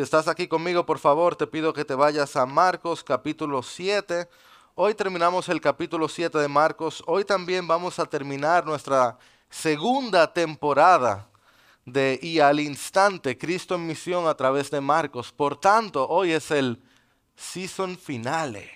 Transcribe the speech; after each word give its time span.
Si 0.00 0.04
estás 0.04 0.28
aquí 0.28 0.48
conmigo, 0.48 0.86
por 0.86 0.98
favor, 0.98 1.36
te 1.36 1.46
pido 1.46 1.74
que 1.74 1.84
te 1.84 1.94
vayas 1.94 2.34
a 2.34 2.46
Marcos 2.46 3.04
capítulo 3.04 3.62
7. 3.62 4.30
Hoy 4.74 4.94
terminamos 4.94 5.50
el 5.50 5.60
capítulo 5.60 6.08
7 6.08 6.38
de 6.38 6.48
Marcos. 6.48 7.04
Hoy 7.06 7.26
también 7.26 7.68
vamos 7.68 7.98
a 7.98 8.06
terminar 8.06 8.64
nuestra 8.64 9.18
segunda 9.50 10.32
temporada 10.32 11.28
de 11.84 12.18
Y 12.22 12.40
al 12.40 12.60
instante, 12.60 13.36
Cristo 13.36 13.74
en 13.74 13.86
misión 13.86 14.26
a 14.26 14.32
través 14.32 14.70
de 14.70 14.80
Marcos. 14.80 15.32
Por 15.32 15.60
tanto, 15.60 16.08
hoy 16.08 16.32
es 16.32 16.50
el 16.50 16.82
season 17.36 17.98
finale. 17.98 18.70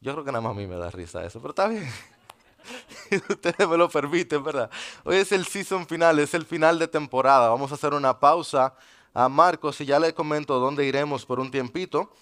Yo 0.00 0.12
creo 0.12 0.24
que 0.24 0.30
nada 0.30 0.42
más 0.42 0.52
a 0.52 0.60
mí 0.60 0.68
me 0.68 0.76
da 0.76 0.92
risa 0.92 1.24
eso, 1.24 1.40
pero 1.40 1.50
está 1.50 1.66
bien. 1.66 1.90
Ustedes 3.28 3.68
me 3.68 3.76
lo 3.76 3.88
permiten, 3.88 4.44
¿verdad? 4.44 4.70
Hoy 5.02 5.16
es 5.16 5.32
el 5.32 5.44
season 5.44 5.88
final, 5.88 6.20
es 6.20 6.34
el 6.34 6.46
final 6.46 6.78
de 6.78 6.86
temporada. 6.86 7.48
Vamos 7.48 7.72
a 7.72 7.74
hacer 7.74 7.94
una 7.94 8.20
pausa 8.20 8.76
a 9.14 9.28
Marcos 9.28 9.80
y 9.80 9.86
ya 9.86 9.98
les 9.98 10.12
comento 10.12 10.58
dónde 10.58 10.86
iremos 10.86 11.26
por 11.26 11.40
un 11.40 11.50
tiempito. 11.50 12.12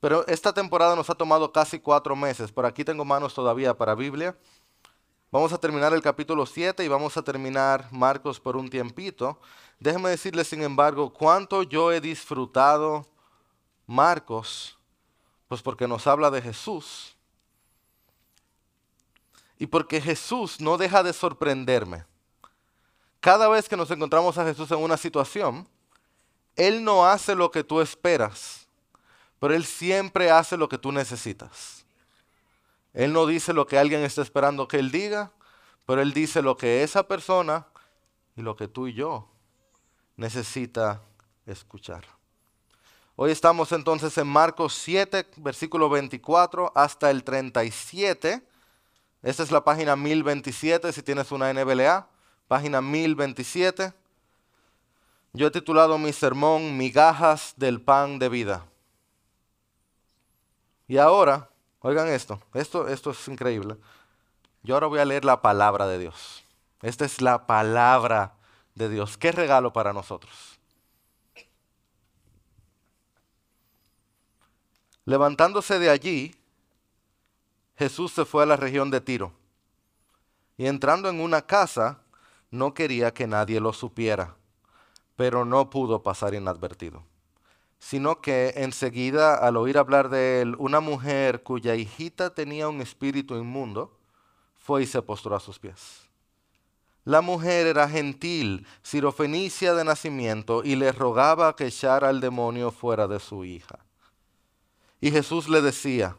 Pero 0.00 0.26
esta 0.26 0.52
temporada 0.52 0.94
nos 0.94 1.08
ha 1.08 1.14
tomado 1.14 1.50
casi 1.50 1.78
cuatro 1.78 2.14
meses. 2.14 2.52
Por 2.52 2.66
aquí 2.66 2.84
tengo 2.84 3.04
manos 3.04 3.32
todavía 3.32 3.76
para 3.76 3.94
Biblia. 3.94 4.36
Vamos 5.30 5.52
a 5.52 5.58
terminar 5.58 5.92
el 5.94 6.02
capítulo 6.02 6.46
7 6.46 6.84
y 6.84 6.88
vamos 6.88 7.16
a 7.16 7.22
terminar 7.22 7.88
Marcos 7.90 8.38
por 8.38 8.56
un 8.56 8.68
tiempito. 8.68 9.40
Déjenme 9.80 10.10
decirles, 10.10 10.48
sin 10.48 10.62
embargo, 10.62 11.12
cuánto 11.12 11.62
yo 11.62 11.90
he 11.90 12.00
disfrutado 12.00 13.06
Marcos, 13.86 14.78
pues 15.48 15.62
porque 15.62 15.88
nos 15.88 16.06
habla 16.06 16.30
de 16.30 16.40
Jesús. 16.40 17.16
Y 19.58 19.66
porque 19.66 20.00
Jesús 20.00 20.60
no 20.60 20.76
deja 20.76 21.02
de 21.02 21.12
sorprenderme. 21.12 22.04
Cada 23.20 23.48
vez 23.48 23.68
que 23.68 23.76
nos 23.76 23.90
encontramos 23.90 24.36
a 24.36 24.44
Jesús 24.44 24.70
en 24.70 24.78
una 24.78 24.96
situación, 24.96 25.66
Él 26.56 26.84
no 26.84 27.06
hace 27.06 27.34
lo 27.34 27.50
que 27.50 27.64
tú 27.64 27.80
esperas, 27.80 28.68
pero 29.38 29.54
Él 29.54 29.64
siempre 29.64 30.30
hace 30.30 30.56
lo 30.56 30.68
que 30.68 30.78
tú 30.78 30.92
necesitas. 30.92 31.84
Él 32.92 33.12
no 33.12 33.26
dice 33.26 33.52
lo 33.52 33.66
que 33.66 33.78
alguien 33.78 34.02
está 34.02 34.22
esperando 34.22 34.68
que 34.68 34.78
Él 34.78 34.90
diga, 34.90 35.32
pero 35.84 36.00
Él 36.00 36.12
dice 36.12 36.42
lo 36.42 36.56
que 36.56 36.82
esa 36.82 37.08
persona 37.08 37.66
y 38.36 38.42
lo 38.42 38.56
que 38.56 38.68
tú 38.68 38.86
y 38.86 38.94
yo 38.94 39.28
necesita 40.16 41.02
escuchar. 41.46 42.04
Hoy 43.16 43.30
estamos 43.30 43.70
entonces 43.72 44.16
en 44.18 44.26
Marcos 44.26 44.74
7, 44.74 45.26
versículo 45.36 45.88
24 45.88 46.72
hasta 46.74 47.10
el 47.10 47.22
37. 47.22 48.42
Esta 49.22 49.42
es 49.42 49.50
la 49.50 49.62
página 49.62 49.94
1027 49.94 50.92
si 50.92 51.02
tienes 51.02 51.30
una 51.30 51.52
NBLA, 51.52 52.08
página 52.48 52.80
1027. 52.80 53.92
Yo 55.36 55.48
he 55.48 55.50
titulado 55.50 55.98
mi 55.98 56.12
sermón 56.12 56.76
Migajas 56.76 57.54
del 57.56 57.82
pan 57.82 58.20
de 58.20 58.28
vida. 58.28 58.64
Y 60.86 60.96
ahora, 60.98 61.50
oigan 61.80 62.06
esto, 62.06 62.40
esto, 62.54 62.86
esto 62.86 63.10
es 63.10 63.26
increíble. 63.26 63.76
Yo 64.62 64.74
ahora 64.74 64.86
voy 64.86 65.00
a 65.00 65.04
leer 65.04 65.24
la 65.24 65.42
palabra 65.42 65.88
de 65.88 65.98
Dios. 65.98 66.44
Esta 66.82 67.04
es 67.04 67.20
la 67.20 67.48
palabra 67.48 68.34
de 68.76 68.88
Dios. 68.88 69.18
Qué 69.18 69.32
regalo 69.32 69.72
para 69.72 69.92
nosotros. 69.92 70.56
Levantándose 75.04 75.80
de 75.80 75.90
allí, 75.90 76.36
Jesús 77.76 78.12
se 78.12 78.24
fue 78.24 78.44
a 78.44 78.46
la 78.46 78.56
región 78.56 78.88
de 78.88 79.00
Tiro. 79.00 79.32
Y 80.56 80.66
entrando 80.66 81.08
en 81.08 81.18
una 81.18 81.42
casa, 81.42 81.98
no 82.52 82.72
quería 82.72 83.12
que 83.12 83.26
nadie 83.26 83.58
lo 83.58 83.72
supiera 83.72 84.36
pero 85.16 85.44
no 85.44 85.70
pudo 85.70 86.02
pasar 86.02 86.34
inadvertido, 86.34 87.04
sino 87.78 88.20
que 88.20 88.54
enseguida 88.56 89.36
al 89.36 89.56
oír 89.56 89.78
hablar 89.78 90.08
de 90.08 90.42
él, 90.42 90.56
una 90.58 90.80
mujer 90.80 91.42
cuya 91.42 91.74
hijita 91.74 92.34
tenía 92.34 92.68
un 92.68 92.80
espíritu 92.80 93.36
inmundo, 93.36 93.96
fue 94.56 94.82
y 94.82 94.86
se 94.86 95.02
postró 95.02 95.36
a 95.36 95.40
sus 95.40 95.58
pies. 95.58 96.08
La 97.04 97.20
mujer 97.20 97.66
era 97.66 97.86
gentil, 97.86 98.66
sirofenicia 98.82 99.74
de 99.74 99.84
nacimiento, 99.84 100.64
y 100.64 100.74
le 100.74 100.90
rogaba 100.90 101.54
que 101.54 101.66
echara 101.66 102.08
al 102.08 102.20
demonio 102.20 102.70
fuera 102.70 103.06
de 103.06 103.20
su 103.20 103.44
hija. 103.44 103.78
Y 105.02 105.10
Jesús 105.10 105.48
le 105.50 105.60
decía, 105.60 106.16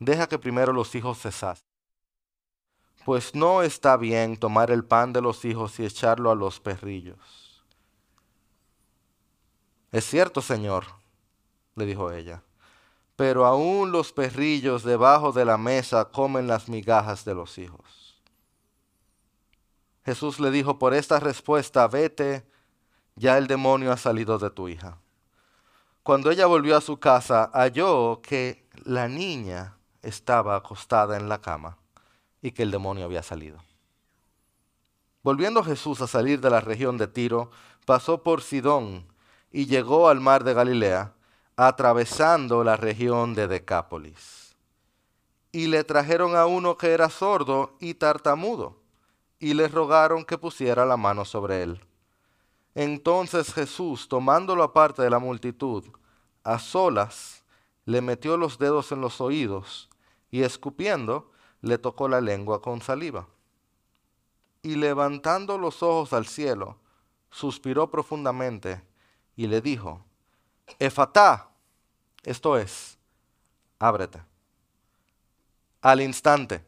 deja 0.00 0.28
que 0.28 0.38
primero 0.38 0.72
los 0.72 0.92
hijos 0.96 1.20
cesasen 1.20 1.69
pues 3.04 3.34
no 3.34 3.62
está 3.62 3.96
bien 3.96 4.36
tomar 4.36 4.70
el 4.70 4.84
pan 4.84 5.12
de 5.12 5.22
los 5.22 5.44
hijos 5.44 5.78
y 5.80 5.86
echarlo 5.86 6.30
a 6.30 6.34
los 6.34 6.60
perrillos. 6.60 7.64
Es 9.90 10.04
cierto, 10.04 10.42
Señor, 10.42 10.84
le 11.74 11.86
dijo 11.86 12.12
ella, 12.12 12.42
pero 13.16 13.46
aún 13.46 13.90
los 13.90 14.12
perrillos 14.12 14.84
debajo 14.84 15.32
de 15.32 15.44
la 15.44 15.58
mesa 15.58 16.06
comen 16.06 16.46
las 16.46 16.68
migajas 16.68 17.24
de 17.24 17.34
los 17.34 17.58
hijos. 17.58 18.20
Jesús 20.04 20.40
le 20.40 20.50
dijo, 20.50 20.78
por 20.78 20.94
esta 20.94 21.20
respuesta, 21.20 21.86
vete, 21.88 22.46
ya 23.16 23.38
el 23.38 23.46
demonio 23.46 23.92
ha 23.92 23.96
salido 23.96 24.38
de 24.38 24.50
tu 24.50 24.68
hija. 24.68 24.98
Cuando 26.02 26.30
ella 26.30 26.46
volvió 26.46 26.76
a 26.76 26.80
su 26.80 26.98
casa, 26.98 27.50
halló 27.52 28.20
que 28.22 28.66
la 28.84 29.08
niña 29.08 29.76
estaba 30.02 30.56
acostada 30.56 31.16
en 31.16 31.28
la 31.28 31.40
cama 31.40 31.79
y 32.42 32.52
que 32.52 32.62
el 32.62 32.70
demonio 32.70 33.04
había 33.04 33.22
salido. 33.22 33.62
Volviendo 35.22 35.62
Jesús 35.62 36.00
a 36.00 36.06
salir 36.06 36.40
de 36.40 36.50
la 36.50 36.60
región 36.60 36.96
de 36.96 37.06
Tiro, 37.06 37.50
pasó 37.84 38.22
por 38.22 38.42
Sidón 38.42 39.06
y 39.50 39.66
llegó 39.66 40.08
al 40.08 40.20
mar 40.20 40.44
de 40.44 40.54
Galilea, 40.54 41.14
atravesando 41.56 42.64
la 42.64 42.76
región 42.76 43.34
de 43.34 43.46
Decápolis. 43.46 44.56
Y 45.52 45.66
le 45.66 45.84
trajeron 45.84 46.36
a 46.36 46.46
uno 46.46 46.78
que 46.78 46.92
era 46.92 47.10
sordo 47.10 47.76
y 47.80 47.94
tartamudo, 47.94 48.80
y 49.38 49.54
le 49.54 49.68
rogaron 49.68 50.24
que 50.24 50.38
pusiera 50.38 50.86
la 50.86 50.96
mano 50.96 51.24
sobre 51.24 51.62
él. 51.62 51.80
Entonces 52.74 53.52
Jesús, 53.52 54.08
tomándolo 54.08 54.62
aparte 54.62 55.02
de 55.02 55.10
la 55.10 55.18
multitud, 55.18 55.84
a 56.44 56.58
solas, 56.58 57.44
le 57.84 58.00
metió 58.00 58.36
los 58.36 58.58
dedos 58.58 58.92
en 58.92 59.00
los 59.00 59.20
oídos, 59.20 59.90
y 60.30 60.42
escupiendo, 60.42 61.30
le 61.62 61.78
tocó 61.78 62.08
la 62.08 62.20
lengua 62.20 62.62
con 62.62 62.80
saliva. 62.80 63.26
Y 64.62 64.76
levantando 64.76 65.58
los 65.58 65.82
ojos 65.82 66.12
al 66.12 66.26
cielo, 66.26 66.78
suspiró 67.30 67.90
profundamente 67.90 68.82
y 69.36 69.46
le 69.46 69.60
dijo, 69.60 70.04
Efatá, 70.78 71.50
esto 72.22 72.58
es, 72.58 72.98
ábrete. 73.78 74.22
Al 75.80 76.00
instante 76.00 76.64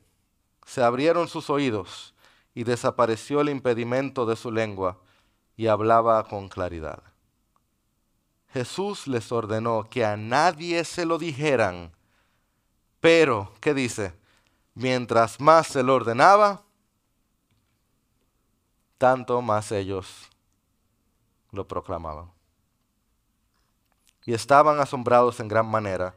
se 0.66 0.82
abrieron 0.82 1.28
sus 1.28 1.50
oídos 1.50 2.14
y 2.54 2.64
desapareció 2.64 3.40
el 3.40 3.50
impedimento 3.50 4.24
de 4.26 4.36
su 4.36 4.50
lengua 4.50 4.98
y 5.56 5.66
hablaba 5.66 6.22
con 6.24 6.48
claridad. 6.48 7.02
Jesús 8.52 9.06
les 9.06 9.32
ordenó 9.32 9.88
que 9.88 10.04
a 10.04 10.16
nadie 10.16 10.84
se 10.84 11.06
lo 11.06 11.18
dijeran, 11.18 11.92
pero, 13.00 13.52
¿qué 13.60 13.74
dice? 13.74 14.14
Mientras 14.74 15.40
más 15.40 15.68
se 15.68 15.82
lo 15.82 15.94
ordenaba, 15.94 16.62
tanto 18.98 19.42
más 19.42 19.72
ellos 19.72 20.28
lo 21.50 21.66
proclamaban. 21.66 22.30
Y 24.24 24.34
estaban 24.34 24.78
asombrados 24.78 25.40
en 25.40 25.48
gran 25.48 25.66
manera 25.66 26.16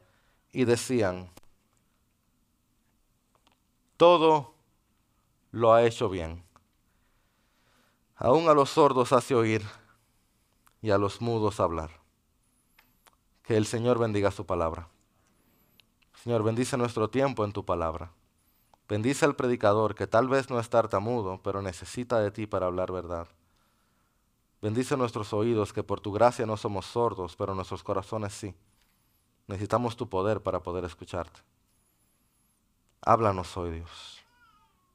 y 0.51 0.65
decían, 0.65 1.31
todo 3.97 4.53
lo 5.51 5.73
ha 5.73 5.83
hecho 5.83 6.09
bien. 6.09 6.43
Aún 8.15 8.47
a 8.47 8.53
los 8.53 8.69
sordos 8.69 9.11
hace 9.11 9.35
oír 9.35 9.65
y 10.81 10.91
a 10.91 10.97
los 10.97 11.21
mudos 11.21 11.59
hablar. 11.59 11.89
Que 13.43 13.57
el 13.57 13.65
Señor 13.65 13.99
bendiga 13.99 14.31
su 14.31 14.45
palabra. 14.45 14.87
Señor, 16.23 16.43
bendice 16.43 16.77
nuestro 16.77 17.09
tiempo 17.09 17.43
en 17.43 17.51
tu 17.51 17.65
palabra. 17.65 18.11
Bendice 18.87 19.25
al 19.25 19.35
predicador 19.35 19.95
que 19.95 20.05
tal 20.05 20.27
vez 20.27 20.49
no 20.49 20.59
es 20.59 20.69
tartamudo, 20.69 21.41
pero 21.43 21.61
necesita 21.61 22.19
de 22.19 22.31
ti 22.31 22.45
para 22.45 22.67
hablar 22.67 22.91
verdad. 22.91 23.27
Bendice 24.61 24.95
nuestros 24.95 25.33
oídos 25.33 25.73
que 25.73 25.83
por 25.83 25.99
tu 25.99 26.11
gracia 26.11 26.45
no 26.45 26.57
somos 26.57 26.85
sordos, 26.85 27.35
pero 27.35 27.55
nuestros 27.55 27.83
corazones 27.83 28.33
sí. 28.33 28.55
Necesitamos 29.47 29.95
tu 29.95 30.09
poder 30.09 30.41
para 30.41 30.61
poder 30.61 30.85
escucharte. 30.85 31.39
Háblanos 33.01 33.55
hoy, 33.57 33.71
Dios, 33.71 34.23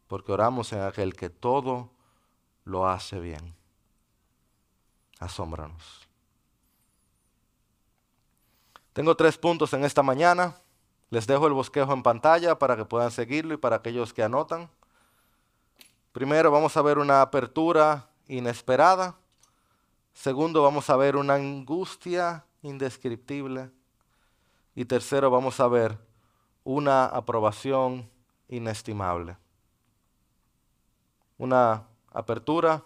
porque 0.08 0.32
oramos 0.32 0.72
en 0.72 0.82
aquel 0.82 1.14
que 1.14 1.30
todo 1.30 1.90
lo 2.64 2.88
hace 2.88 3.20
bien. 3.20 3.54
Asómbranos. 5.20 6.08
Tengo 8.92 9.16
tres 9.16 9.38
puntos 9.38 9.72
en 9.72 9.84
esta 9.84 10.02
mañana. 10.02 10.56
Les 11.10 11.26
dejo 11.26 11.46
el 11.48 11.52
bosquejo 11.52 11.92
en 11.92 12.02
pantalla 12.02 12.58
para 12.58 12.76
que 12.76 12.84
puedan 12.84 13.10
seguirlo 13.10 13.54
y 13.54 13.56
para 13.56 13.76
aquellos 13.76 14.14
que 14.14 14.22
anotan. 14.22 14.70
Primero 16.12 16.50
vamos 16.50 16.76
a 16.76 16.82
ver 16.82 16.98
una 16.98 17.20
apertura 17.20 18.08
inesperada. 18.28 19.16
Segundo, 20.14 20.62
vamos 20.62 20.88
a 20.88 20.96
ver 20.96 21.16
una 21.16 21.34
angustia 21.34 22.44
indescriptible. 22.62 23.70
Y 24.74 24.84
tercero, 24.84 25.30
vamos 25.30 25.58
a 25.58 25.66
ver 25.66 25.98
una 26.62 27.06
aprobación 27.06 28.08
inestimable. 28.48 29.36
Una 31.38 31.86
apertura 32.12 32.84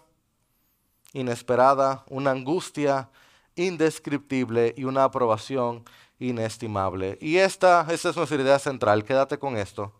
inesperada, 1.13 2.03
una 2.09 2.31
angustia 2.31 3.09
indescriptible 3.55 4.73
y 4.75 4.83
una 4.83 5.03
aprobación 5.03 5.83
inestimable. 6.04 6.04
Y 6.17 7.37
esta, 7.37 7.85
esta 7.89 8.09
es 8.09 8.15
nuestra 8.15 8.41
idea 8.41 8.59
central, 8.59 9.03
quédate 9.03 9.37
con 9.37 9.57
esto. 9.57 9.93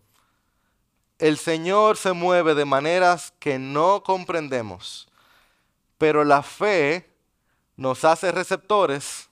El 1.18 1.38
Señor 1.38 1.98
se 1.98 2.14
mueve 2.14 2.56
de 2.56 2.66
maneras 2.66 3.34
que 3.40 3.60
no 3.60 4.04
comprendemos, 4.04 5.08
pero 5.98 6.24
la 6.24 6.42
fe 6.44 7.10
nos 7.78 8.04
hace 8.06 8.32
receptores 8.32 9.30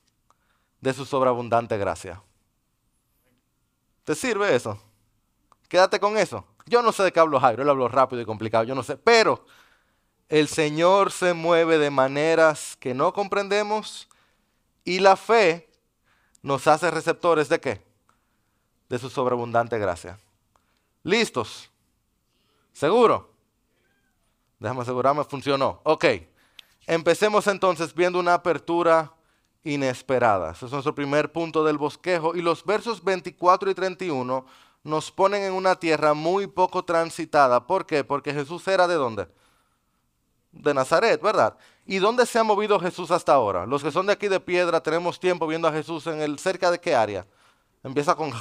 de 0.82 0.94
su 0.94 1.06
sobreabundante 1.06 1.78
gracia. 1.78 2.22
¿Te 4.04 4.16
sirve 4.16 4.54
eso? 4.54 4.78
Quédate 5.70 6.00
con 6.00 6.18
eso. 6.18 6.46
Yo 6.66 6.82
no 6.82 6.92
sé 6.92 7.04
de 7.04 7.12
qué 7.12 7.20
hablo 7.20 7.40
Jairo, 7.40 7.64
él 7.64 7.70
hablo 7.70 7.88
rápido 7.88 8.22
y 8.22 8.26
complicado, 8.26 8.64
yo 8.64 8.76
no 8.76 8.84
sé, 8.84 8.98
pero 8.98 9.46
el 10.30 10.48
Señor 10.48 11.12
se 11.12 11.34
mueve 11.34 11.78
de 11.78 11.90
maneras 11.90 12.78
que 12.80 12.94
no 12.94 13.14
comprendemos 13.14 14.08
y 14.86 15.00
la 15.00 15.16
fe 15.16 15.70
nos 16.44 16.68
hace 16.68 16.92
receptores 16.92 17.50
de 17.50 17.60
qué? 17.60 17.82
De 18.90 19.00
su 19.00 19.10
sobreabundante 19.10 19.80
gracia. 19.80 20.20
¿Listos? 21.02 21.70
¿Seguro? 22.74 23.32
Déjame 24.60 24.82
asegurarme, 24.82 25.24
funcionó. 25.24 25.80
Ok. 25.84 26.06
Empecemos 26.86 27.48
entonces 27.48 27.96
viendo 27.96 28.20
una 28.20 28.34
apertura 28.34 29.14
inesperada. 29.64 30.52
Ese 30.52 30.66
es 30.66 30.72
nuestro 30.72 30.94
primer 30.94 31.32
punto 31.32 31.64
del 31.64 31.78
bosquejo. 31.78 32.36
Y 32.36 32.42
los 32.42 32.66
versos 32.66 33.04
24 33.04 33.72
y 33.72 33.74
31 33.74 34.46
nos 34.84 35.12
ponen 35.12 35.44
en 35.44 35.54
una 35.54 35.76
tierra 35.76 36.14
muy 36.14 36.48
poco 36.48 36.84
transitada. 36.84 37.66
¿Por 37.66 37.86
qué? 37.86 38.04
Porque 38.04 38.34
Jesús 38.34 38.68
era 38.68 38.88
de 38.88 38.96
dónde? 38.96 39.28
De 40.52 40.74
Nazaret, 40.74 41.22
¿verdad? 41.22 41.58
¿Y 41.86 41.98
dónde 41.98 42.26
se 42.26 42.40
ha 42.40 42.44
movido 42.44 42.80
Jesús 42.80 43.12
hasta 43.12 43.34
ahora? 43.34 43.66
Los 43.66 43.84
que 43.84 43.92
son 43.92 44.06
de 44.06 44.14
aquí 44.14 44.28
de 44.28 44.40
piedra 44.40 44.82
tenemos 44.82 45.20
tiempo 45.20 45.46
viendo 45.48 45.68
a 45.68 45.72
Jesús 45.72 46.08
en 46.08 46.22
el 46.22 46.40
cerca 46.40 46.72
de 46.72 46.80
qué 46.80 46.96
área? 46.96 47.26
Empieza 47.84 48.16
con 48.16 48.32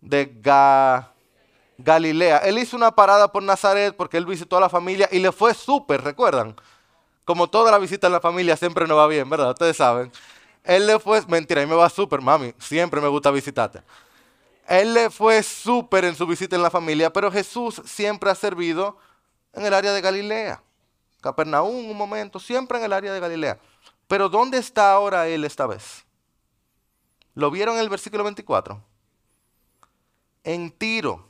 de 0.00 0.32
Galilea. 1.78 2.38
Él 2.38 2.58
hizo 2.58 2.76
una 2.76 2.92
parada 2.92 3.30
por 3.30 3.42
Nazaret 3.42 3.96
porque 3.96 4.16
él 4.16 4.26
visitó 4.26 4.56
a 4.56 4.60
la 4.60 4.68
familia 4.68 5.08
y 5.10 5.18
le 5.18 5.32
fue 5.32 5.54
súper, 5.54 6.02
¿recuerdan? 6.02 6.54
Como 7.24 7.48
toda 7.48 7.70
la 7.70 7.78
visita 7.78 8.06
a 8.06 8.10
la 8.10 8.20
familia 8.20 8.56
siempre 8.56 8.86
no 8.86 8.96
va 8.96 9.06
bien, 9.06 9.28
¿verdad? 9.28 9.50
Ustedes 9.50 9.76
saben. 9.76 10.12
Él 10.64 10.86
le 10.86 10.98
fue, 10.98 11.22
mentira, 11.26 11.62
a 11.62 11.64
mí 11.64 11.70
me 11.70 11.76
va 11.76 11.88
súper, 11.88 12.20
mami, 12.20 12.54
siempre 12.58 13.00
me 13.00 13.08
gusta 13.08 13.30
visitarte. 13.30 13.82
Él 14.68 14.94
le 14.94 15.10
fue 15.10 15.42
súper 15.42 16.04
en 16.04 16.14
su 16.14 16.26
visita 16.26 16.54
en 16.54 16.62
la 16.62 16.70
familia, 16.70 17.12
pero 17.12 17.30
Jesús 17.30 17.82
siempre 17.84 18.30
ha 18.30 18.34
servido 18.34 18.96
en 19.52 19.64
el 19.66 19.74
área 19.74 19.92
de 19.92 20.00
Galilea. 20.00 20.62
Capernaum 21.20 21.90
un 21.90 21.96
momento, 21.96 22.38
siempre 22.40 22.78
en 22.78 22.84
el 22.84 22.92
área 22.92 23.12
de 23.12 23.20
Galilea. 23.20 23.58
Pero 24.06 24.28
¿dónde 24.28 24.58
está 24.58 24.92
ahora 24.92 25.28
él 25.28 25.44
esta 25.44 25.66
vez? 25.66 26.04
¿Lo 27.34 27.50
vieron 27.50 27.76
en 27.76 27.82
el 27.82 27.88
versículo 27.88 28.24
24? 28.24 28.82
En 30.44 30.70
Tiro. 30.70 31.28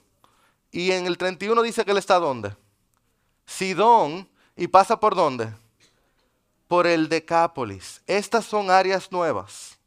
Y 0.70 0.92
en 0.92 1.06
el 1.06 1.18
31 1.18 1.60
dice 1.62 1.84
que 1.84 1.90
él 1.90 1.98
está 1.98 2.18
¿dónde? 2.18 2.56
Sidón. 3.44 4.28
¿Y 4.56 4.68
pasa 4.68 4.98
por 4.98 5.14
dónde? 5.14 5.52
Por 6.68 6.86
el 6.86 7.08
Decápolis. 7.08 8.02
Estas 8.06 8.44
son 8.44 8.70
áreas 8.70 9.10
nuevas. 9.10 9.78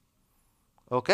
¿Ok? 0.89 1.11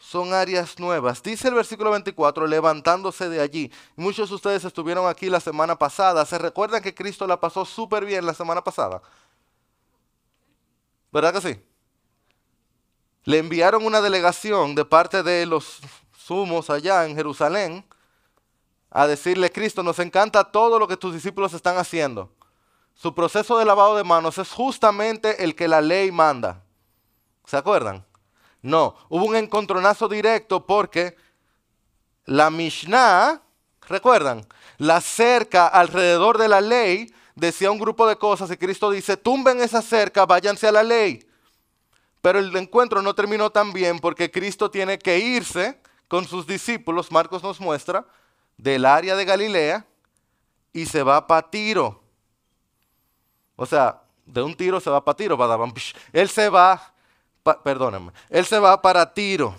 Son 0.00 0.32
áreas 0.32 0.78
nuevas. 0.78 1.22
Dice 1.22 1.48
el 1.48 1.54
versículo 1.54 1.90
24, 1.90 2.46
levantándose 2.46 3.28
de 3.28 3.38
allí. 3.38 3.70
Muchos 3.96 4.30
de 4.30 4.34
ustedes 4.34 4.64
estuvieron 4.64 5.06
aquí 5.06 5.28
la 5.28 5.40
semana 5.40 5.78
pasada. 5.78 6.24
¿Se 6.24 6.38
recuerdan 6.38 6.82
que 6.82 6.94
Cristo 6.94 7.26
la 7.26 7.38
pasó 7.38 7.66
súper 7.66 8.06
bien 8.06 8.24
la 8.24 8.32
semana 8.32 8.64
pasada? 8.64 9.02
¿Verdad 11.12 11.34
que 11.34 11.40
sí? 11.42 11.62
Le 13.24 13.38
enviaron 13.38 13.84
una 13.84 14.00
delegación 14.00 14.74
de 14.74 14.86
parte 14.86 15.22
de 15.22 15.44
los 15.44 15.80
sumos 16.16 16.70
allá 16.70 17.04
en 17.04 17.14
Jerusalén 17.14 17.84
a 18.90 19.06
decirle, 19.06 19.52
Cristo, 19.52 19.82
nos 19.82 19.98
encanta 19.98 20.44
todo 20.44 20.78
lo 20.78 20.88
que 20.88 20.96
tus 20.96 21.12
discípulos 21.12 21.52
están 21.52 21.76
haciendo. 21.76 22.32
Su 22.94 23.14
proceso 23.14 23.58
de 23.58 23.66
lavado 23.66 23.96
de 23.96 24.04
manos 24.04 24.38
es 24.38 24.50
justamente 24.50 25.44
el 25.44 25.54
que 25.54 25.68
la 25.68 25.82
ley 25.82 26.10
manda. 26.10 26.64
¿Se 27.44 27.58
acuerdan? 27.58 28.06
No, 28.62 28.94
hubo 29.08 29.24
un 29.24 29.36
encontronazo 29.36 30.08
directo 30.08 30.66
porque 30.66 31.16
la 32.26 32.50
Mishnah, 32.50 33.40
¿recuerdan? 33.88 34.46
La 34.78 35.00
cerca 35.00 35.66
alrededor 35.66 36.38
de 36.38 36.48
la 36.48 36.60
ley 36.60 37.12
decía 37.34 37.70
un 37.70 37.78
grupo 37.78 38.06
de 38.06 38.16
cosas 38.16 38.50
y 38.50 38.56
Cristo 38.56 38.90
dice, 38.90 39.16
tumben 39.16 39.60
esa 39.60 39.82
cerca, 39.82 40.26
váyanse 40.26 40.68
a 40.68 40.72
la 40.72 40.82
ley. 40.82 41.26
Pero 42.20 42.38
el 42.38 42.54
encuentro 42.56 43.00
no 43.02 43.14
terminó 43.14 43.50
tan 43.50 43.72
bien 43.72 43.98
porque 43.98 44.30
Cristo 44.30 44.70
tiene 44.70 44.98
que 44.98 45.18
irse 45.18 45.80
con 46.06 46.26
sus 46.26 46.46
discípulos, 46.46 47.10
Marcos 47.10 47.42
nos 47.42 47.60
muestra, 47.60 48.04
del 48.56 48.84
área 48.84 49.16
de 49.16 49.24
Galilea 49.24 49.86
y 50.72 50.86
se 50.86 51.02
va 51.02 51.26
para 51.26 51.48
Tiro. 51.48 52.02
O 53.56 53.64
sea, 53.64 54.02
de 54.26 54.42
un 54.42 54.54
tiro 54.54 54.80
se 54.80 54.90
va 54.90 55.04
para 55.04 55.16
Tiro. 55.16 55.38
Él 56.12 56.28
se 56.28 56.48
va, 56.48 56.94
perdónenme, 57.42 58.12
él 58.28 58.44
se 58.44 58.58
va 58.58 58.80
para 58.80 59.12
Tiro. 59.12 59.54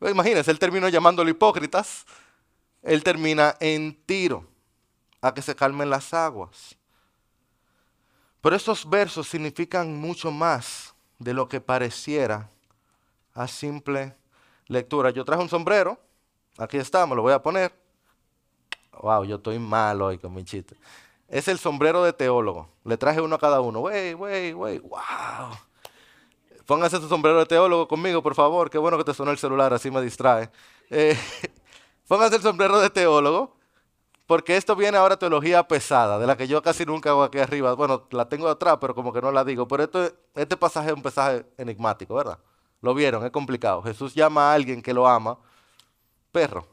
Imagínense, 0.00 0.50
él 0.50 0.58
terminó 0.58 0.88
llamándolo 0.88 1.30
hipócritas. 1.30 2.04
Él 2.82 3.04
termina 3.04 3.56
en 3.60 3.94
Tiro, 4.04 4.44
a 5.20 5.32
que 5.32 5.40
se 5.40 5.54
calmen 5.54 5.88
las 5.88 6.12
aguas. 6.12 6.76
Pero 8.40 8.56
estos 8.56 8.88
versos 8.90 9.28
significan 9.28 9.96
mucho 9.96 10.32
más 10.32 10.94
de 11.20 11.32
lo 11.32 11.48
que 11.48 11.60
pareciera 11.60 12.50
a 13.34 13.46
simple 13.46 14.16
lectura. 14.66 15.10
Yo 15.10 15.24
traje 15.24 15.42
un 15.42 15.48
sombrero, 15.48 15.96
aquí 16.58 16.76
está, 16.76 17.06
me 17.06 17.14
lo 17.14 17.22
voy 17.22 17.32
a 17.32 17.40
poner. 17.40 17.72
Wow, 19.00 19.24
yo 19.24 19.36
estoy 19.36 19.60
mal 19.60 20.02
hoy 20.02 20.18
con 20.18 20.34
mi 20.34 20.44
chiste. 20.44 20.76
Es 21.28 21.46
el 21.46 21.58
sombrero 21.58 22.02
de 22.02 22.12
teólogo. 22.12 22.68
Le 22.84 22.96
traje 22.96 23.20
uno 23.20 23.36
a 23.36 23.38
cada 23.38 23.60
uno. 23.60 23.80
Wey, 23.80 24.14
wey, 24.14 24.52
wey, 24.52 24.78
wow. 24.80 25.56
Póngase 26.72 26.96
su 26.96 27.06
sombrero 27.06 27.38
de 27.38 27.44
teólogo 27.44 27.86
conmigo, 27.86 28.22
por 28.22 28.34
favor. 28.34 28.70
Qué 28.70 28.78
bueno 28.78 28.96
que 28.96 29.04
te 29.04 29.12
sonó 29.12 29.30
el 29.30 29.36
celular, 29.36 29.74
así 29.74 29.90
me 29.90 30.00
distrae. 30.00 30.50
Eh, 30.88 31.14
póngase 32.08 32.36
el 32.36 32.40
sombrero 32.40 32.80
de 32.80 32.88
teólogo, 32.88 33.54
porque 34.26 34.56
esto 34.56 34.74
viene 34.74 34.96
ahora 34.96 35.18
teología 35.18 35.68
pesada, 35.68 36.18
de 36.18 36.26
la 36.26 36.34
que 36.34 36.48
yo 36.48 36.62
casi 36.62 36.86
nunca 36.86 37.10
hago 37.10 37.24
aquí 37.24 37.38
arriba. 37.40 37.74
Bueno, 37.74 38.04
la 38.10 38.26
tengo 38.26 38.48
atrás, 38.48 38.78
pero 38.80 38.94
como 38.94 39.12
que 39.12 39.20
no 39.20 39.30
la 39.30 39.44
digo. 39.44 39.68
Pero 39.68 39.82
esto, 39.82 40.10
este 40.34 40.56
pasaje 40.56 40.88
es 40.88 40.94
un 40.94 41.02
pasaje 41.02 41.44
enigmático, 41.58 42.14
¿verdad? 42.14 42.38
Lo 42.80 42.94
vieron, 42.94 43.22
es 43.22 43.30
complicado. 43.30 43.82
Jesús 43.82 44.14
llama 44.14 44.50
a 44.50 44.54
alguien 44.54 44.80
que 44.80 44.94
lo 44.94 45.06
ama 45.06 45.36
perro. 46.30 46.66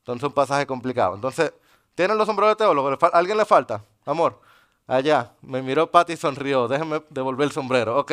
Entonces 0.00 0.24
es 0.24 0.26
un 0.26 0.34
pasaje 0.34 0.66
complicado. 0.66 1.14
Entonces, 1.14 1.52
¿tienen 1.94 2.18
los 2.18 2.26
sombreros 2.26 2.56
de 2.56 2.64
teólogo? 2.64 2.98
¿Alguien 3.12 3.38
le 3.38 3.44
falta? 3.44 3.80
Amor. 4.06 4.40
Allá. 4.88 5.30
Me 5.40 5.62
miró 5.62 5.88
Pati 5.88 6.14
y 6.14 6.16
sonrió. 6.16 6.66
Déjenme 6.66 7.00
devolver 7.10 7.46
el 7.46 7.52
sombrero. 7.52 7.96
Ok. 7.96 8.10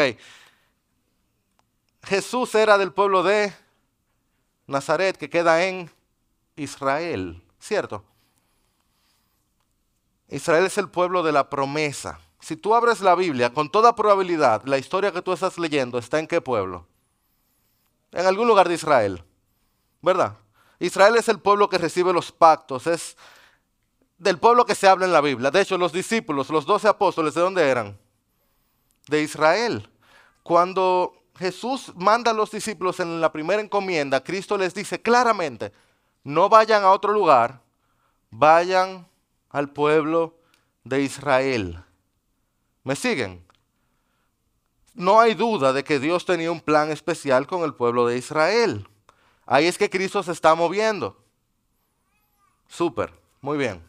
Jesús 2.04 2.56
era 2.56 2.78
del 2.78 2.92
pueblo 2.92 3.24
de 3.24 3.54
Nazaret, 4.68 5.18
que 5.18 5.30
queda 5.30 5.64
en 5.66 5.92
Israel. 6.56 7.42
¿Cierto? 7.60 8.04
Israel 10.30 10.66
es 10.66 10.78
el 10.78 10.90
pueblo 10.90 11.24
de 11.24 11.32
la 11.32 11.50
promesa. 11.50 12.20
Si 12.40 12.56
tú 12.56 12.74
abres 12.74 13.02
la 13.02 13.16
Biblia, 13.16 13.54
con 13.54 13.70
toda 13.70 13.96
probabilidad, 13.96 14.64
la 14.66 14.78
historia 14.78 15.12
que 15.12 15.22
tú 15.22 15.32
estás 15.34 15.60
leyendo 15.60 16.00
está 16.00 16.18
en 16.20 16.28
qué 16.28 16.42
pueblo? 16.42 16.88
En 18.12 18.26
algún 18.26 18.48
lugar 18.48 18.68
de 18.68 18.76
Israel. 18.76 19.24
¿Verdad? 20.02 20.38
Israel 20.80 21.16
es 21.18 21.30
el 21.30 21.40
pueblo 21.40 21.70
que 21.70 21.78
recibe 21.78 22.12
los 22.12 22.32
pactos, 22.32 22.88
es 22.88 23.16
del 24.18 24.40
pueblo 24.40 24.66
que 24.66 24.74
se 24.74 24.88
habla 24.88 25.06
en 25.06 25.14
la 25.14 25.22
Biblia. 25.22 25.52
De 25.52 25.62
hecho, 25.62 25.78
los 25.78 25.92
discípulos, 25.92 26.50
los 26.50 26.66
doce 26.66 26.88
apóstoles, 26.88 27.36
¿de 27.36 27.42
dónde 27.42 27.70
eran? 27.70 28.00
De 29.08 29.22
Israel. 29.22 29.88
Cuando 30.42 31.21
Jesús 31.38 31.92
manda 31.96 32.32
a 32.32 32.34
los 32.34 32.52
discípulos 32.52 33.00
en 33.00 33.22
la 33.22 33.32
primera 33.32 33.62
encomienda, 33.62 34.24
Cristo 34.24 34.58
les 34.58 34.74
dice 34.74 35.02
claramente, 35.02 35.72
no 36.24 36.50
vayan 36.50 36.84
a 36.84 36.92
otro 36.92 37.14
lugar, 37.14 37.62
vayan 38.30 39.08
al 39.50 39.70
pueblo 39.70 40.38
de 40.84 41.02
Israel. 41.02 41.84
¿Me 42.84 42.96
siguen? 42.96 43.46
No 44.94 45.20
hay 45.20 45.34
duda 45.34 45.74
de 45.74 45.84
que 45.84 46.00
Dios 46.00 46.26
tenía 46.26 46.52
un 46.52 46.62
plan 46.62 46.92
especial 46.92 47.48
con 47.48 47.64
el 47.64 47.74
pueblo 47.74 48.08
de 48.08 48.18
Israel. 48.18 48.88
Ahí 49.46 49.66
es 49.66 49.78
que 49.78 49.90
Cristo 49.90 50.22
se 50.24 50.32
está 50.32 50.54
moviendo. 50.56 51.18
Súper, 52.68 53.14
muy 53.42 53.58
bien. 53.58 53.84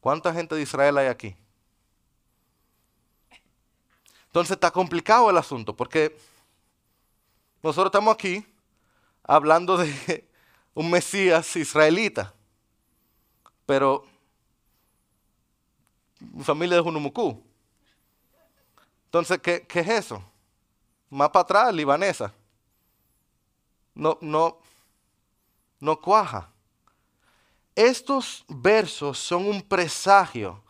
¿Cuánta 0.00 0.32
gente 0.32 0.54
de 0.54 0.62
Israel 0.62 0.98
hay 0.98 1.08
aquí? 1.08 1.36
Entonces 4.38 4.54
está 4.54 4.70
complicado 4.70 5.28
el 5.30 5.36
asunto 5.36 5.74
porque 5.74 6.16
nosotros 7.60 7.86
estamos 7.86 8.14
aquí 8.14 8.46
hablando 9.24 9.76
de 9.76 10.28
un 10.74 10.88
Mesías 10.88 11.56
israelita, 11.56 12.32
pero 13.66 14.06
mi 16.20 16.44
familia 16.44 16.76
de 16.76 16.82
Junumucú. 16.84 17.42
Entonces, 19.06 19.40
¿qué, 19.40 19.66
¿qué, 19.66 19.80
es 19.80 19.88
eso? 19.88 20.22
Más 21.10 21.30
para 21.30 21.42
atrás, 21.42 21.74
libanesa. 21.74 22.32
No, 23.92 24.18
no, 24.20 24.60
no 25.80 26.00
cuaja. 26.00 26.48
Estos 27.74 28.44
versos 28.46 29.18
son 29.18 29.48
un 29.48 29.60
presagio, 29.60 30.62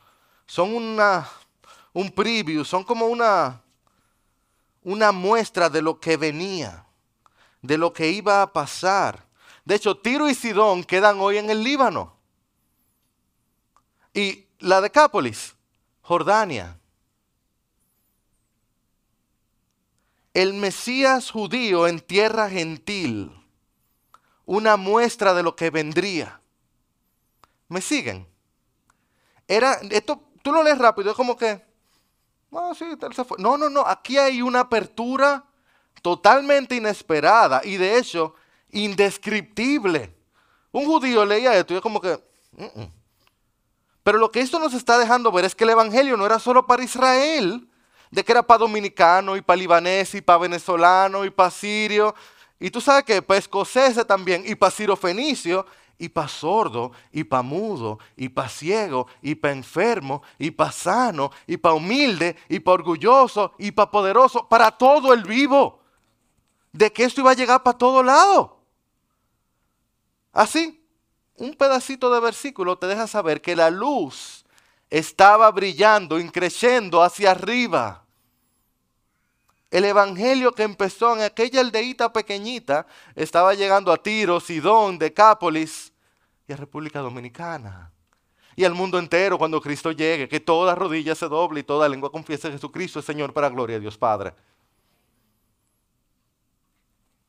son 0.46 0.75
una, 0.75 1.28
un 1.92 2.11
preview, 2.11 2.64
son 2.64 2.85
como 2.85 3.07
una, 3.07 3.62
una 4.83 5.12
muestra 5.12 5.68
de 5.68 5.83
lo 5.83 5.99
que 5.99 6.16
venía, 6.16 6.87
de 7.62 7.78
lo 7.78 7.92
que 7.92 8.11
iba 8.11 8.42
a 8.42 8.52
pasar. 8.52 9.26
De 9.64 9.75
hecho, 9.75 9.97
Tiro 9.97 10.28
y 10.28 10.35
Sidón 10.35 10.85
quedan 10.85 11.18
hoy 11.21 11.38
en 11.38 11.50
el 11.50 11.62
Líbano. 11.62 12.16
Y 14.14 14.47
la 14.61 14.80
Decápolis, 14.80 15.54
Jordania. 16.00 16.78
El 20.33 20.54
Mesías 20.54 21.30
judío 21.30 21.87
en 21.87 22.00
tierra 22.00 22.49
gentil, 22.49 23.33
una 24.47 24.76
muestra 24.76 25.35
de 25.35 25.42
lo 25.42 25.57
que 25.57 25.71
vendría. 25.71 26.40
¿Me 27.68 27.80
siguen? 27.80 28.26
Era, 29.47 29.75
esto, 29.90 30.23
tú 30.42 30.52
lo 30.52 30.62
lees 30.62 30.78
rápido, 30.78 31.11
es 31.11 31.16
como 31.16 31.37
que, 31.37 31.67
no, 32.50 32.74
sí, 32.74 32.86
se 33.14 33.24
fue. 33.24 33.38
No, 33.38 33.56
no, 33.56 33.68
no, 33.68 33.80
aquí 33.86 34.18
hay 34.18 34.42
una 34.42 34.60
apertura 34.60 35.44
totalmente 36.02 36.76
inesperada 36.76 37.60
y 37.64 37.76
de 37.76 37.98
hecho 37.98 38.34
indescriptible. 38.70 40.14
Un 40.72 40.86
judío 40.86 41.24
leía 41.24 41.56
esto 41.56 41.74
y 41.74 41.76
es 41.76 41.82
como 41.82 42.00
que, 42.00 42.22
mm, 42.52 42.80
mm". 42.80 42.92
Pero 44.02 44.18
lo 44.18 44.30
que 44.30 44.40
esto 44.40 44.58
nos 44.58 44.72
está 44.72 44.98
dejando 44.98 45.30
ver 45.30 45.44
es 45.44 45.54
que 45.54 45.64
el 45.64 45.70
Evangelio 45.70 46.16
no 46.16 46.24
era 46.24 46.38
solo 46.38 46.66
para 46.66 46.82
Israel, 46.82 47.68
de 48.10 48.24
que 48.24 48.32
era 48.32 48.42
para 48.42 48.58
dominicano 48.58 49.36
y 49.36 49.42
para 49.42 49.58
libanés 49.58 50.14
y 50.14 50.22
para 50.22 50.38
venezolano 50.38 51.26
y 51.26 51.30
para 51.30 51.50
sirio. 51.50 52.14
Y 52.58 52.70
tú 52.70 52.80
sabes 52.80 53.04
que 53.04 53.20
para 53.20 53.38
escocés 53.38 54.06
también 54.06 54.44
y 54.46 54.54
para 54.54 54.70
sirio 54.70 54.96
fenicio 54.96 55.66
y 55.98 56.08
para 56.08 56.28
sordo 56.28 56.92
y 57.12 57.24
para 57.24 57.42
mudo 57.42 57.98
y 58.16 58.28
para 58.28 58.48
ciego 58.48 59.08
y 59.20 59.34
para 59.34 59.54
enfermo 59.54 60.22
y 60.38 60.50
para 60.50 60.72
sano 60.72 61.30
y 61.46 61.56
para 61.56 61.74
humilde 61.74 62.36
y 62.48 62.60
para 62.60 62.74
orgulloso 62.74 63.52
y 63.58 63.72
para 63.72 63.90
poderoso, 63.90 64.48
para 64.48 64.70
todo 64.70 65.12
el 65.12 65.24
vivo. 65.24 65.80
De 66.72 66.92
que 66.92 67.04
esto 67.04 67.20
iba 67.20 67.32
a 67.32 67.34
llegar 67.34 67.62
para 67.62 67.76
todo 67.76 68.02
lado. 68.02 68.60
Así 70.32 70.78
un 71.38 71.54
pedacito 71.54 72.12
de 72.12 72.20
versículo 72.20 72.78
te 72.78 72.86
deja 72.86 73.06
saber 73.06 73.40
que 73.40 73.56
la 73.56 73.70
luz 73.70 74.44
estaba 74.90 75.50
brillando, 75.50 76.18
increciendo 76.18 77.02
hacia 77.02 77.30
arriba. 77.30 78.04
El 79.70 79.84
evangelio 79.84 80.52
que 80.52 80.62
empezó 80.62 81.14
en 81.14 81.22
aquella 81.22 81.60
aldeíta 81.60 82.12
pequeñita 82.12 82.87
estaba 83.14 83.52
llegando 83.54 83.92
a 83.92 84.02
Tiro, 84.02 84.40
Sidón, 84.40 84.98
Decápolis 84.98 85.92
y 86.46 86.52
a 86.52 86.56
República 86.56 87.00
Dominicana. 87.00 87.92
Y 88.56 88.64
al 88.64 88.75
mundo 88.75 88.98
entero 88.98 89.38
cuando 89.38 89.60
Cristo 89.60 89.92
llegue, 89.92 90.28
que 90.28 90.40
toda 90.40 90.75
rodilla 90.75 91.14
se 91.14 91.28
doble 91.28 91.60
y 91.60 91.64
toda 91.64 91.88
lengua 91.88 92.10
confiese 92.10 92.48
a 92.48 92.50
Jesucristo 92.50 92.98
es 92.98 93.04
Señor 93.04 93.32
para 93.32 93.50
gloria 93.50 93.76
de 93.76 93.80
Dios 93.80 93.98
Padre. 93.98 94.34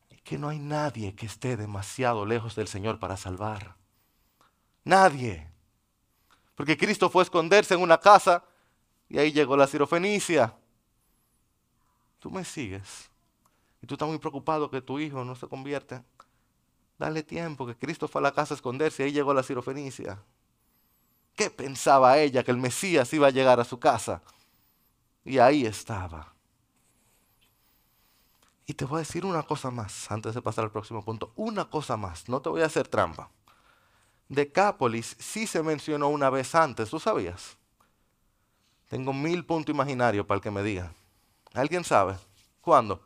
Y 0.08 0.16
que 0.16 0.38
no 0.38 0.48
hay 0.48 0.58
nadie 0.58 1.14
que 1.14 1.26
esté 1.26 1.56
demasiado 1.56 2.24
lejos 2.24 2.56
del 2.56 2.68
Señor 2.68 2.98
para 2.98 3.16
salvar. 3.18 3.76
Nadie. 4.82 5.46
Porque 6.54 6.76
Cristo 6.76 7.10
fue 7.10 7.22
a 7.22 7.24
esconderse 7.24 7.74
en 7.74 7.82
una 7.82 7.98
casa 7.98 8.42
y 9.08 9.18
ahí 9.18 9.30
llegó 9.30 9.56
la 9.56 9.66
sirofenicia. 9.66 10.56
Tú 12.20 12.30
me 12.30 12.44
sigues. 12.44 13.10
Y 13.82 13.86
tú 13.86 13.94
estás 13.94 14.08
muy 14.08 14.18
preocupado 14.18 14.70
que 14.70 14.80
tu 14.80 14.98
hijo 14.98 15.24
no 15.24 15.34
se 15.34 15.48
convierta. 15.48 16.04
Dale 16.98 17.22
tiempo, 17.22 17.66
que 17.66 17.74
Cristo 17.74 18.06
fue 18.06 18.20
a 18.20 18.24
la 18.24 18.32
casa 18.32 18.54
a 18.54 18.56
esconderse 18.56 19.02
y 19.02 19.06
ahí 19.06 19.12
llegó 19.12 19.32
la 19.32 19.42
sirofenicia. 19.42 20.22
¿Qué 21.34 21.48
pensaba 21.48 22.18
ella 22.18 22.44
que 22.44 22.50
el 22.50 22.58
Mesías 22.58 23.12
iba 23.14 23.26
a 23.26 23.30
llegar 23.30 23.58
a 23.58 23.64
su 23.64 23.80
casa? 23.80 24.22
Y 25.24 25.38
ahí 25.38 25.64
estaba. 25.64 26.34
Y 28.66 28.74
te 28.74 28.84
voy 28.84 28.96
a 28.96 28.98
decir 28.98 29.24
una 29.24 29.42
cosa 29.42 29.70
más 29.70 30.10
antes 30.10 30.34
de 30.34 30.42
pasar 30.42 30.64
al 30.64 30.70
próximo 30.70 31.02
punto. 31.02 31.32
Una 31.36 31.64
cosa 31.64 31.96
más. 31.96 32.28
No 32.28 32.42
te 32.42 32.50
voy 32.50 32.60
a 32.60 32.66
hacer 32.66 32.86
trampa. 32.86 33.30
Decápolis 34.28 35.16
sí 35.18 35.46
se 35.46 35.62
mencionó 35.62 36.08
una 36.08 36.30
vez 36.30 36.54
antes, 36.54 36.90
¿tú 36.90 37.00
sabías? 37.00 37.56
Tengo 38.88 39.12
mil 39.12 39.44
puntos 39.44 39.74
imaginarios 39.74 40.26
para 40.26 40.36
el 40.36 40.42
que 40.42 40.50
me 40.50 40.62
diga. 40.62 40.92
¿Alguien 41.54 41.84
sabe? 41.84 42.16
¿Cuándo? 42.60 43.00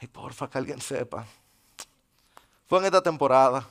Ay, 0.00 0.08
porfa, 0.08 0.48
que 0.48 0.58
alguien 0.58 0.80
sepa. 0.80 1.26
¿Fue 2.68 2.78
en 2.78 2.86
esta 2.86 3.02
temporada? 3.02 3.68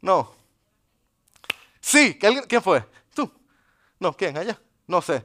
No. 0.00 0.32
Sí, 1.80 2.18
¿quién 2.18 2.62
fue? 2.62 2.84
¿Tú? 3.14 3.30
No, 3.98 4.12
¿quién? 4.12 4.36
¿Allá? 4.36 4.58
No 4.86 5.02
sé. 5.02 5.24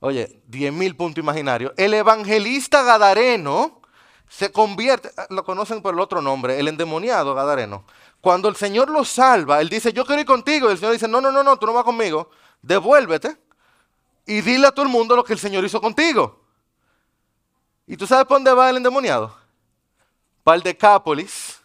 Oye, 0.00 0.40
diez 0.46 0.72
mil 0.72 0.94
puntos 0.96 1.22
imaginarios. 1.22 1.72
El 1.76 1.94
evangelista 1.94 2.82
Gadareno 2.82 3.80
se 4.28 4.52
convierte, 4.52 5.10
lo 5.30 5.44
conocen 5.44 5.80
por 5.80 5.94
el 5.94 6.00
otro 6.00 6.20
nombre, 6.20 6.58
el 6.58 6.68
endemoniado 6.68 7.34
Gadareno. 7.34 7.84
Cuando 8.20 8.48
el 8.48 8.56
Señor 8.56 8.90
lo 8.90 9.04
salva, 9.04 9.60
Él 9.60 9.68
dice, 9.68 9.92
yo 9.92 10.04
quiero 10.04 10.20
ir 10.20 10.26
contigo. 10.26 10.68
Y 10.68 10.72
el 10.72 10.78
Señor 10.78 10.92
dice, 10.92 11.08
no, 11.08 11.20
no, 11.20 11.30
no, 11.30 11.42
no, 11.42 11.58
tú 11.58 11.66
no 11.66 11.72
vas 11.72 11.84
conmigo. 11.84 12.30
Devuélvete 12.60 13.45
y 14.26 14.40
dile 14.40 14.66
a 14.66 14.72
todo 14.72 14.84
el 14.84 14.90
mundo 14.90 15.14
lo 15.14 15.24
que 15.24 15.32
el 15.32 15.38
Señor 15.38 15.64
hizo 15.64 15.80
contigo. 15.80 16.44
¿Y 17.86 17.96
tú 17.96 18.06
sabes 18.06 18.26
por 18.26 18.36
dónde 18.36 18.52
va 18.52 18.68
el 18.68 18.76
endemoniado? 18.76 19.34
Para 20.42 20.56
el 20.56 20.62
Decápolis. 20.62 21.60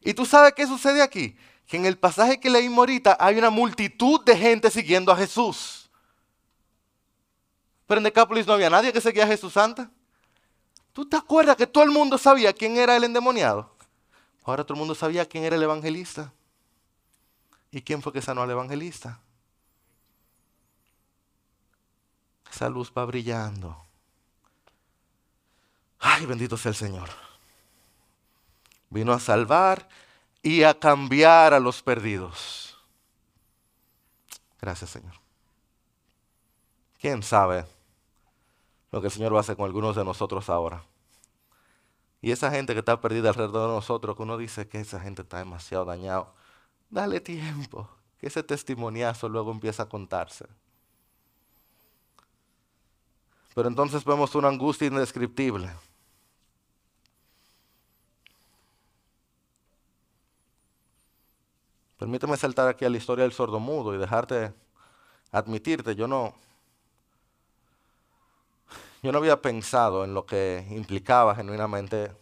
¿Y 0.00 0.14
tú 0.14 0.24
sabes 0.24 0.54
qué 0.54 0.66
sucede 0.66 1.02
aquí? 1.02 1.36
Que 1.66 1.76
en 1.76 1.84
el 1.84 1.98
pasaje 1.98 2.40
que 2.40 2.48
leímos 2.48 2.78
ahorita 2.78 3.16
hay 3.20 3.36
una 3.36 3.50
multitud 3.50 4.24
de 4.24 4.36
gente 4.36 4.70
siguiendo 4.70 5.12
a 5.12 5.16
Jesús. 5.16 5.90
Pero 7.86 7.98
en 7.98 8.04
Decápolis 8.04 8.46
no 8.46 8.54
había 8.54 8.70
nadie 8.70 8.92
que 8.92 9.00
seguía 9.00 9.24
a 9.24 9.28
Jesús 9.28 9.52
Santa. 9.52 9.90
¿Tú 10.94 11.06
te 11.06 11.16
acuerdas 11.16 11.56
que 11.56 11.66
todo 11.66 11.84
el 11.84 11.90
mundo 11.90 12.16
sabía 12.16 12.54
quién 12.54 12.78
era 12.78 12.96
el 12.96 13.04
endemoniado? 13.04 13.70
Ahora 14.44 14.64
todo 14.64 14.74
el 14.74 14.78
mundo 14.78 14.94
sabía 14.94 15.26
quién 15.26 15.44
era 15.44 15.56
el 15.56 15.62
evangelista. 15.62 16.32
¿Y 17.70 17.82
quién 17.82 18.00
fue 18.00 18.12
que 18.12 18.22
sanó 18.22 18.42
al 18.42 18.50
evangelista? 18.50 19.20
Esa 22.56 22.70
luz 22.70 22.90
va 22.90 23.04
brillando. 23.04 23.76
Ay, 25.98 26.24
bendito 26.24 26.56
sea 26.56 26.70
el 26.70 26.74
Señor. 26.74 27.10
Vino 28.88 29.12
a 29.12 29.20
salvar 29.20 29.86
y 30.42 30.62
a 30.62 30.72
cambiar 30.78 31.52
a 31.52 31.60
los 31.60 31.82
perdidos. 31.82 32.78
Gracias, 34.58 34.88
Señor. 34.88 35.12
¿Quién 36.98 37.22
sabe 37.22 37.66
lo 38.90 39.02
que 39.02 39.08
el 39.08 39.12
Señor 39.12 39.34
va 39.34 39.36
a 39.36 39.40
hacer 39.42 39.58
con 39.58 39.66
algunos 39.66 39.94
de 39.94 40.06
nosotros 40.06 40.48
ahora? 40.48 40.82
Y 42.22 42.30
esa 42.30 42.50
gente 42.50 42.72
que 42.72 42.78
está 42.78 43.02
perdida 43.02 43.28
alrededor 43.28 43.68
de 43.68 43.74
nosotros, 43.74 44.16
que 44.16 44.22
uno 44.22 44.38
dice 44.38 44.66
que 44.66 44.80
esa 44.80 44.98
gente 44.98 45.20
está 45.20 45.36
demasiado 45.36 45.84
dañado, 45.84 46.32
dale 46.88 47.20
tiempo, 47.20 47.86
que 48.18 48.28
ese 48.28 48.42
testimoniazo 48.42 49.28
luego 49.28 49.52
empieza 49.52 49.82
a 49.82 49.88
contarse. 49.90 50.46
Pero 53.56 53.68
entonces 53.68 54.04
vemos 54.04 54.34
una 54.34 54.48
angustia 54.48 54.86
indescriptible. 54.86 55.70
Permíteme 61.98 62.36
saltar 62.36 62.68
aquí 62.68 62.84
a 62.84 62.90
la 62.90 62.98
historia 62.98 63.22
del 63.22 63.32
sordomudo 63.32 63.94
y 63.94 63.98
dejarte 63.98 64.52
admitirte, 65.32 65.96
yo 65.96 66.06
no, 66.06 66.34
yo 69.02 69.10
no 69.10 69.16
había 69.16 69.40
pensado 69.40 70.04
en 70.04 70.12
lo 70.12 70.26
que 70.26 70.66
implicaba 70.68 71.34
genuinamente. 71.34 72.12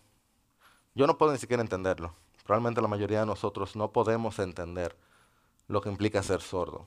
Yo 0.95 1.09
no 1.09 1.19
puedo 1.19 1.33
ni 1.33 1.39
siquiera 1.39 1.65
entenderlo. 1.65 2.15
Probablemente 2.45 2.81
la 2.81 2.87
mayoría 2.87 3.19
de 3.19 3.27
nosotros 3.27 3.75
no 3.75 3.91
podemos 3.91 4.39
entender 4.39 4.97
lo 5.67 5.81
que 5.81 5.89
implica 5.89 6.23
ser 6.23 6.41
sordo. 6.41 6.87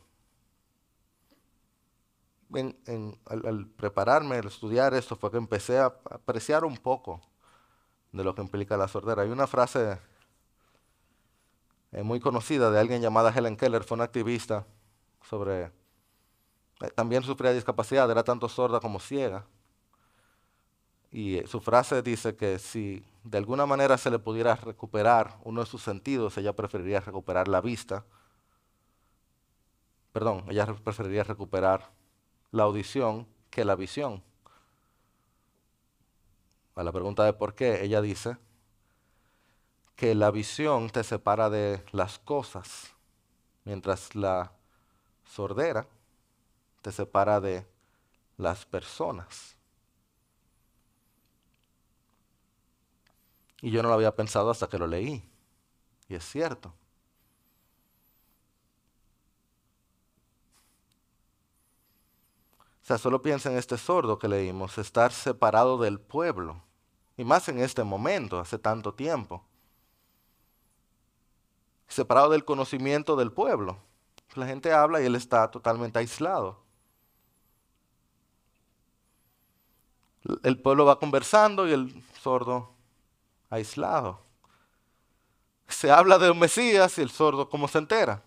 Al, 3.26 3.68
prepararme, 3.76 4.38
al 4.38 4.48
estudiar 4.48 4.94
esto, 4.94 5.16
fue 5.16 5.32
que 5.32 5.38
empecé 5.38 5.80
a 5.80 5.86
apreciar 6.10 6.64
un 6.64 6.78
poco 6.78 7.22
de 8.12 8.24
lo 8.24 8.34
que 8.34 8.42
implica 8.42 8.78
la 8.78 8.88
sordera. 8.88 9.24
Hay 9.24 9.30
una 9.30 9.48
frase 9.48 10.00
eh, 11.92 12.04
muy 12.04 12.20
conocida 12.20 12.72
de 12.72 12.80
alguien 12.80 13.02
llamada 13.02 13.34
Helen 13.36 13.58
Keller, 13.58 13.84
fue 13.84 13.96
una 13.96 14.06
activista 14.06 14.66
sobre... 15.22 15.66
eh, 16.82 16.92
también 16.96 17.24
sufría 17.24 17.52
discapacidad, 17.52 18.10
era 18.10 18.24
tanto 18.24 18.48
sorda 18.48 18.80
como 18.80 19.00
ciega. 19.00 19.46
Y 21.12 21.38
eh, 21.38 21.48
su 21.48 21.60
frase 21.60 22.02
dice 22.02 22.36
que 22.36 22.60
si 22.60 23.04
de 23.24 23.38
alguna 23.38 23.66
manera 23.66 23.98
se 23.98 24.10
le 24.10 24.20
pudiera 24.20 24.56
recuperar 24.56 25.38
uno 25.44 25.62
de 25.62 25.68
sus 25.68 25.82
sentidos, 25.84 26.38
ella 26.38 26.54
preferiría 26.54 27.02
recuperar 27.02 27.48
la 27.48 27.62
vista. 27.62 28.06
Perdón, 30.14 30.46
ella 30.50 30.66
re- 30.66 30.74
preferiría 30.76 31.24
recuperar 31.24 31.92
la 32.52 32.64
audición 32.64 33.28
que 33.50 33.66
la 33.66 33.76
visión. 33.76 34.24
A 36.76 36.84
la 36.84 36.92
pregunta 36.92 37.24
de 37.24 37.34
por 37.34 37.56
qué, 37.56 37.84
ella 37.84 38.02
dice 38.02 38.38
que 39.96 40.14
la 40.14 40.30
visión 40.30 40.90
te 40.90 41.04
separa 41.04 41.50
de 41.50 41.84
las 41.92 42.20
cosas, 42.20 42.94
mientras 43.66 44.16
la 44.16 44.52
sordera 45.26 45.88
te 46.82 46.92
separa 46.92 47.42
de 47.42 47.66
las 48.38 48.66
personas. 48.66 49.58
Y 53.62 53.72
yo 53.72 53.82
no 53.82 53.90
lo 53.90 53.96
había 53.96 54.16
pensado 54.16 54.52
hasta 54.52 54.68
que 54.68 54.78
lo 54.78 54.86
leí. 54.86 55.28
Y 56.08 56.16
es 56.16 56.24
cierto. 56.24 56.74
O 62.88 62.92
sea, 62.96 62.98
solo 62.98 63.22
piensa 63.22 63.52
en 63.52 63.58
este 63.58 63.78
sordo 63.78 64.18
que 64.18 64.30
leímos, 64.30 64.78
estar 64.78 65.12
separado 65.12 65.78
del 65.78 66.00
pueblo. 66.00 66.64
Y 67.18 67.26
más 67.26 67.50
en 67.50 67.60
este 67.60 67.84
momento, 67.84 68.40
hace 68.40 68.58
tanto 68.58 68.94
tiempo. 68.94 69.44
Separado 71.90 72.30
del 72.30 72.46
conocimiento 72.46 73.18
del 73.18 73.34
pueblo. 73.34 73.78
La 74.36 74.48
gente 74.48 74.72
habla 74.72 75.02
y 75.02 75.06
él 75.06 75.16
está 75.18 75.52
totalmente 75.52 76.00
aislado. 76.00 76.64
El 80.44 80.58
pueblo 80.62 80.86
va 80.86 80.98
conversando 80.98 81.68
y 81.68 81.74
el 81.74 82.06
sordo 82.22 82.72
aislado. 83.50 84.22
Se 85.68 85.92
habla 85.92 86.20
de 86.20 86.32
un 86.32 86.40
Mesías 86.40 86.98
y 87.00 87.02
el 87.02 87.10
sordo, 87.12 87.50
¿cómo 87.50 87.68
se 87.68 87.80
entera? 87.80 88.24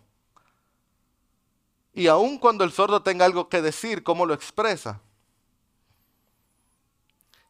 Y 1.93 2.07
aun 2.07 2.39
cuando 2.39 2.65
el 2.65 2.73
sordo 2.73 3.03
tenga 3.03 3.25
algo 3.25 3.49
que 3.49 3.63
decir, 3.63 4.03
¿cómo 4.03 4.27
lo 4.27 4.35
expresa? 4.35 5.01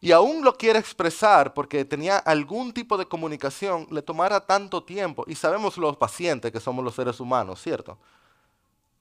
Y 0.01 0.13
aún 0.13 0.43
lo 0.43 0.57
quiere 0.57 0.79
expresar 0.79 1.53
porque 1.53 1.85
tenía 1.85 2.17
algún 2.17 2.73
tipo 2.73 2.97
de 2.97 3.07
comunicación, 3.07 3.87
le 3.91 4.01
tomará 4.01 4.41
tanto 4.41 4.83
tiempo. 4.83 5.25
Y 5.27 5.35
sabemos 5.35 5.77
los 5.77 5.97
pacientes 5.99 6.51
que 6.51 6.61
somos 6.61 6.83
los 6.83 6.95
seres 6.95 7.21
humanos, 7.21 7.61
¿cierto? 7.61 7.99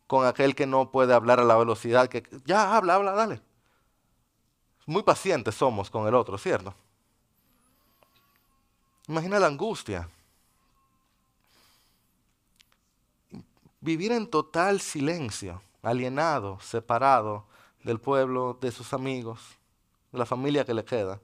Con 0.08 0.27
aquel 0.27 0.55
que 0.55 0.65
no 0.65 0.91
puede 0.91 1.13
hablar 1.13 1.39
a 1.39 1.46
la 1.46 1.55
velocidad 1.55 2.10
que... 2.10 2.24
Ya, 2.43 2.75
habla, 2.75 2.96
habla, 2.96 3.13
dale. 3.13 3.41
Muy 4.86 5.03
pacientes 5.03 5.55
somos 5.55 5.89
con 5.89 6.05
el 6.05 6.15
otro, 6.15 6.38
¿cierto? 6.38 6.74
Imagina 9.08 9.39
la 9.39 9.48
angustia. 9.48 10.10
Vivir 13.81 14.12
en 14.12 14.27
total 14.27 14.81
silencio, 14.81 15.62
alienado, 15.81 16.59
separado 16.59 17.45
del 17.83 18.00
pueblo, 18.00 18.57
de 18.59 18.71
sus 18.71 18.93
amigos, 18.93 19.39
de 20.12 20.19
la 20.19 20.25
familia 20.25 20.65
que 20.65 20.74
le 20.74 20.83
queda. 20.83 21.19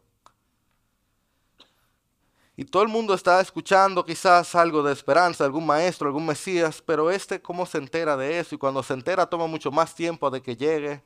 Y 2.57 2.63
todo 2.63 2.83
el 2.83 2.89
mundo 2.89 3.13
está 3.13 3.41
escuchando 3.41 4.05
quizás 4.05 4.55
algo 4.55 4.81
de 4.81 4.93
esperanza, 4.93 5.43
algún 5.43 5.65
maestro, 5.65 6.07
algún 6.07 6.25
Mesías, 6.25 6.81
pero 6.81 7.11
este 7.11 7.41
cómo 7.41 7.65
se 7.65 7.77
entera 7.77 8.15
de 8.15 8.39
eso 8.39 8.55
y 8.55 8.57
cuando 8.57 8.81
se 8.81 8.93
entera 8.93 9.29
toma 9.29 9.45
mucho 9.45 9.71
más 9.71 9.93
tiempo 9.93 10.31
de 10.31 10.41
que 10.41 10.55
llegue. 10.55 11.03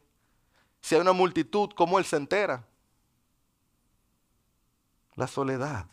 Si 0.79 0.93
hay 0.93 1.01
una 1.01 1.11
multitud, 1.11 1.71
¿cómo 1.75 1.97
él 1.97 2.05
se 2.05 2.17
entera? 2.17 2.67
La 5.15 5.27
soledad. 5.27 5.88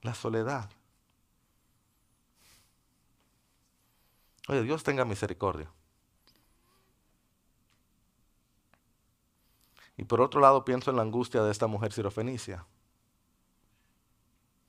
La 0.00 0.14
soledad. 0.14 0.70
Oye, 4.48 4.62
Dios 4.62 4.82
tenga 4.82 5.04
misericordia. 5.04 5.70
Y 9.96 10.04
por 10.04 10.20
otro 10.20 10.40
lado 10.40 10.64
pienso 10.64 10.90
en 10.90 10.96
la 10.96 11.02
angustia 11.02 11.42
de 11.42 11.52
esta 11.52 11.66
mujer 11.66 11.92
sirofenicia. 11.92 12.64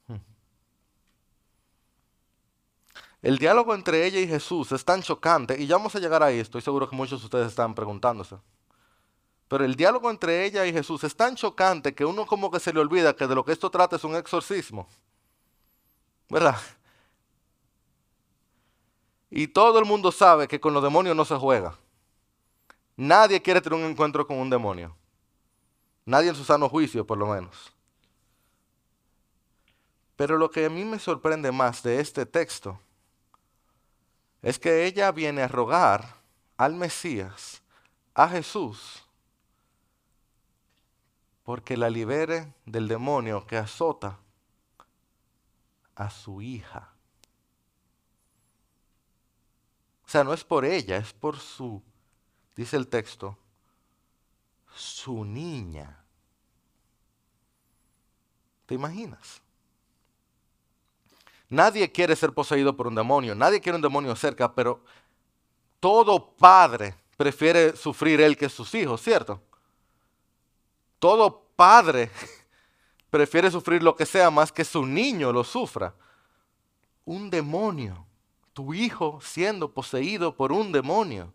Hmm. 0.08 0.18
El 3.22 3.38
diálogo 3.38 3.74
entre 3.74 4.06
ella 4.06 4.20
y 4.20 4.28
Jesús 4.28 4.72
es 4.72 4.84
tan 4.86 5.02
chocante, 5.02 5.60
y 5.60 5.66
ya 5.66 5.78
vamos 5.78 5.96
a 5.96 6.00
llegar 6.00 6.22
ahí, 6.22 6.40
estoy 6.40 6.62
seguro 6.62 6.90
que 6.90 6.96
muchos 6.96 7.22
de 7.22 7.26
ustedes 7.26 7.48
están 7.48 7.74
preguntándose. 7.74 8.38
Pero 9.48 9.66
el 9.66 9.76
diálogo 9.76 10.10
entre 10.10 10.46
ella 10.46 10.66
y 10.66 10.74
Jesús 10.74 11.04
es 11.04 11.16
tan 11.16 11.36
chocante 11.36 11.94
que 11.94 12.06
uno 12.06 12.26
como 12.26 12.52
que 12.52 12.60
se 12.60 12.74
le 12.74 12.80
olvida 12.80 13.16
que 13.16 13.28
de 13.28 13.36
lo 13.36 13.46
que 13.46 13.52
esto 13.52 13.70
trata 13.70 13.96
es 13.96 14.04
un 14.04 14.16
exorcismo. 14.16 14.88
¿Verdad? 16.30 16.58
Y 19.36 19.48
todo 19.48 19.80
el 19.80 19.86
mundo 19.86 20.12
sabe 20.12 20.48
que 20.48 20.60
con 20.60 20.76
los 20.76 20.84
demonios 20.84 21.16
no 21.16 21.26
se 21.26 21.36
juega. 21.36 21.76
Nadie 22.96 23.42
quiere 23.42 23.62
tener 23.62 23.80
un 23.80 23.90
encuentro 23.90 24.28
con 24.28 24.38
un 24.38 24.48
demonio. 24.48 24.96
Nadie 26.06 26.30
en 26.30 26.36
su 26.36 26.44
sano 26.44 26.70
juicio, 26.70 27.04
por 27.04 27.18
lo 27.18 27.26
menos. 27.26 27.74
Pero 30.16 30.38
lo 30.38 30.52
que 30.52 30.68
a 30.68 30.70
mí 30.70 30.86
me 30.86 31.00
sorprende 31.00 31.52
más 31.52 31.82
de 31.82 32.00
este 32.00 32.28
texto 32.28 32.80
es 34.44 34.60
que 34.60 34.86
ella 34.86 35.12
viene 35.12 35.42
a 35.42 35.48
rogar 35.48 36.18
al 36.56 36.76
Mesías, 36.76 37.64
a 38.14 38.30
Jesús, 38.30 39.04
porque 41.42 41.76
la 41.76 41.90
libere 41.90 42.54
del 42.68 42.88
demonio 42.88 43.48
que 43.48 43.58
azota 43.58 44.20
a 45.96 46.12
su 46.12 46.40
hija. 46.40 46.94
O 50.03 50.03
sea, 50.14 50.24
no 50.24 50.32
es 50.32 50.44
por 50.44 50.64
ella, 50.64 50.98
es 50.98 51.12
por 51.12 51.40
su, 51.40 51.82
dice 52.56 52.78
el 52.78 52.88
texto, 52.88 53.36
su 54.76 55.26
niña. 55.26 56.06
¿Te 58.68 58.76
imaginas? 58.76 59.42
Nadie 61.50 61.92
quiere 61.92 62.16
ser 62.16 62.32
poseído 62.32 62.78
por 62.78 62.86
un 62.86 62.94
demonio, 62.94 63.34
nadie 63.34 63.60
quiere 63.60 63.78
un 63.78 63.82
demonio 63.82 64.16
cerca, 64.16 64.54
pero 64.54 64.84
todo 65.80 66.36
padre 66.36 66.96
prefiere 67.18 67.76
sufrir 67.76 68.22
él 68.22 68.38
que 68.38 68.50
sus 68.50 68.72
hijos, 68.76 69.02
¿cierto? 69.02 69.42
Todo 71.00 71.44
padre 71.56 72.12
prefiere 73.10 73.50
sufrir 73.50 73.82
lo 73.82 73.96
que 73.96 74.06
sea 74.06 74.30
más 74.30 74.52
que 74.52 74.64
su 74.64 74.86
niño 74.86 75.32
lo 75.34 75.44
sufra. 75.44 75.96
Un 77.04 77.32
demonio, 77.32 78.06
tu 78.54 78.74
hijo 78.74 79.20
siendo 79.22 79.74
poseído 79.74 80.36
por 80.36 80.52
un 80.52 80.72
demonio. 80.72 81.34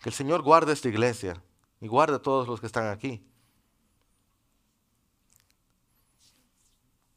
Que 0.00 0.08
el 0.08 0.14
Señor 0.14 0.42
guarde 0.42 0.72
esta 0.72 0.88
iglesia 0.88 1.42
y 1.80 1.86
guarde 1.86 2.16
a 2.16 2.22
todos 2.22 2.48
los 2.48 2.60
que 2.60 2.66
están 2.66 2.88
aquí. 2.88 3.22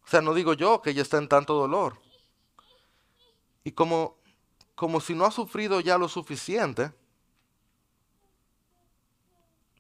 O 0.05 0.07
sea, 0.07 0.21
no 0.21 0.33
digo 0.33 0.53
yo 0.53 0.81
que 0.81 0.91
ella 0.91 1.01
está 1.01 1.17
en 1.17 1.29
tanto 1.29 1.53
dolor. 1.53 1.99
Y 3.63 3.71
como, 3.71 4.17
como 4.75 4.99
si 4.99 5.15
no 5.15 5.25
ha 5.25 5.31
sufrido 5.31 5.79
ya 5.79 5.97
lo 5.97 6.09
suficiente, 6.09 6.93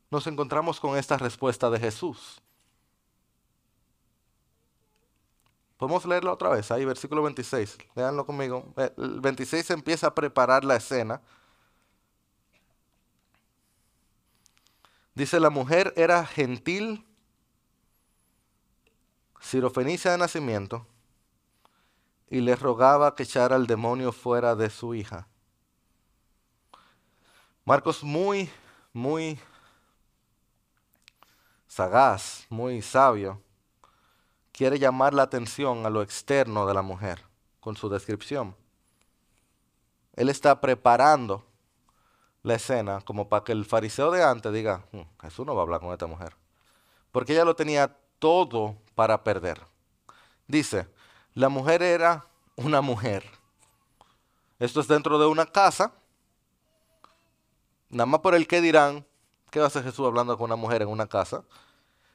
nos 0.09 0.25
encontramos 0.27 0.79
con 0.79 0.97
esta 0.97 1.17
respuesta 1.17 1.69
de 1.69 1.79
Jesús. 1.79 2.41
Podemos 5.83 6.05
leerla 6.05 6.31
otra 6.31 6.47
vez, 6.47 6.71
ahí 6.71 6.85
versículo 6.85 7.21
26. 7.23 7.77
Leanlo 7.95 8.25
conmigo. 8.25 8.73
El 8.77 9.19
26 9.19 9.69
empieza 9.71 10.07
a 10.07 10.15
preparar 10.15 10.63
la 10.63 10.77
escena. 10.77 11.19
Dice, 15.13 15.41
la 15.41 15.49
mujer 15.49 15.93
era 15.97 16.25
gentil, 16.25 17.05
sirofenicia 19.41 20.11
de 20.11 20.19
nacimiento, 20.19 20.87
y 22.29 22.39
le 22.39 22.55
rogaba 22.55 23.13
que 23.13 23.23
echara 23.23 23.57
al 23.57 23.67
demonio 23.67 24.13
fuera 24.13 24.55
de 24.55 24.69
su 24.69 24.95
hija. 24.95 25.27
Marcos 27.65 28.05
muy, 28.05 28.49
muy 28.93 29.37
sagaz, 31.67 32.45
muy 32.49 32.81
sabio, 32.81 33.42
quiere 34.53 34.79
llamar 34.79 35.13
la 35.13 35.23
atención 35.23 35.85
a 35.85 35.89
lo 35.89 36.01
externo 36.01 36.65
de 36.65 36.73
la 36.73 36.81
mujer 36.81 37.25
con 37.59 37.75
su 37.75 37.89
descripción. 37.89 38.55
Él 40.13 40.29
está 40.29 40.61
preparando 40.61 41.43
la 42.43 42.55
escena 42.55 43.01
como 43.01 43.27
para 43.27 43.43
que 43.43 43.51
el 43.51 43.65
fariseo 43.65 44.11
de 44.11 44.23
antes 44.23 44.53
diga, 44.53 44.85
"Mm, 44.91 45.01
Jesús 45.21 45.45
no 45.45 45.55
va 45.55 45.61
a 45.61 45.63
hablar 45.63 45.81
con 45.81 45.91
esta 45.91 46.07
mujer. 46.07 46.35
Porque 47.11 47.33
ella 47.33 47.45
lo 47.45 47.55
tenía 47.55 47.97
todo 48.19 48.77
para 48.95 49.23
perder. 49.23 49.61
Dice, 50.47 50.87
La 51.35 51.49
mujer 51.49 51.81
era 51.81 52.27
una 52.55 52.79
mujer. 52.81 53.23
Esto 54.59 54.81
es 54.81 54.87
dentro 54.87 55.17
de 55.17 55.25
una 55.25 55.47
casa. 55.47 55.91
Nada 57.89 58.05
más 58.05 58.19
por 58.19 58.35
el 58.35 58.47
que 58.47 58.61
dirán, 58.61 59.03
¿qué 59.49 59.59
va 59.59 59.65
a 59.65 59.67
hacer 59.67 59.83
Jesús 59.83 60.05
hablando 60.05 60.37
con 60.37 60.45
una 60.45 60.55
mujer 60.55 60.83
en 60.83 60.89
una 60.89 61.07
casa? 61.07 61.43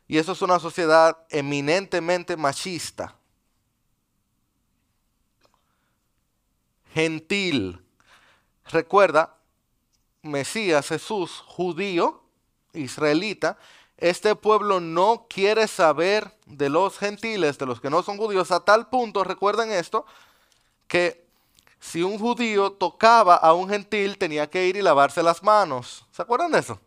Y 0.09 0.17
eso 0.17 0.33
es 0.33 0.41
una 0.41 0.59
sociedad 0.59 1.19
eminentemente 1.29 2.37
machista. 2.37 3.15
Gentil. 6.95 7.81
Recuerda, 8.65 9.37
Mesías, 10.23 10.89
Jesús, 10.89 11.43
judío, 11.47 12.23
israelita, 12.73 13.59
este 13.99 14.35
pueblo 14.35 14.81
no 14.81 15.27
quiere 15.29 15.69
saber 15.69 16.33
de 16.47 16.71
los 16.71 16.99
gentiles, 16.99 17.59
de 17.59 17.67
los 17.67 17.81
que 17.81 17.91
no 17.91 18.03
son 18.03 18.17
judíos, 18.17 18.51
a 18.51 18.61
tal 18.61 18.89
punto, 18.89 19.25
recuerden 19.25 19.73
esto, 19.73 20.07
que 20.87 21.27
si 21.81 22.03
un 22.03 22.19
judío 22.19 22.73
tocaba 22.73 23.35
a 23.37 23.53
un 23.53 23.69
gentil 23.69 24.17
tenía 24.17 24.49
que 24.49 24.67
ir 24.67 24.77
y 24.77 24.83
lavarse 24.83 25.23
las 25.23 25.43
manos. 25.43 26.07
¿Se 26.13 26.23
acuerdan 26.23 26.53
de 26.53 26.61
eso? 26.61 26.81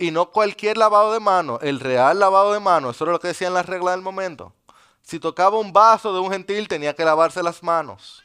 Y 0.00 0.12
no 0.12 0.30
cualquier 0.30 0.78
lavado 0.78 1.12
de 1.12 1.20
mano, 1.20 1.58
el 1.60 1.78
real 1.78 2.18
lavado 2.18 2.54
de 2.54 2.58
mano, 2.58 2.88
eso 2.88 3.04
era 3.04 3.12
lo 3.12 3.20
que 3.20 3.28
decían 3.28 3.52
las 3.52 3.66
reglas 3.66 3.94
del 3.96 4.02
momento. 4.02 4.54
Si 5.02 5.20
tocaba 5.20 5.58
un 5.58 5.74
vaso 5.74 6.14
de 6.14 6.20
un 6.20 6.30
gentil 6.30 6.68
tenía 6.68 6.94
que 6.94 7.04
lavarse 7.04 7.42
las 7.42 7.62
manos. 7.62 8.22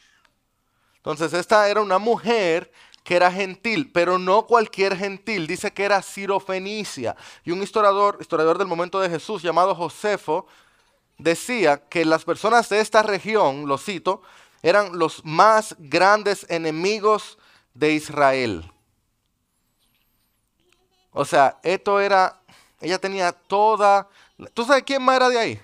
Entonces 0.95 1.33
esta 1.33 1.67
era 1.67 1.81
una 1.81 1.99
mujer 1.99 2.71
que 3.03 3.17
era 3.17 3.29
gentil, 3.29 3.91
pero 3.91 4.17
no 4.17 4.45
cualquier 4.45 4.95
gentil, 4.95 5.47
dice 5.47 5.73
que 5.73 5.83
era 5.83 6.01
sirofenicia. 6.01 7.17
Y 7.43 7.51
un 7.51 7.61
historiador, 7.61 8.19
historiador 8.21 8.57
del 8.57 8.67
momento 8.67 9.01
de 9.01 9.09
Jesús 9.09 9.41
llamado 9.41 9.75
Josefo 9.75 10.47
decía 11.17 11.89
que 11.89 12.05
las 12.05 12.23
personas 12.23 12.69
de 12.69 12.79
esta 12.79 13.03
región, 13.03 13.67
lo 13.67 13.77
cito, 13.77 14.21
eran 14.63 14.97
los 14.97 15.25
más 15.25 15.75
grandes 15.77 16.45
enemigos 16.49 17.37
de 17.73 17.91
Israel. 17.91 18.71
O 21.17 21.23
sea, 21.23 21.57
esto 21.63 22.01
era, 22.01 22.41
ella 22.81 22.99
tenía 22.99 23.31
toda... 23.31 24.09
¿Tú 24.53 24.65
sabes 24.65 24.83
quién 24.83 25.01
más 25.01 25.15
era 25.15 25.29
de 25.29 25.39
ahí? 25.39 25.61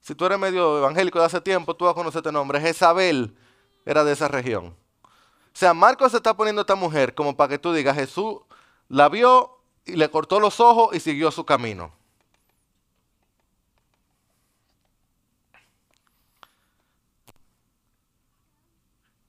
Si 0.00 0.16
tú 0.16 0.26
eres 0.26 0.36
medio 0.36 0.78
evangélico 0.78 1.20
de 1.20 1.26
hace 1.26 1.40
tiempo, 1.40 1.76
tú 1.76 1.84
vas 1.84 1.92
a 1.92 1.94
conocer 1.94 2.18
este 2.18 2.32
nombre. 2.32 2.60
Jezabel 2.60 3.36
era 3.86 4.02
de 4.02 4.12
esa 4.12 4.26
región. 4.26 4.74
O 5.04 5.56
sea, 5.56 5.74
Marcos 5.74 6.10
se 6.10 6.16
está 6.16 6.36
poniendo 6.36 6.60
a 6.60 6.64
esta 6.64 6.74
mujer 6.74 7.14
como 7.14 7.36
para 7.36 7.50
que 7.50 7.58
tú 7.60 7.72
digas, 7.72 7.94
Jesús 7.94 8.38
la 8.88 9.08
vio 9.08 9.60
y 9.84 9.94
le 9.94 10.10
cortó 10.10 10.40
los 10.40 10.58
ojos 10.58 10.92
y 10.92 10.98
siguió 10.98 11.30
su 11.30 11.44
camino. 11.44 11.92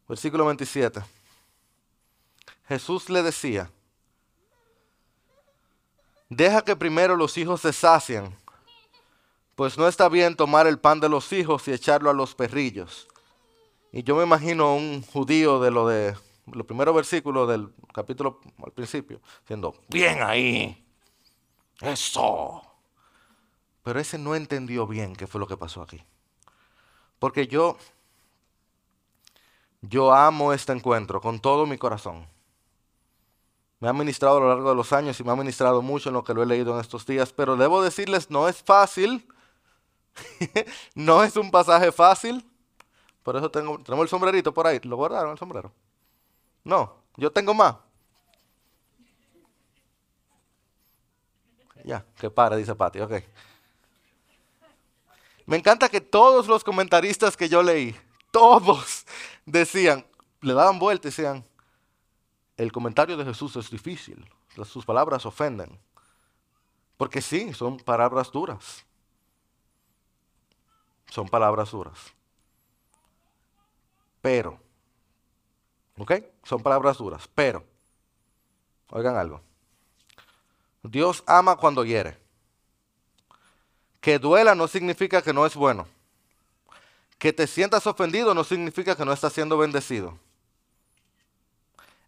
Versículo 0.08 0.47
27. 0.47 1.01
Jesús 2.67 3.12
le 3.12 3.21
decía, 3.21 3.69
deja 6.29 6.63
que 6.63 6.75
primero 6.75 7.15
los 7.15 7.38
hijos 7.38 7.61
se 7.61 7.73
sacien, 7.73 8.35
pues 9.55 9.77
no 9.77 9.88
está 9.88 10.09
bien 10.09 10.35
tomar 10.35 10.67
el 10.67 10.79
pan 10.79 10.99
de 10.99 11.09
los 11.09 11.31
hijos 11.31 11.67
y 11.67 11.71
echarlo 11.71 12.09
a 12.09 12.13
los 12.13 12.35
perrillos. 12.35 13.07
Y 13.91 14.03
yo 14.03 14.15
me 14.15 14.23
imagino 14.23 14.75
un 14.75 15.01
judío 15.01 15.59
de 15.59 15.71
lo 15.71 15.88
de 15.88 16.15
los 16.47 16.65
primeros 16.65 16.93
versículos 16.93 17.47
del 17.47 17.73
capítulo 17.93 18.39
al 18.63 18.71
principio, 18.71 19.21
diciendo, 19.41 19.75
bien 19.88 20.21
ahí, 20.21 20.85
eso. 21.81 22.61
Pero 23.83 23.99
ese 23.99 24.17
no 24.17 24.35
entendió 24.35 24.85
bien 24.88 25.15
qué 25.15 25.27
fue 25.27 25.39
lo 25.39 25.47
que 25.47 25.57
pasó 25.57 25.81
aquí. 25.81 26.03
Porque 27.19 27.47
yo, 27.47 27.77
yo 29.81 30.13
amo 30.13 30.53
este 30.53 30.73
encuentro 30.73 31.21
con 31.21 31.39
todo 31.39 31.65
mi 31.65 31.77
corazón. 31.77 32.27
Me 33.85 33.89
ha 33.89 33.93
ministrado 33.93 34.37
a 34.37 34.39
lo 34.39 34.49
largo 34.49 34.69
de 34.69 34.75
los 34.75 34.91
años 34.93 35.19
y 35.19 35.23
me 35.23 35.31
ha 35.31 35.35
ministrado 35.35 35.79
mucho 35.83 36.09
en 36.09 36.13
lo 36.13 36.23
que 36.23 36.33
lo 36.33 36.41
he 36.41 36.45
leído 36.47 36.73
en 36.73 36.79
estos 36.79 37.05
días, 37.05 37.31
pero 37.31 37.55
debo 37.55 37.83
decirles, 37.83 38.31
no 38.31 38.49
es 38.49 38.63
fácil, 38.63 39.27
no 40.95 41.23
es 41.23 41.37
un 41.37 41.51
pasaje 41.51 41.91
fácil. 41.91 42.43
Por 43.21 43.35
eso 43.35 43.51
tengo, 43.51 43.77
tenemos 43.83 44.05
el 44.05 44.09
sombrerito 44.09 44.51
por 44.51 44.65
ahí. 44.65 44.79
¿Lo 44.85 44.95
guardaron 44.95 45.33
el 45.33 45.37
sombrero? 45.37 45.71
No, 46.63 46.95
yo 47.15 47.31
tengo 47.31 47.53
más. 47.53 47.75
Ya, 51.83 52.03
que 52.17 52.31
para, 52.31 52.55
dice 52.55 52.73
Pati, 52.73 53.01
ok. 53.01 53.13
Me 55.45 55.57
encanta 55.57 55.89
que 55.89 56.01
todos 56.01 56.47
los 56.47 56.63
comentaristas 56.63 57.37
que 57.37 57.47
yo 57.47 57.61
leí, 57.61 57.95
todos 58.31 59.05
decían, 59.45 60.03
le 60.41 60.55
daban 60.55 60.79
vuelta 60.79 61.07
y 61.07 61.11
decían, 61.11 61.45
el 62.57 62.71
comentario 62.71 63.17
de 63.17 63.25
Jesús 63.25 63.55
es 63.55 63.69
difícil, 63.69 64.25
sus 64.65 64.85
palabras 64.85 65.25
ofenden. 65.25 65.77
Porque 66.97 67.21
sí, 67.21 67.53
son 67.53 67.77
palabras 67.77 68.31
duras. 68.31 68.85
Son 71.09 71.27
palabras 71.27 71.71
duras. 71.71 72.13
Pero, 74.21 74.59
¿ok? 75.97 76.13
Son 76.43 76.63
palabras 76.63 76.97
duras, 76.97 77.29
pero, 77.35 77.63
oigan 78.89 79.17
algo. 79.17 79.41
Dios 80.81 81.23
ama 81.27 81.57
cuando 81.57 81.83
hiere. 81.83 82.17
Que 83.99 84.17
duela 84.19 84.55
no 84.55 84.67
significa 84.67 85.21
que 85.21 85.33
no 85.33 85.45
es 85.45 85.55
bueno. 85.55 85.87
Que 87.17 87.33
te 87.33 87.47
sientas 87.47 87.85
ofendido 87.87 88.33
no 88.33 88.43
significa 88.43 88.95
que 88.95 89.05
no 89.05 89.13
estás 89.13 89.33
siendo 89.33 89.57
bendecido. 89.57 90.17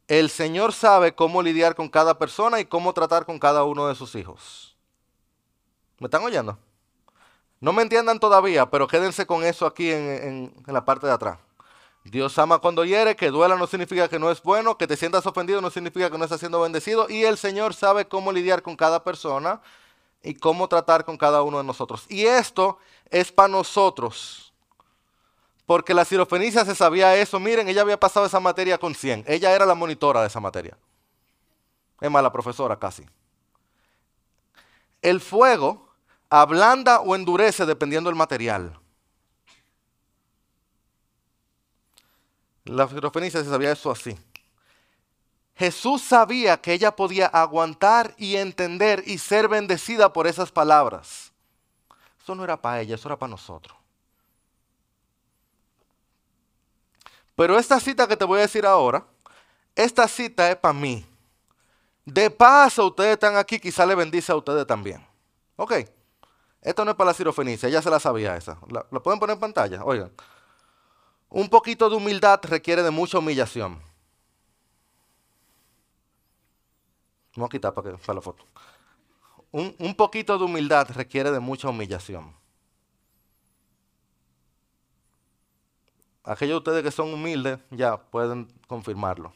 El 0.08 0.30
Señor 0.30 0.72
sabe 0.72 1.14
cómo 1.14 1.42
lidiar 1.42 1.76
con 1.76 1.90
cada 1.90 2.18
persona 2.18 2.60
y 2.60 2.66
cómo 2.66 2.94
tratar 2.94 3.26
con 3.26 3.40
cada 3.40 3.66
uno 3.66 3.88
de 3.88 3.96
sus 3.96 4.16
hijos. 4.16 4.78
¿Me 6.00 6.06
están 6.06 6.24
oyendo? 6.24 6.58
No 7.60 7.74
me 7.74 7.82
entiendan 7.82 8.20
todavía, 8.20 8.70
pero 8.70 8.88
quédense 8.88 9.26
con 9.26 9.44
eso 9.44 9.66
aquí 9.66 9.92
en, 9.92 10.54
la 10.68 10.86
parte 10.86 11.08
de 11.08 11.14
atrás. 11.14 11.40
Dios 12.06 12.38
ama 12.38 12.60
cuando 12.60 12.86
hiere, 12.86 13.18
que 13.18 13.32
duela 13.32 13.58
no 13.58 13.68
significa 13.68 14.08
que 14.08 14.20
no 14.20 14.32
es 14.32 14.42
bueno, 14.42 14.78
que 14.78 14.88
te 14.88 14.96
sientas 14.96 15.26
ofendido 15.26 15.60
no 15.60 15.70
significa 15.70 16.10
que 16.10 16.18
no 16.18 16.24
estás 16.24 16.40
siendo 16.40 16.62
bendecido 16.62 17.08
y 17.10 17.26
el 17.26 17.38
Señor 17.38 17.74
sabe 17.74 18.08
cómo 18.08 18.32
lidiar 18.32 18.62
con 18.62 18.78
cada 18.78 19.04
persona 19.04 19.60
y 20.24 20.36
cómo 20.36 20.70
tratar 20.70 21.04
con 21.04 21.18
cada 21.18 21.42
uno 21.42 21.58
de 21.58 21.66
nosotros. 21.66 22.06
Y 22.08 22.26
esto 22.26 22.78
es 23.10 23.32
para 23.34 23.50
nosotros, 23.50 24.47
porque 25.68 25.94
la 25.94 26.06
sirofenicia 26.06 26.66
se 26.66 26.74
sabía 26.74 27.16
eso. 27.18 27.40
Miren, 27.40 27.68
ella 27.68 27.82
había 27.82 28.00
pasado 28.00 28.26
esa 28.26 28.40
materia 28.40 28.80
con 28.80 28.96
100, 28.96 29.26
ella 29.28 29.54
era 29.54 29.68
la 29.68 29.76
monitora 29.76 30.22
de 30.22 30.28
esa 30.28 30.40
materia. 30.40 30.76
Es 32.00 32.10
más, 32.10 32.24
la 32.24 32.32
profesora 32.32 32.80
casi. 32.80 33.06
El 35.02 35.20
fuego 35.20 35.90
ablanda 36.30 37.02
o 37.02 37.16
endurece 37.16 37.66
dependiendo 37.66 38.10
del 38.10 38.18
material. 38.18 38.80
La 42.64 42.88
sirofenicia 42.88 43.44
se 43.44 43.50
sabía 43.50 43.72
eso 43.72 43.92
así. 43.92 44.18
Jesús 45.56 46.02
sabía 46.02 46.62
que 46.62 46.74
ella 46.74 46.96
podía 46.96 47.28
aguantar 47.28 48.14
y 48.18 48.36
entender 48.38 49.04
y 49.06 49.18
ser 49.18 49.48
bendecida 49.48 50.14
por 50.14 50.28
esas 50.28 50.52
palabras. 50.52 51.34
Eso 52.22 52.36
no 52.36 52.44
era 52.44 52.62
para 52.62 52.80
ella, 52.82 52.96
eso 52.96 53.10
era 53.10 53.18
para 53.18 53.32
nosotros. 53.32 53.76
Pero 57.38 57.60
esta 57.60 57.80
cita 57.80 58.08
que 58.08 58.18
te 58.18 58.26
voy 58.26 58.40
a 58.40 58.42
decir 58.42 58.66
ahora, 58.66 59.06
esta 59.76 60.08
cita 60.08 60.50
es 60.50 60.56
para 60.56 60.74
mí. 60.74 61.06
De 62.04 62.32
paso, 62.32 62.88
ustedes 62.88 63.12
están 63.12 63.36
aquí, 63.38 63.60
quizá 63.60 63.86
le 63.86 63.94
bendice 63.94 64.32
a 64.32 64.36
ustedes 64.36 64.66
también. 64.66 65.06
Ok. 65.56 65.74
Esto 66.64 66.84
no 66.84 66.92
es 66.92 66.98
para 66.98 67.12
la 67.12 67.14
sirofenicia, 67.14 67.70
ella 67.70 67.84
se 67.84 67.92
la 67.92 68.00
sabía 68.00 68.36
esa. 68.36 68.58
¿La, 68.70 68.84
¿La 68.90 69.00
pueden 69.02 69.20
poner 69.20 69.36
en 69.36 69.40
pantalla? 69.40 69.84
Oigan. 69.84 70.12
Un 71.30 71.48
poquito 71.48 71.88
de 71.92 71.96
humildad 71.96 72.40
requiere 72.42 72.82
de 72.82 72.90
mucha 72.90 73.20
humillación. 73.20 73.80
Vamos 77.36 77.50
a 77.50 77.52
quitar 77.52 77.72
para, 77.72 77.92
que, 77.92 77.98
para 78.00 78.16
la 78.16 78.22
foto. 78.22 78.46
Un, 79.52 79.76
un 79.78 79.94
poquito 79.94 80.40
de 80.40 80.44
humildad 80.44 80.88
requiere 80.90 81.30
de 81.30 81.40
mucha 81.40 81.70
humillación. 81.70 82.34
Aquellos 86.28 86.56
de 86.56 86.58
ustedes 86.58 86.84
que 86.84 86.92
son 86.92 87.14
humildes 87.14 87.58
ya 87.72 87.96
pueden 87.96 88.50
confirmarlo. 88.68 89.34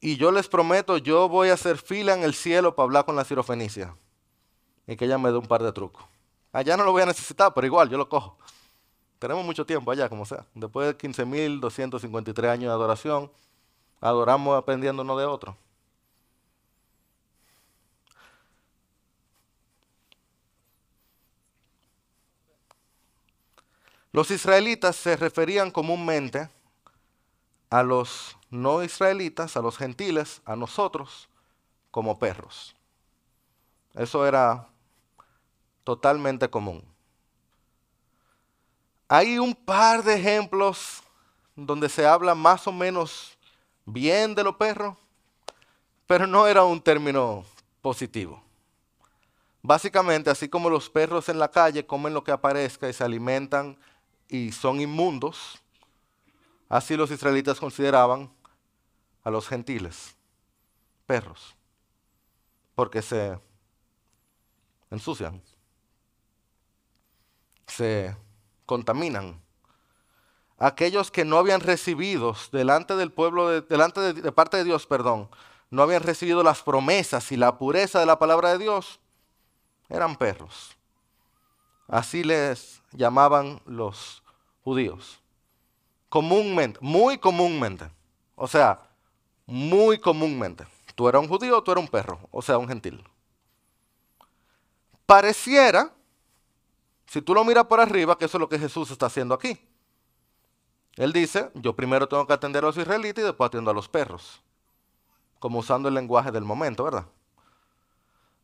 Y 0.00 0.16
yo 0.16 0.32
les 0.32 0.48
prometo, 0.48 0.96
yo 0.96 1.28
voy 1.28 1.50
a 1.50 1.54
hacer 1.54 1.76
fila 1.76 2.14
en 2.14 2.22
el 2.22 2.32
cielo 2.32 2.74
para 2.74 2.84
hablar 2.84 3.04
con 3.04 3.16
la 3.16 3.24
cirofenicia. 3.24 3.94
Y 4.86 4.96
que 4.96 5.04
ella 5.04 5.18
me 5.18 5.30
dé 5.30 5.36
un 5.36 5.46
par 5.46 5.62
de 5.62 5.70
trucos. 5.70 6.02
Allá 6.52 6.74
no 6.78 6.84
lo 6.84 6.92
voy 6.92 7.02
a 7.02 7.06
necesitar, 7.06 7.52
pero 7.52 7.66
igual 7.66 7.90
yo 7.90 7.98
lo 7.98 8.08
cojo. 8.08 8.38
Tenemos 9.18 9.44
mucho 9.44 9.66
tiempo 9.66 9.90
allá, 9.90 10.08
como 10.08 10.24
sea. 10.24 10.46
Después 10.54 10.86
de 10.86 10.96
15.253 10.96 12.48
años 12.48 12.70
de 12.70 12.72
adoración, 12.72 13.30
adoramos 14.00 14.56
aprendiendo 14.56 15.02
uno 15.02 15.18
de 15.18 15.26
otro. 15.26 15.54
Los 24.18 24.32
israelitas 24.32 24.96
se 24.96 25.14
referían 25.14 25.70
comúnmente 25.70 26.50
a 27.70 27.84
los 27.84 28.36
no 28.50 28.82
israelitas, 28.82 29.56
a 29.56 29.62
los 29.62 29.76
gentiles, 29.76 30.42
a 30.44 30.56
nosotros, 30.56 31.28
como 31.92 32.18
perros. 32.18 32.74
Eso 33.94 34.26
era 34.26 34.66
totalmente 35.84 36.50
común. 36.50 36.82
Hay 39.06 39.38
un 39.38 39.54
par 39.54 40.02
de 40.02 40.16
ejemplos 40.16 41.00
donde 41.54 41.88
se 41.88 42.04
habla 42.04 42.34
más 42.34 42.66
o 42.66 42.72
menos 42.72 43.38
bien 43.86 44.34
de 44.34 44.42
los 44.42 44.56
perros, 44.56 44.96
pero 46.08 46.26
no 46.26 46.48
era 46.48 46.64
un 46.64 46.80
término 46.80 47.44
positivo. 47.80 48.42
Básicamente, 49.62 50.28
así 50.28 50.48
como 50.48 50.68
los 50.68 50.90
perros 50.90 51.28
en 51.28 51.38
la 51.38 51.52
calle 51.52 51.86
comen 51.86 52.14
lo 52.14 52.24
que 52.24 52.32
aparezca 52.32 52.88
y 52.88 52.92
se 52.92 53.04
alimentan 53.04 53.78
y 54.28 54.52
son 54.52 54.80
inmundos, 54.80 55.60
así 56.68 56.96
los 56.96 57.10
israelitas 57.10 57.58
consideraban 57.58 58.30
a 59.24 59.30
los 59.30 59.48
gentiles 59.48 60.14
perros, 61.06 61.56
porque 62.74 63.02
se 63.02 63.38
ensucian, 64.90 65.42
se 67.66 68.14
contaminan. 68.66 69.40
Aquellos 70.58 71.10
que 71.10 71.24
no 71.24 71.38
habían 71.38 71.60
recibido 71.60 72.34
delante 72.52 72.96
del 72.96 73.12
pueblo, 73.12 73.48
de, 73.48 73.60
delante 73.62 74.00
de, 74.00 74.12
de 74.12 74.32
parte 74.32 74.56
de 74.56 74.64
Dios, 74.64 74.86
perdón, 74.86 75.30
no 75.70 75.82
habían 75.82 76.02
recibido 76.02 76.42
las 76.42 76.62
promesas 76.62 77.30
y 77.32 77.36
la 77.36 77.58
pureza 77.58 78.00
de 78.00 78.06
la 78.06 78.18
palabra 78.18 78.52
de 78.52 78.58
Dios, 78.58 79.00
eran 79.88 80.16
perros. 80.16 80.77
Así 81.88 82.22
les 82.22 82.82
llamaban 82.92 83.60
los 83.64 84.22
judíos. 84.62 85.20
Comúnmente, 86.08 86.78
muy 86.82 87.18
comúnmente. 87.18 87.90
O 88.36 88.46
sea, 88.46 88.80
muy 89.46 89.98
comúnmente. 89.98 90.66
Tú 90.94 91.08
eras 91.08 91.22
un 91.22 91.28
judío, 91.28 91.62
tú 91.62 91.72
eras 91.72 91.82
un 91.82 91.88
perro, 91.88 92.20
o 92.30 92.42
sea, 92.42 92.58
un 92.58 92.68
gentil. 92.68 93.02
Pareciera, 95.06 95.92
si 97.06 97.22
tú 97.22 97.34
lo 97.34 97.44
miras 97.44 97.64
por 97.64 97.80
arriba, 97.80 98.18
que 98.18 98.26
eso 98.26 98.36
es 98.36 98.40
lo 98.40 98.48
que 98.48 98.58
Jesús 98.58 98.90
está 98.90 99.06
haciendo 99.06 99.34
aquí. 99.34 99.58
Él 100.96 101.12
dice, 101.12 101.50
yo 101.54 101.74
primero 101.74 102.08
tengo 102.08 102.26
que 102.26 102.32
atender 102.32 102.62
a 102.62 102.66
los 102.66 102.76
israelitas 102.76 103.22
y 103.22 103.26
después 103.26 103.46
atiendo 103.46 103.70
a 103.70 103.74
los 103.74 103.88
perros. 103.88 104.42
Como 105.38 105.60
usando 105.60 105.88
el 105.88 105.94
lenguaje 105.94 106.30
del 106.32 106.44
momento, 106.44 106.84
¿verdad? 106.84 107.06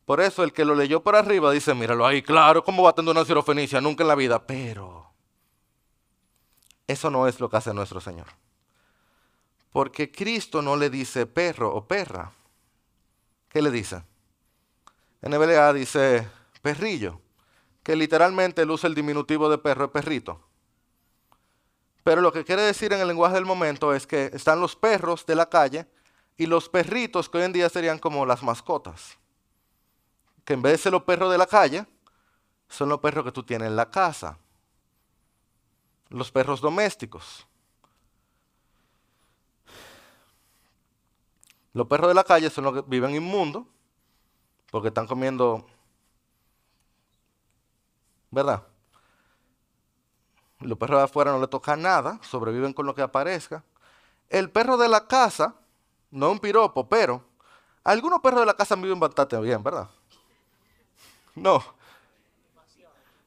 Por 0.05 0.21
eso 0.21 0.43
el 0.43 0.53
que 0.53 0.65
lo 0.65 0.75
leyó 0.75 1.01
por 1.01 1.15
arriba 1.15 1.51
dice, 1.51 1.73
míralo 1.73 2.05
ahí, 2.05 2.21
claro, 2.21 2.63
¿cómo 2.63 2.83
va 2.83 2.89
a 2.89 2.91
atender 2.91 3.15
una 3.15 3.25
cirofenicia? 3.25 3.81
Nunca 3.81 4.03
en 4.03 4.07
la 4.07 4.15
vida. 4.15 4.45
Pero 4.45 5.11
eso 6.87 7.09
no 7.09 7.27
es 7.27 7.39
lo 7.39 7.49
que 7.49 7.57
hace 7.57 7.73
nuestro 7.73 7.99
Señor. 7.99 8.27
Porque 9.71 10.11
Cristo 10.11 10.61
no 10.61 10.75
le 10.75 10.89
dice 10.89 11.25
perro 11.25 11.73
o 11.73 11.87
perra. 11.87 12.31
¿Qué 13.49 13.61
le 13.61 13.71
dice? 13.71 14.03
En 15.21 15.33
Hebrea 15.33 15.73
dice 15.73 16.27
perrillo, 16.61 17.19
que 17.81 17.95
literalmente 17.95 18.61
él 18.61 18.71
usa 18.71 18.87
el 18.87 18.95
diminutivo 18.95 19.49
de 19.49 19.57
perro, 19.57 19.85
es 19.85 19.91
perrito. 19.91 20.39
Pero 22.03 22.21
lo 22.21 22.31
que 22.31 22.45
quiere 22.45 22.61
decir 22.61 22.93
en 22.93 23.01
el 23.01 23.07
lenguaje 23.07 23.35
del 23.35 23.45
momento 23.45 23.93
es 23.95 24.05
que 24.05 24.29
están 24.33 24.59
los 24.59 24.75
perros 24.75 25.25
de 25.25 25.35
la 25.35 25.49
calle 25.49 25.87
y 26.37 26.45
los 26.45 26.69
perritos 26.69 27.27
que 27.27 27.39
hoy 27.39 27.45
en 27.45 27.53
día 27.53 27.69
serían 27.69 27.97
como 27.97 28.25
las 28.25 28.43
mascotas. 28.43 29.17
Que 30.45 30.53
en 30.53 30.61
vez 30.61 30.73
de 30.73 30.77
ser 30.77 30.91
los 30.91 31.03
perros 31.03 31.31
de 31.31 31.37
la 31.37 31.47
calle, 31.47 31.85
son 32.69 32.89
los 32.89 32.99
perros 32.99 33.25
que 33.25 33.31
tú 33.31 33.43
tienes 33.43 33.67
en 33.67 33.75
la 33.75 33.89
casa. 33.89 34.37
Los 36.09 36.31
perros 36.31 36.61
domésticos. 36.61 37.47
Los 41.73 41.87
perros 41.87 42.07
de 42.07 42.13
la 42.13 42.23
calle 42.23 42.49
son 42.49 42.63
los 42.63 42.73
que 42.73 42.83
viven 42.87 43.13
inmundos, 43.13 43.65
porque 44.71 44.87
están 44.87 45.07
comiendo, 45.07 45.65
¿verdad? 48.31 48.63
Los 50.61 50.77
perros 50.77 50.99
de 50.99 51.03
afuera 51.03 51.31
no 51.31 51.39
le 51.39 51.47
toca 51.47 51.75
nada, 51.75 52.17
sobreviven 52.23 52.71
con 52.71 52.85
lo 52.85 52.95
que 52.95 53.01
aparezca. 53.01 53.63
El 54.29 54.49
perro 54.51 54.77
de 54.77 54.87
la 54.87 55.05
casa, 55.07 55.55
no 56.11 56.27
es 56.27 56.31
un 56.31 56.39
piropo, 56.39 56.87
pero 56.87 57.23
algunos 57.83 58.21
perros 58.21 58.39
de 58.39 58.45
la 58.45 58.53
casa 58.53 58.75
viven 58.75 58.99
bastante 58.99 59.37
bien, 59.41 59.61
¿verdad? 59.61 59.89
No. 61.35 61.63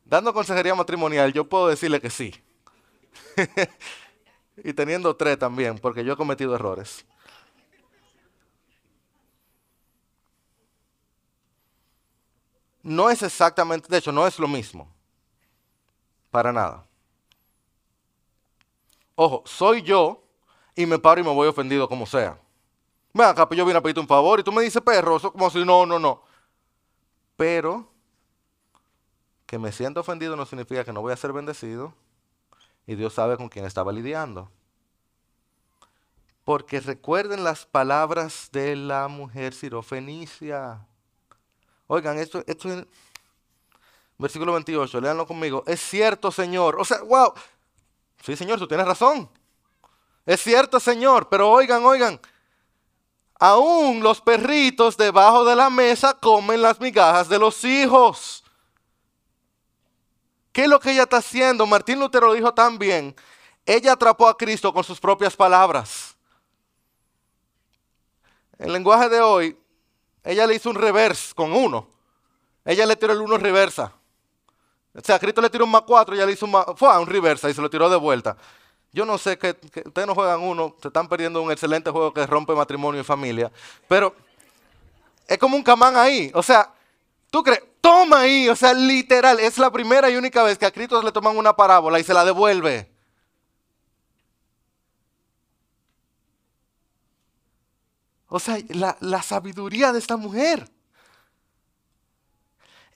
Dando 0.04 0.32
consejería 0.32 0.74
matrimonial, 0.74 1.32
yo 1.32 1.48
puedo 1.48 1.68
decirle 1.68 2.00
que 2.00 2.08
sí. 2.08 2.34
y 4.64 4.72
teniendo 4.72 5.14
tres 5.14 5.38
también, 5.38 5.78
porque 5.78 6.02
yo 6.04 6.14
he 6.14 6.16
cometido 6.16 6.54
errores. 6.54 7.04
No 12.82 13.10
es 13.10 13.22
exactamente, 13.22 13.88
de 13.90 13.98
hecho, 13.98 14.12
no 14.12 14.26
es 14.26 14.38
lo 14.38 14.48
mismo. 14.48 14.90
Para 16.30 16.52
nada. 16.52 16.86
Ojo, 19.14 19.42
soy 19.44 19.82
yo 19.82 20.22
y 20.74 20.86
me 20.86 20.98
paro 20.98 21.20
y 21.20 21.24
me 21.24 21.34
voy 21.34 21.48
ofendido 21.48 21.88
como 21.88 22.06
sea. 22.06 22.40
Ven 23.12 23.26
acá, 23.26 23.46
pues 23.46 23.58
yo 23.58 23.66
vine 23.66 23.78
a 23.78 23.82
pedirte 23.82 24.00
un 24.00 24.06
favor 24.06 24.40
y 24.40 24.42
tú 24.42 24.52
me 24.52 24.62
dices 24.62 24.80
perro, 24.80 25.16
eso 25.16 25.32
como 25.32 25.50
si 25.50 25.64
no, 25.64 25.84
no, 25.84 25.98
no. 25.98 26.22
Pero 27.36 27.90
que 29.48 29.58
me 29.58 29.72
sienta 29.72 30.00
ofendido 30.00 30.36
no 30.36 30.44
significa 30.44 30.84
que 30.84 30.92
no 30.92 31.00
voy 31.00 31.12
a 31.12 31.16
ser 31.16 31.32
bendecido 31.32 31.94
y 32.86 32.94
Dios 32.94 33.14
sabe 33.14 33.38
con 33.38 33.48
quién 33.48 33.64
estaba 33.64 33.90
lidiando. 33.90 34.50
Porque 36.44 36.80
recuerden 36.80 37.42
las 37.42 37.64
palabras 37.64 38.50
de 38.52 38.76
la 38.76 39.08
mujer 39.08 39.54
sirofenicia. 39.54 40.86
Oigan, 41.86 42.18
esto, 42.18 42.44
esto 42.46 42.70
es 42.70 42.86
versículo 44.18 44.52
28, 44.52 45.00
léanlo 45.00 45.26
conmigo. 45.26 45.64
Es 45.66 45.80
cierto, 45.80 46.30
Señor. 46.30 46.78
O 46.78 46.84
sea, 46.84 47.00
wow, 47.00 47.32
Sí, 48.22 48.36
Señor, 48.36 48.58
tú 48.58 48.68
tienes 48.68 48.86
razón. 48.86 49.30
Es 50.26 50.42
cierto, 50.42 50.78
Señor, 50.78 51.28
pero 51.30 51.50
oigan, 51.50 51.82
oigan. 51.84 52.20
Aún 53.40 54.02
los 54.02 54.20
perritos 54.20 54.96
debajo 54.98 55.44
de 55.46 55.56
la 55.56 55.70
mesa 55.70 56.12
comen 56.12 56.60
las 56.60 56.78
migajas 56.80 57.28
de 57.30 57.38
los 57.38 57.64
hijos. 57.64 58.44
¿Qué 60.58 60.64
es 60.64 60.68
lo 60.68 60.80
que 60.80 60.90
ella 60.90 61.04
está 61.04 61.18
haciendo? 61.18 61.68
Martín 61.68 62.00
Lutero 62.00 62.26
lo 62.26 62.32
dijo 62.32 62.52
tan 62.52 62.80
bien. 62.80 63.14
Ella 63.64 63.92
atrapó 63.92 64.26
a 64.26 64.36
Cristo 64.36 64.74
con 64.74 64.82
sus 64.82 64.98
propias 64.98 65.36
palabras. 65.36 66.16
El 68.58 68.72
lenguaje 68.72 69.08
de 69.08 69.20
hoy, 69.20 69.56
ella 70.24 70.48
le 70.48 70.56
hizo 70.56 70.68
un 70.68 70.74
reverse 70.74 71.32
con 71.32 71.52
uno. 71.52 71.88
Ella 72.64 72.86
le 72.86 72.96
tiró 72.96 73.12
el 73.12 73.20
uno 73.20 73.38
reversa. 73.38 73.92
O 74.92 75.00
sea, 75.00 75.20
Cristo 75.20 75.40
le 75.40 75.48
tiró 75.48 75.64
un 75.64 75.70
más 75.70 75.82
cuatro 75.82 76.16
ya 76.16 76.26
le 76.26 76.32
hizo 76.32 76.44
un 76.44 76.50
más, 76.50 76.66
fue 76.74 76.98
un 76.98 77.06
reversa 77.06 77.48
y 77.48 77.54
se 77.54 77.62
lo 77.62 77.70
tiró 77.70 77.88
de 77.88 77.96
vuelta. 77.96 78.36
Yo 78.92 79.04
no 79.04 79.16
sé 79.16 79.38
que, 79.38 79.50
ustedes 79.86 80.08
no 80.08 80.14
juegan 80.16 80.40
uno, 80.40 80.74
se 80.82 80.88
están 80.88 81.06
perdiendo 81.06 81.40
un 81.40 81.52
excelente 81.52 81.88
juego 81.92 82.12
que 82.12 82.26
rompe 82.26 82.52
matrimonio 82.52 83.00
y 83.00 83.04
familia, 83.04 83.52
pero 83.86 84.12
es 85.28 85.38
como 85.38 85.56
un 85.56 85.62
camán 85.62 85.96
ahí. 85.96 86.32
O 86.34 86.42
sea, 86.42 86.74
tú 87.30 87.44
crees, 87.44 87.62
toma 87.80 88.20
ahí, 88.20 88.48
o 88.48 88.56
sea, 88.56 88.74
literal, 88.74 89.40
es 89.40 89.58
la 89.58 89.70
primera 89.70 90.10
y 90.10 90.16
única 90.16 90.42
vez 90.42 90.58
que 90.58 90.66
a 90.66 90.70
Cristo 90.70 91.02
le 91.02 91.12
toman 91.12 91.36
una 91.36 91.54
parábola 91.54 91.98
y 91.98 92.04
se 92.04 92.14
la 92.14 92.24
devuelve. 92.24 92.90
O 98.28 98.38
sea, 98.38 98.58
la, 98.68 98.96
la 99.00 99.22
sabiduría 99.22 99.92
de 99.92 99.98
esta 99.98 100.16
mujer 100.16 100.70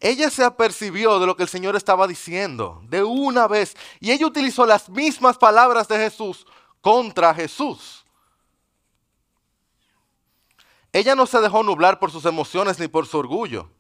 ella 0.03 0.31
se 0.31 0.43
apercibió 0.43 1.21
de 1.21 1.27
lo 1.27 1.37
que 1.37 1.45
el 1.45 1.49
Señor 1.49 1.77
estaba 1.77 2.09
diciendo 2.09 2.83
de 2.89 3.05
una 3.05 3.47
vez. 3.47 3.77
Y 4.01 4.11
ella 4.11 4.27
utilizó 4.27 4.67
las 4.67 4.89
mismas 4.89 5.39
palabras 5.39 5.87
de 5.87 5.97
Jesús 5.97 6.45
contra 6.81 7.33
Jesús. 7.33 8.05
Ella 10.93 11.15
no 11.15 11.25
se 11.25 11.41
dejó 11.41 11.63
nublar 11.63 12.01
por 12.01 12.11
sus 12.11 12.25
emociones 12.25 12.81
ni 12.81 12.89
por 12.89 13.07
su 13.07 13.17
orgullo. 13.17 13.71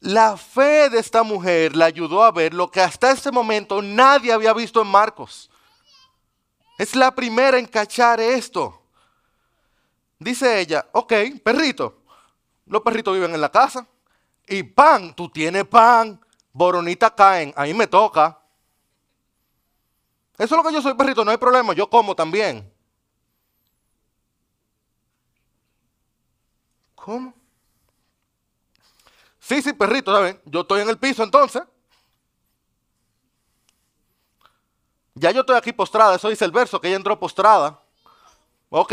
La 0.00 0.36
fe 0.38 0.88
de 0.88 0.98
esta 0.98 1.22
mujer 1.22 1.76
le 1.76 1.84
ayudó 1.84 2.24
a 2.24 2.32
ver 2.32 2.54
lo 2.54 2.70
que 2.70 2.80
hasta 2.80 3.10
ese 3.10 3.30
momento 3.30 3.82
nadie 3.82 4.32
había 4.32 4.54
visto 4.54 4.80
en 4.80 4.88
Marcos. 4.88 5.50
Es 6.78 6.96
la 6.96 7.14
primera 7.14 7.58
en 7.58 7.66
cachar 7.66 8.18
esto. 8.18 8.82
Dice 10.18 10.60
ella, 10.60 10.86
ok, 10.92 11.12
perrito. 11.44 12.02
Los 12.64 12.80
perritos 12.80 13.12
viven 13.12 13.34
en 13.34 13.40
la 13.40 13.50
casa. 13.50 13.86
Y 14.46 14.62
pan, 14.62 15.14
tú 15.14 15.28
tienes 15.28 15.66
pan, 15.66 16.18
boronita 16.52 17.14
caen, 17.14 17.52
ahí 17.54 17.74
me 17.74 17.86
toca. 17.86 18.38
Eso 20.38 20.54
es 20.54 20.62
lo 20.62 20.62
que 20.62 20.74
yo 20.74 20.80
soy, 20.80 20.94
perrito, 20.94 21.22
no 21.22 21.30
hay 21.30 21.36
problema, 21.36 21.74
yo 21.74 21.90
como 21.90 22.16
también. 22.16 22.72
¿Cómo? 26.94 27.39
Sí, 29.50 29.60
sí, 29.62 29.72
perrito, 29.72 30.14
¿sabes? 30.14 30.36
Yo 30.44 30.60
estoy 30.60 30.80
en 30.82 30.88
el 30.88 30.96
piso 30.96 31.24
entonces. 31.24 31.64
Ya 35.14 35.32
yo 35.32 35.40
estoy 35.40 35.56
aquí 35.56 35.72
postrada, 35.72 36.14
eso 36.14 36.28
dice 36.28 36.44
el 36.44 36.52
verso, 36.52 36.80
que 36.80 36.86
ella 36.86 36.96
entró 36.96 37.18
postrada. 37.18 37.80
Ok, 38.68 38.92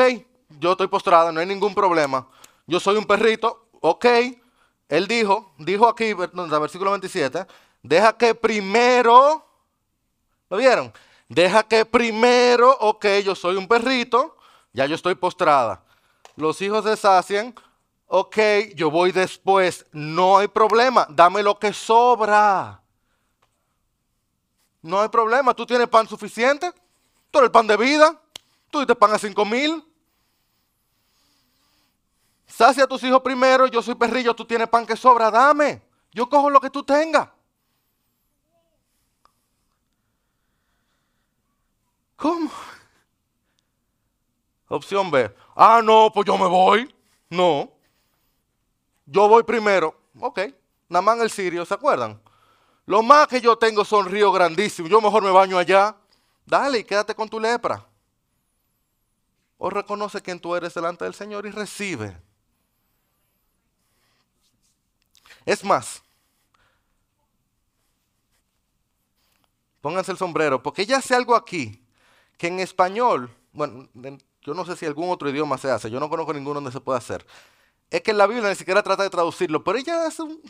yo 0.59 0.71
estoy 0.71 0.87
postrada, 0.87 1.31
no 1.31 1.39
hay 1.39 1.45
ningún 1.45 1.75
problema. 1.75 2.27
Yo 2.65 2.79
soy 2.79 2.97
un 2.97 3.05
perrito, 3.05 3.67
ok. 3.81 4.05
Él 4.89 5.07
dijo, 5.07 5.53
dijo 5.59 5.87
aquí, 5.87 6.15
versículo 6.15 6.89
27, 6.89 7.45
deja 7.83 8.17
que 8.17 8.33
primero, 8.33 9.45
¿lo 10.49 10.57
vieron? 10.57 10.91
Deja 11.29 11.61
que 11.61 11.85
primero, 11.85 12.75
ok, 12.79 13.05
yo 13.23 13.35
soy 13.35 13.57
un 13.57 13.67
perrito, 13.67 14.35
ya 14.73 14.87
yo 14.87 14.95
estoy 14.95 15.13
postrada. 15.13 15.83
Los 16.35 16.59
hijos 16.63 16.83
se 16.83 16.97
sacian, 16.97 17.53
ok, 18.07 18.37
yo 18.75 18.89
voy 18.89 19.11
después, 19.11 19.85
no 19.91 20.37
hay 20.37 20.47
problema, 20.47 21.05
dame 21.09 21.43
lo 21.43 21.59
que 21.59 21.73
sobra. 21.73 22.81
No 24.81 25.01
hay 25.01 25.09
problema, 25.09 25.53
tú 25.53 25.65
tienes 25.65 25.87
pan 25.87 26.07
suficiente, 26.07 26.71
tú 27.29 27.39
eres 27.39 27.47
el 27.47 27.51
pan 27.51 27.67
de 27.67 27.77
vida, 27.77 28.19
tú 28.71 28.85
te 28.85 28.95
pan 28.95 29.13
a 29.13 29.19
cinco 29.19 29.45
mil. 29.45 29.83
Sacia 32.47 32.85
a 32.85 32.87
tus 32.87 33.03
hijos 33.03 33.21
primero, 33.21 33.67
yo 33.67 33.81
soy 33.81 33.95
perrillo, 33.95 34.33
tú 34.33 34.45
tienes 34.45 34.69
pan 34.69 34.85
que 34.85 34.95
sobra, 34.95 35.29
dame. 35.29 35.81
Yo 36.11 36.29
cojo 36.29 36.49
lo 36.49 36.59
que 36.59 36.69
tú 36.69 36.83
tengas. 36.83 37.29
¿Cómo? 42.15 42.49
Opción 44.69 45.11
B. 45.11 45.33
Ah, 45.55 45.81
no, 45.83 46.11
pues 46.13 46.25
yo 46.25 46.37
me 46.37 46.47
voy. 46.47 46.93
No. 47.29 47.76
Yo 49.07 49.27
voy 49.27 49.43
primero. 49.43 49.99
Ok. 50.19 50.41
Namán 50.89 51.21
el 51.21 51.31
sirio, 51.31 51.65
¿se 51.65 51.73
acuerdan? 51.73 52.21
Lo 52.85 53.01
más 53.01 53.27
que 53.27 53.41
yo 53.41 53.57
tengo 53.57 53.83
son 53.83 54.05
ríos 54.05 54.33
grandísimos. 54.33 54.91
Yo 54.91 55.01
mejor 55.01 55.23
me 55.23 55.31
baño 55.31 55.57
allá. 55.57 55.95
Dale 56.45 56.79
y 56.79 56.83
quédate 56.83 57.15
con 57.15 57.27
tu 57.27 57.39
lepra. 57.39 57.85
O 59.57 59.69
reconoce 59.69 60.21
quién 60.21 60.39
tú 60.39 60.55
eres 60.55 60.73
delante 60.73 61.03
del 61.03 61.13
Señor 61.13 61.45
y 61.45 61.51
recibe. 61.51 62.15
Es 65.45 65.63
más, 65.63 66.03
pónganse 69.81 70.11
el 70.11 70.17
sombrero, 70.17 70.61
porque 70.61 70.85
ya 70.85 70.97
hace 70.97 71.15
algo 71.15 71.35
aquí 71.35 71.81
que 72.37 72.47
en 72.47 72.59
español, 72.59 73.33
bueno, 73.53 73.87
yo 74.41 74.53
no 74.53 74.65
sé 74.65 74.75
si 74.75 74.85
algún 74.85 75.09
otro 75.09 75.29
idioma 75.29 75.57
se 75.57 75.71
hace, 75.71 75.89
yo 75.89 76.01
no 76.01 76.09
conozco 76.09 76.33
ninguno 76.33 76.55
donde 76.55 76.71
se 76.73 76.81
pueda 76.81 76.97
hacer. 76.97 77.25
Es 77.89 78.01
que 78.01 78.11
en 78.11 78.17
la 78.17 78.27
Biblia 78.27 78.49
ni 78.49 78.55
siquiera 78.55 78.83
trata 78.83 79.03
de 79.03 79.09
traducirlo, 79.09 79.63
pero 79.63 79.77
ella 79.77 80.05
hace 80.05 80.21
un, 80.21 80.41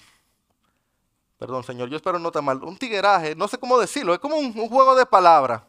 perdón 1.38 1.64
señor, 1.64 1.90
yo 1.90 1.98
espero 1.98 2.18
no 2.18 2.32
te 2.32 2.42
mal, 2.42 2.64
un 2.64 2.78
tigueraje, 2.78 3.36
no 3.36 3.48
sé 3.48 3.58
cómo 3.58 3.78
decirlo, 3.80 4.14
es 4.14 4.20
como 4.20 4.36
un, 4.36 4.54
juego 4.54 4.96
de 4.96 5.06
palabras. 5.06 5.62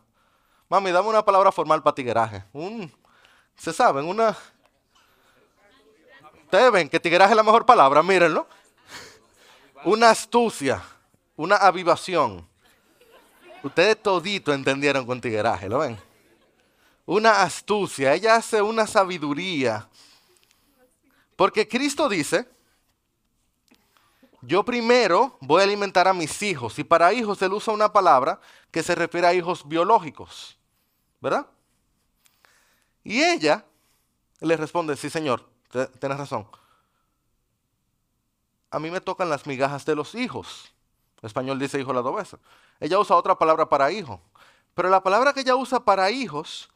Mami, 0.68 0.90
dame 0.90 1.08
una 1.08 1.24
palabra 1.24 1.50
formal 1.52 1.82
para 1.82 1.94
tigueraje. 1.94 2.44
Un, 2.52 2.92
se 3.56 3.72
saben, 3.72 4.06
una... 4.06 4.36
Ustedes 6.44 6.72
ven 6.72 6.88
que 6.88 7.00
tigueraje 7.00 7.32
es 7.32 7.36
la 7.36 7.42
mejor 7.42 7.66
palabra, 7.66 8.02
mírenlo. 8.02 8.46
Una 9.84 10.10
astucia, 10.10 10.82
una 11.36 11.56
avivación. 11.56 12.46
Ustedes 13.62 14.00
todito 14.02 14.52
entendieron 14.52 15.04
con 15.04 15.20
tigueraje, 15.20 15.68
¿lo 15.68 15.78
ven? 15.78 15.98
Una 17.04 17.42
astucia, 17.42 18.14
ella 18.14 18.36
hace 18.36 18.60
una 18.62 18.86
sabiduría. 18.86 19.88
Porque 21.38 21.68
Cristo 21.68 22.08
dice, 22.08 22.48
yo 24.42 24.64
primero 24.64 25.38
voy 25.40 25.60
a 25.60 25.64
alimentar 25.64 26.08
a 26.08 26.12
mis 26.12 26.42
hijos. 26.42 26.76
Y 26.80 26.82
para 26.82 27.12
hijos 27.12 27.40
él 27.42 27.52
usa 27.52 27.72
una 27.72 27.92
palabra 27.92 28.40
que 28.72 28.82
se 28.82 28.96
refiere 28.96 29.28
a 29.28 29.34
hijos 29.34 29.68
biológicos. 29.68 30.58
¿Verdad? 31.20 31.46
Y 33.04 33.22
ella 33.22 33.64
le 34.40 34.56
responde, 34.56 34.96
sí 34.96 35.08
señor, 35.08 35.48
tienes 36.00 36.18
razón. 36.18 36.48
A 38.72 38.80
mí 38.80 38.90
me 38.90 39.00
tocan 39.00 39.30
las 39.30 39.46
migajas 39.46 39.84
de 39.84 39.94
los 39.94 40.16
hijos. 40.16 40.72
En 41.22 41.28
español 41.28 41.60
dice 41.60 41.78
hijo 41.78 41.92
la 41.92 42.02
dos 42.02 42.36
Ella 42.80 42.98
usa 42.98 43.14
otra 43.14 43.38
palabra 43.38 43.68
para 43.68 43.92
hijo. 43.92 44.20
Pero 44.74 44.88
la 44.88 45.04
palabra 45.04 45.32
que 45.32 45.42
ella 45.42 45.54
usa 45.54 45.78
para 45.78 46.10
hijos 46.10 46.68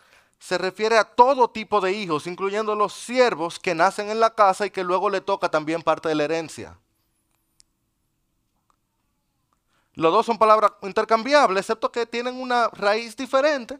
se 0.43 0.59
refiere 0.59 0.99
a 0.99 1.05
todo 1.05 1.51
tipo 1.51 1.81
de 1.81 1.93
hijos, 1.93 2.27
incluyendo 2.27 2.75
los 2.75 2.93
siervos 2.93 3.61
que 3.61 3.77
nacen 3.77 4.11
en 4.11 4.19
la 4.19 4.35
casa 4.35 4.67
y 4.67 4.71
que 4.71 4.83
luego 4.83 5.09
le 5.09 5.21
toca 5.21 5.49
también 5.49 5.83
parte 5.83 6.09
de 6.09 6.17
la 6.17 6.25
herencia. 6.25 6.77
Los 9.95 10.13
dos 10.13 10.27
son 10.27 10.39
palabras 10.39 10.73
intercambiables, 10.83 11.61
excepto 11.61 11.93
que 11.93 12.07
tienen 12.07 12.41
una 12.41 12.69
raíz 12.71 13.17
diferente 13.17 13.79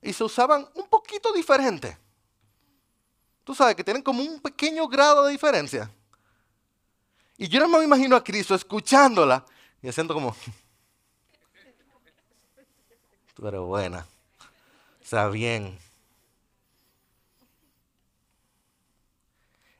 y 0.00 0.12
se 0.12 0.22
usaban 0.22 0.68
un 0.74 0.86
poquito 0.86 1.32
diferente. 1.32 1.98
Tú 3.42 3.52
sabes 3.52 3.74
que 3.74 3.82
tienen 3.82 4.02
como 4.02 4.22
un 4.22 4.38
pequeño 4.38 4.86
grado 4.86 5.24
de 5.24 5.32
diferencia. 5.32 5.90
Y 7.36 7.48
yo 7.48 7.58
no 7.58 7.66
me 7.66 7.82
imagino 7.82 8.14
a 8.14 8.22
Cristo 8.22 8.54
escuchándola 8.54 9.44
y 9.82 9.88
haciendo 9.88 10.14
como, 10.14 10.36
tú 13.34 13.48
eres 13.48 13.60
buena, 13.60 14.06
está 15.02 15.28
bien. 15.28 15.76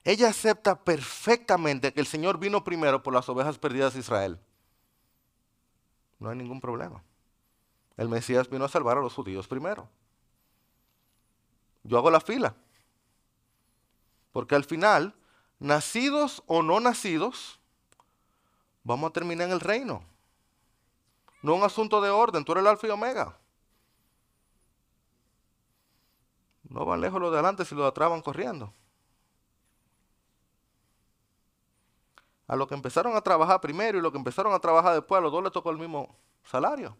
Ella 0.05 0.29
acepta 0.29 0.75
perfectamente 0.75 1.91
que 1.91 1.99
el 1.99 2.05
Señor 2.05 2.37
vino 2.37 2.63
primero 2.63 3.01
por 3.01 3.11
las 3.11 3.27
ovejas 3.27 3.57
perdidas 3.57 3.95
de 3.95 4.01
Israel. 4.01 4.39
No 6.19 6.29
hay 6.29 6.37
ningún 6.37 6.61
problema. 6.61 7.03
El 7.97 8.07
Mesías 8.07 8.47
vino 8.47 8.65
a 8.65 8.69
salvar 8.69 8.99
a 8.99 9.01
los 9.01 9.15
judíos 9.15 9.47
primero. 9.47 9.89
Yo 11.83 11.97
hago 11.97 12.11
la 12.11 12.21
fila. 12.21 12.55
Porque 14.31 14.53
al 14.53 14.63
final, 14.63 15.15
nacidos 15.57 16.43
o 16.45 16.61
no 16.61 16.79
nacidos, 16.79 17.59
vamos 18.83 19.09
a 19.09 19.13
terminar 19.13 19.47
en 19.47 19.53
el 19.53 19.59
reino. 19.59 20.03
No 21.41 21.55
un 21.55 21.63
asunto 21.63 21.99
de 21.99 22.11
orden, 22.11 22.45
tú 22.45 22.51
eres 22.51 22.61
el 22.61 22.67
alfa 22.67 22.85
y 22.85 22.91
omega. 22.91 23.39
No 26.69 26.85
van 26.85 27.01
lejos 27.01 27.19
los 27.19 27.31
de 27.31 27.37
adelante 27.37 27.65
si 27.65 27.73
los 27.73 27.91
van 27.91 28.21
corriendo. 28.21 28.71
A 32.47 32.55
los 32.55 32.67
que 32.67 32.75
empezaron 32.75 33.15
a 33.15 33.21
trabajar 33.21 33.59
primero 33.59 33.97
y 33.97 34.01
los 34.01 34.11
que 34.11 34.17
empezaron 34.17 34.53
a 34.53 34.59
trabajar 34.59 34.93
después, 34.93 35.19
a 35.19 35.21
los 35.21 35.31
dos 35.31 35.43
les 35.43 35.51
tocó 35.51 35.71
el 35.71 35.77
mismo 35.77 36.15
salario. 36.43 36.95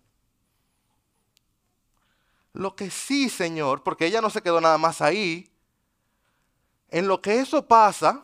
Lo 2.53 2.75
que 2.75 2.89
sí, 2.89 3.29
Señor, 3.29 3.84
porque 3.84 4.05
ella 4.05 4.21
no 4.21 4.29
se 4.29 4.41
quedó 4.41 4.62
nada 4.62 4.77
más 4.77 5.01
ahí, 5.01 5.51
en 6.89 7.08
lo 7.08 7.21
que 7.21 7.39
eso 7.39 7.67
pasa, 7.67 8.23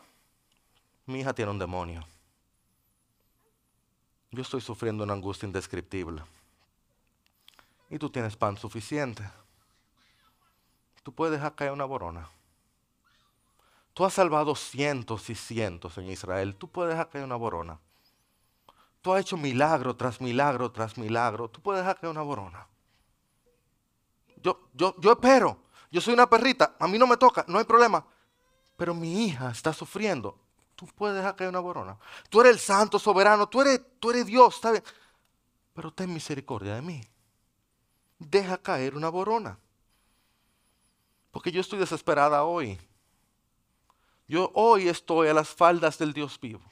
mi 1.06 1.20
hija 1.20 1.34
tiene 1.34 1.50
un 1.50 1.58
demonio. 1.58 2.06
Yo 4.30 4.40
estoy 4.40 4.62
sufriendo 4.62 5.04
una 5.04 5.12
angustia 5.12 5.46
indescriptible. 5.46 6.22
Y 7.90 7.98
tú 7.98 8.08
tienes 8.08 8.34
pan 8.34 8.56
suficiente. 8.56 9.22
Tú 11.02 11.12
puedes 11.12 11.34
dejar 11.34 11.54
caer 11.54 11.72
una 11.72 11.84
borona. 11.84 12.30
Tú 13.94 14.04
has 14.04 14.14
salvado 14.14 14.54
cientos 14.54 15.28
y 15.30 15.34
cientos 15.34 15.98
en 15.98 16.10
Israel. 16.10 16.56
Tú 16.56 16.68
puedes 16.68 16.92
dejar 16.94 17.08
caer 17.10 17.24
una 17.24 17.36
borona. 17.36 17.78
Tú 19.00 19.12
has 19.12 19.20
hecho 19.20 19.36
milagro 19.36 19.96
tras 19.96 20.20
milagro 20.20 20.70
tras 20.70 20.96
milagro. 20.96 21.48
Tú 21.48 21.60
puedes 21.60 21.82
dejar 21.82 21.98
caer 21.98 22.10
una 22.10 22.22
borona. 22.22 22.66
Yo, 24.42 24.68
yo, 24.72 24.94
yo 24.98 25.12
espero. 25.12 25.58
Yo 25.90 26.00
soy 26.00 26.14
una 26.14 26.28
perrita. 26.28 26.76
A 26.78 26.88
mí 26.88 26.98
no 26.98 27.06
me 27.06 27.16
toca. 27.16 27.44
No 27.48 27.58
hay 27.58 27.64
problema. 27.64 28.04
Pero 28.76 28.94
mi 28.94 29.26
hija 29.26 29.50
está 29.50 29.72
sufriendo 29.72 30.38
tú 30.82 30.92
puedes 30.96 31.16
dejar 31.16 31.36
caer 31.36 31.50
una 31.50 31.60
borona. 31.60 31.96
Tú 32.28 32.40
eres 32.40 32.54
el 32.54 32.58
santo 32.58 32.98
soberano, 32.98 33.48
tú 33.48 33.60
eres, 33.60 33.80
tú 34.00 34.10
eres 34.10 34.26
Dios, 34.26 34.56
está 34.56 34.72
bien. 34.72 34.82
Pero 35.72 35.92
ten 35.92 36.12
misericordia 36.12 36.74
de 36.74 36.82
mí. 36.82 37.00
Deja 38.18 38.58
caer 38.58 38.96
una 38.96 39.08
borona. 39.08 39.58
Porque 41.30 41.52
yo 41.52 41.60
estoy 41.60 41.78
desesperada 41.78 42.42
hoy. 42.42 42.80
Yo 44.32 44.50
hoy 44.54 44.88
estoy 44.88 45.28
a 45.28 45.34
las 45.34 45.50
faldas 45.50 45.98
del 45.98 46.14
Dios 46.14 46.40
vivo. 46.40 46.62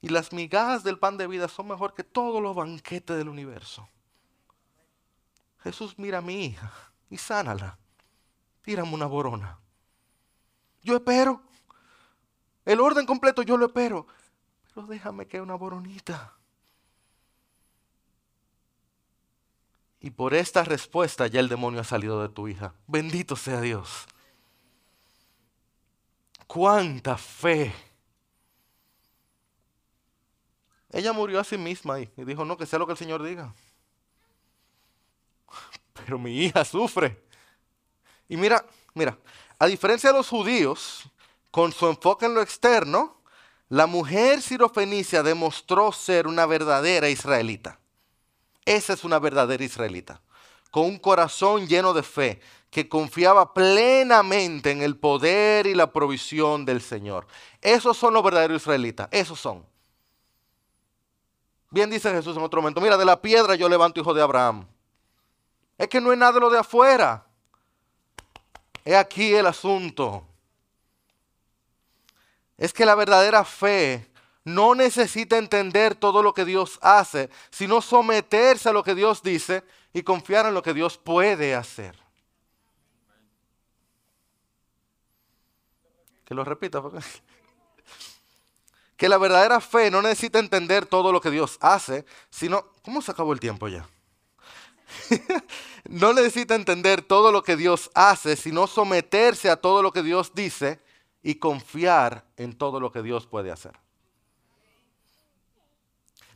Y 0.00 0.08
las 0.08 0.32
migajas 0.32 0.82
del 0.82 0.98
pan 0.98 1.16
de 1.16 1.28
vida 1.28 1.46
son 1.46 1.68
mejor 1.68 1.94
que 1.94 2.02
todos 2.02 2.42
los 2.42 2.56
banquetes 2.56 3.16
del 3.16 3.28
universo. 3.28 3.88
Jesús 5.60 5.96
mira 5.96 6.18
a 6.18 6.22
mi 6.22 6.46
hija 6.46 6.72
y 7.08 7.18
sánala. 7.18 7.78
Tírame 8.62 8.92
una 8.92 9.06
borona. 9.06 9.60
Yo 10.82 10.96
espero. 10.96 11.40
El 12.64 12.80
orden 12.80 13.06
completo 13.06 13.42
yo 13.42 13.56
lo 13.56 13.66
espero. 13.66 14.08
Pero 14.74 14.88
déjame 14.88 15.28
que 15.28 15.40
una 15.40 15.54
boronita. 15.54 16.34
Y 20.00 20.10
por 20.10 20.34
esta 20.34 20.64
respuesta 20.64 21.28
ya 21.28 21.38
el 21.38 21.48
demonio 21.48 21.82
ha 21.82 21.84
salido 21.84 22.20
de 22.22 22.28
tu 22.28 22.48
hija. 22.48 22.74
Bendito 22.88 23.36
sea 23.36 23.60
Dios. 23.60 24.08
Cuánta 26.48 27.16
fe. 27.16 27.72
Ella 30.90 31.12
murió 31.12 31.38
a 31.38 31.44
sí 31.44 31.56
misma 31.56 32.00
y 32.00 32.10
dijo, 32.16 32.44
no, 32.44 32.56
que 32.56 32.66
sea 32.66 32.80
lo 32.80 32.86
que 32.86 32.92
el 32.92 32.98
Señor 32.98 33.22
diga. 33.22 33.54
pero 35.94 36.18
mi 36.18 36.36
hija 36.44 36.64
sufre. 36.64 37.22
Y 38.28 38.36
mira, 38.36 38.64
mira, 38.94 39.18
a 39.58 39.66
diferencia 39.66 40.10
de 40.10 40.16
los 40.16 40.28
judíos, 40.28 41.04
con 41.50 41.70
su 41.70 41.86
enfoque 41.86 42.26
en 42.26 42.34
lo 42.34 42.40
externo, 42.40 43.20
la 43.68 43.86
mujer 43.86 44.40
sirofenicia 44.40 45.22
demostró 45.22 45.92
ser 45.92 46.26
una 46.26 46.46
verdadera 46.46 47.10
israelita. 47.10 47.78
Esa 48.64 48.94
es 48.94 49.04
una 49.04 49.18
verdadera 49.18 49.62
israelita, 49.62 50.22
con 50.70 50.84
un 50.84 50.98
corazón 50.98 51.66
lleno 51.66 51.92
de 51.92 52.02
fe, 52.02 52.40
que 52.70 52.88
confiaba 52.88 53.54
plenamente 53.54 54.70
en 54.70 54.82
el 54.82 54.96
poder 54.96 55.66
y 55.66 55.74
la 55.74 55.92
provisión 55.92 56.64
del 56.64 56.82
Señor. 56.82 57.26
Esos 57.62 57.96
son 57.96 58.14
los 58.14 58.22
verdaderos 58.22 58.62
israelitas, 58.62 59.08
esos 59.10 59.40
son. 59.40 59.64
Bien 61.70 61.90
dice 61.90 62.10
Jesús 62.10 62.36
en 62.36 62.42
otro 62.42 62.60
momento, 62.60 62.80
mira, 62.80 62.96
de 62.96 63.04
la 63.04 63.20
piedra 63.20 63.54
yo 63.54 63.68
levanto 63.68 64.00
hijo 64.00 64.14
de 64.14 64.22
Abraham. 64.22 64.66
Es 65.76 65.88
que 65.88 66.00
no 66.00 66.12
es 66.12 66.18
nada 66.18 66.32
de 66.32 66.40
lo 66.40 66.50
de 66.50 66.58
afuera. 66.58 67.24
Es 68.84 68.94
aquí 68.94 69.34
el 69.34 69.46
asunto. 69.46 70.24
Es 72.56 72.72
que 72.72 72.86
la 72.86 72.94
verdadera 72.94 73.44
fe 73.44 74.10
no 74.44 74.74
necesita 74.74 75.36
entender 75.36 75.94
todo 75.94 76.22
lo 76.22 76.32
que 76.32 76.44
Dios 76.44 76.78
hace, 76.82 77.30
sino 77.50 77.80
someterse 77.80 78.68
a 78.68 78.72
lo 78.72 78.82
que 78.82 78.94
Dios 78.94 79.22
dice 79.22 79.62
y 79.92 80.02
confiar 80.02 80.46
en 80.46 80.54
lo 80.54 80.62
que 80.62 80.74
Dios 80.74 80.96
puede 80.96 81.54
hacer. 81.54 82.07
Que 86.28 86.34
lo 86.34 86.44
repita. 86.44 86.82
Que 88.98 89.08
la 89.08 89.16
verdadera 89.16 89.60
fe 89.60 89.92
no 89.92 90.02
necesita 90.02 90.40
entender 90.40 90.84
todo 90.84 91.12
lo 91.12 91.20
que 91.20 91.30
Dios 91.30 91.56
hace, 91.60 92.04
sino... 92.30 92.66
¿Cómo 92.82 93.00
se 93.00 93.12
acabó 93.12 93.32
el 93.32 93.38
tiempo 93.38 93.68
ya? 93.68 93.88
no 95.88 96.12
necesita 96.12 96.56
entender 96.56 97.02
todo 97.02 97.30
lo 97.30 97.44
que 97.44 97.56
Dios 97.56 97.92
hace, 97.94 98.34
sino 98.34 98.66
someterse 98.66 99.50
a 99.50 99.56
todo 99.56 99.82
lo 99.82 99.92
que 99.92 100.02
Dios 100.02 100.32
dice 100.34 100.80
y 101.22 101.36
confiar 101.36 102.24
en 102.36 102.58
todo 102.58 102.80
lo 102.80 102.90
que 102.90 103.02
Dios 103.02 103.24
puede 103.24 103.52
hacer. 103.52 103.78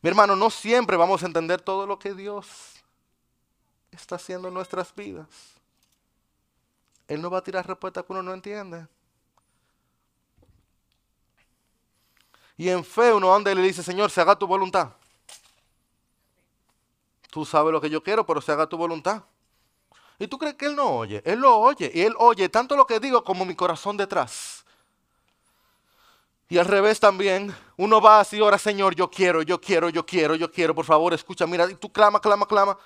Mi 0.01 0.11
hermano, 0.11 0.37
no 0.37 0.49
siempre 0.49 0.97
vamos 0.97 1.25
a 1.25 1.27
entender 1.27 1.61
todo 1.61 1.85
lo 1.85 1.99
que 1.99 2.15
Dios 2.15 2.47
está 3.91 4.15
haciendo 4.15 4.47
en 4.47 4.55
nuestras 4.55 4.95
vidas. 4.95 5.27
Él 7.09 7.21
no 7.21 7.29
va 7.29 7.39
a 7.39 7.45
tirar 7.45 7.67
respuesta 7.67 8.05
que 8.05 8.13
uno 8.13 8.23
no 8.23 8.33
entiende. 8.33 8.87
Y 12.57 12.69
en 12.69 12.85
fe 12.85 13.13
uno 13.13 13.35
anda 13.35 13.51
y 13.51 13.55
le 13.55 13.63
dice, 13.63 13.83
Señor, 13.83 14.11
se 14.11 14.21
haga 14.21 14.37
tu 14.37 14.47
voluntad. 14.47 14.91
Tú 17.31 17.45
sabes 17.45 17.73
lo 17.73 17.81
que 17.81 17.89
yo 17.89 18.03
quiero, 18.03 18.27
pero 18.27 18.41
se 18.41 18.53
haga 18.53 18.67
tu 18.67 18.77
voluntad. 18.77 19.23
¿Y 20.19 20.29
tú 20.29 20.39
crees 20.39 20.55
que 20.55 20.67
Él 20.67 20.77
no 20.77 20.99
oye? 20.99 21.23
Él 21.25 21.41
lo 21.41 21.59
oye. 21.59 21.91
Y 21.95 22.03
Él 22.03 22.15
oye 22.19 22.49
tanto 22.49 22.77
lo 22.77 22.87
que 22.87 23.01
digo 23.01 23.25
como 23.25 23.45
mi 23.45 23.55
corazón 23.55 23.97
detrás. 23.97 24.65
Y 26.49 26.59
al 26.59 26.67
revés 26.67 27.01
también, 27.01 27.55
uno 27.79 28.01
va 28.01 28.21
así, 28.21 28.39
ahora 28.39 28.59
Señor, 28.59 28.95
yo 28.95 29.11
quiero, 29.11 29.41
yo 29.41 29.59
quiero, 29.59 29.89
yo 29.89 30.05
quiero, 30.05 30.35
yo 30.35 30.53
quiero, 30.53 30.75
por 30.75 30.85
favor, 30.85 31.15
escucha, 31.15 31.47
mira, 31.47 31.71
y 31.71 31.75
tú 31.77 31.91
clama, 31.91 32.21
clama, 32.21 32.47
clama. 32.47 32.77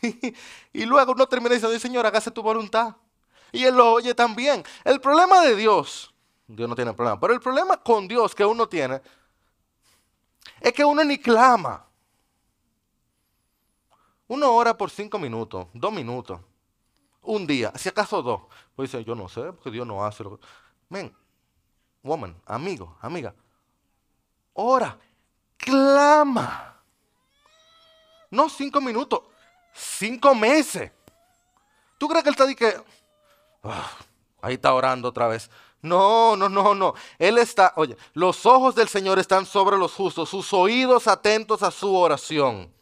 y 0.72 0.86
luego 0.86 1.12
uno 1.12 1.26
termina 1.26 1.54
diciendo, 1.54 1.78
Señor, 1.78 2.06
hágase 2.06 2.30
tu 2.30 2.42
voluntad. 2.42 2.96
Y 3.52 3.64
Él 3.64 3.74
lo 3.74 3.92
oye 3.92 4.14
también. 4.14 4.64
El 4.84 5.00
problema 5.00 5.42
de 5.42 5.56
Dios, 5.56 6.12
Dios 6.48 6.68
no 6.68 6.74
tiene 6.74 6.94
problema, 6.94 7.20
pero 7.20 7.34
el 7.34 7.40
problema 7.40 7.76
con 7.76 8.08
Dios 8.08 8.34
que 8.34 8.44
uno 8.44 8.66
tiene 8.66 9.02
es 10.60 10.72
que 10.72 10.84
uno 10.84 11.04
ni 11.04 11.18
clama. 11.18 11.84
Uno 14.26 14.52
ora 14.52 14.76
por 14.76 14.90
cinco 14.90 15.18
minutos, 15.18 15.66
dos 15.74 15.92
minutos, 15.92 16.40
un 17.22 17.46
día, 17.46 17.72
si 17.76 17.90
acaso 17.90 18.22
dos. 18.22 18.42
Pues 18.74 18.90
dice, 18.90 19.04
yo 19.04 19.14
no 19.14 19.28
sé, 19.28 19.52
porque 19.52 19.70
Dios 19.70 19.86
no 19.86 20.04
hace 20.04 20.24
lo. 20.24 20.40
Men, 20.88 21.14
woman, 22.02 22.40
amigo, 22.46 22.96
amiga, 23.00 23.34
ora, 24.54 24.98
clama. 25.56 26.82
No 28.30 28.48
cinco 28.48 28.80
minutos, 28.80 29.20
cinco 29.72 30.34
meses. 30.34 30.92
¿Tú 31.98 32.08
crees 32.08 32.22
que 32.22 32.30
él 32.30 32.36
está 32.38 32.54
que 32.54 32.82
ah, 33.64 33.90
ahí 34.40 34.54
está 34.54 34.72
orando 34.72 35.08
otra 35.08 35.28
vez? 35.28 35.50
No, 35.82 36.36
no, 36.36 36.48
no, 36.48 36.74
no. 36.74 36.94
Él 37.18 37.38
está, 37.38 37.72
oye, 37.76 37.96
los 38.14 38.44
ojos 38.46 38.74
del 38.74 38.88
Señor 38.88 39.18
están 39.18 39.46
sobre 39.46 39.78
los 39.78 39.92
justos, 39.92 40.28
sus 40.28 40.52
oídos 40.52 41.06
atentos 41.06 41.62
a 41.62 41.70
su 41.70 41.94
oración. 41.94 42.72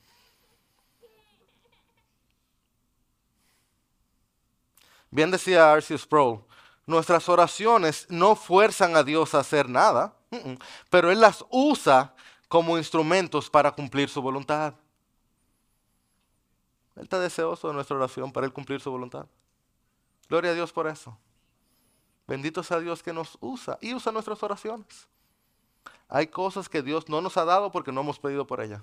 Bien 5.10 5.30
decía 5.30 5.72
Arceus 5.72 6.02
Sproul, 6.02 6.46
Nuestras 6.86 7.28
oraciones 7.28 8.06
no 8.08 8.36
fuerzan 8.36 8.96
a 8.96 9.02
Dios 9.02 9.34
a 9.34 9.40
hacer 9.40 9.68
nada, 9.68 10.14
pero 10.88 11.10
Él 11.10 11.20
las 11.20 11.44
usa 11.50 12.14
como 12.48 12.78
instrumentos 12.78 13.50
para 13.50 13.72
cumplir 13.72 14.08
su 14.08 14.22
voluntad. 14.22 14.74
Él 16.94 17.02
está 17.02 17.18
deseoso 17.18 17.68
de 17.68 17.74
nuestra 17.74 17.96
oración 17.96 18.32
para 18.32 18.46
Él 18.46 18.52
cumplir 18.52 18.80
su 18.80 18.90
voluntad. 18.90 19.26
Gloria 20.28 20.52
a 20.52 20.54
Dios 20.54 20.72
por 20.72 20.86
eso. 20.86 21.18
Bendito 22.26 22.62
sea 22.62 22.80
Dios 22.80 23.02
que 23.02 23.12
nos 23.12 23.38
usa 23.40 23.78
y 23.80 23.94
usa 23.94 24.12
nuestras 24.12 24.42
oraciones. 24.42 25.08
Hay 26.08 26.26
cosas 26.26 26.68
que 26.68 26.82
Dios 26.82 27.08
no 27.08 27.20
nos 27.20 27.36
ha 27.36 27.44
dado 27.44 27.70
porque 27.70 27.92
no 27.92 28.00
hemos 28.00 28.18
pedido 28.18 28.46
por 28.46 28.60
ella. 28.60 28.82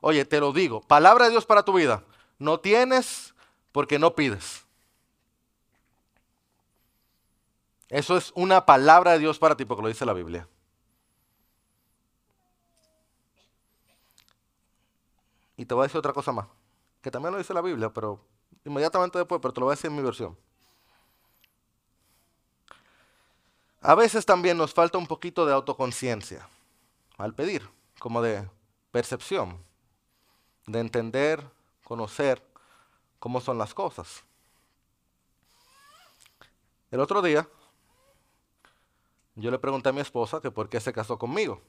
Oye, 0.00 0.24
te 0.24 0.40
lo 0.40 0.52
digo, 0.52 0.80
palabra 0.80 1.26
de 1.26 1.32
Dios 1.32 1.44
para 1.44 1.62
tu 1.62 1.72
vida. 1.72 2.02
No 2.38 2.60
tienes 2.60 3.34
porque 3.72 3.98
no 3.98 4.14
pides. 4.14 4.64
Eso 7.88 8.16
es 8.16 8.32
una 8.34 8.66
palabra 8.66 9.12
de 9.12 9.18
Dios 9.18 9.38
para 9.38 9.56
ti, 9.56 9.64
porque 9.64 9.82
lo 9.82 9.88
dice 9.88 10.04
la 10.04 10.12
Biblia. 10.12 10.46
Y 15.56 15.64
te 15.64 15.74
voy 15.74 15.82
a 15.82 15.86
decir 15.86 15.98
otra 15.98 16.12
cosa 16.12 16.30
más, 16.30 16.46
que 17.00 17.10
también 17.10 17.32
lo 17.32 17.38
dice 17.38 17.52
la 17.52 17.62
Biblia, 17.62 17.92
pero 17.92 18.20
inmediatamente 18.64 19.18
después, 19.18 19.40
pero 19.40 19.52
te 19.52 19.60
lo 19.60 19.66
voy 19.66 19.72
a 19.72 19.76
decir 19.76 19.90
en 19.90 19.96
mi 19.96 20.02
versión. 20.02 20.36
A 23.88 23.94
veces 23.94 24.26
también 24.26 24.58
nos 24.58 24.74
falta 24.74 24.98
un 24.98 25.06
poquito 25.06 25.46
de 25.46 25.54
autoconciencia 25.54 26.46
al 27.16 27.32
pedir, 27.32 27.66
como 27.98 28.20
de 28.20 28.46
percepción, 28.92 29.64
de 30.66 30.80
entender, 30.80 31.42
conocer 31.84 32.42
cómo 33.18 33.40
son 33.40 33.56
las 33.56 33.72
cosas. 33.72 34.24
El 36.90 37.00
otro 37.00 37.22
día 37.22 37.48
yo 39.36 39.50
le 39.50 39.58
pregunté 39.58 39.88
a 39.88 39.92
mi 39.92 40.02
esposa 40.02 40.42
que 40.42 40.50
por 40.50 40.68
qué 40.68 40.80
se 40.80 40.92
casó 40.92 41.18
conmigo. 41.18 41.62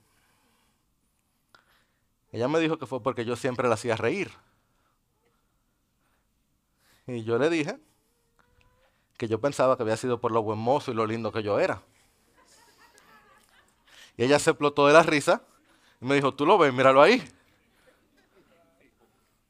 Ella 2.34 2.50
me 2.50 2.60
dijo 2.60 2.78
que 2.78 2.86
fue 2.86 3.02
porque 3.02 3.24
yo 3.24 3.38
siempre 3.38 3.70
la 3.70 3.76
hacía 3.76 3.96
reír. 3.96 4.30
Y 7.08 7.24
yo 7.24 7.40
le 7.40 7.50
dije 7.50 7.80
que 9.18 9.30
yo 9.30 9.40
pensaba 9.40 9.78
que 9.78 9.84
había 9.84 9.96
sido 9.96 10.20
por 10.20 10.34
lo 10.34 10.44
buen 10.44 10.60
mozo 10.60 10.92
y 10.92 10.96
lo 10.96 11.08
lindo 11.08 11.32
que 11.32 11.44
yo 11.44 11.62
era. 11.62 11.82
Y 14.20 14.24
ella 14.26 14.38
se 14.38 14.50
explotó 14.50 14.86
de 14.86 14.92
la 14.92 15.02
risa 15.02 15.42
y 16.02 16.06
me 16.06 16.16
dijo, 16.16 16.34
tú 16.34 16.46
lo 16.46 16.58
ves, 16.58 16.74
míralo 16.74 17.02
ahí. 17.02 17.26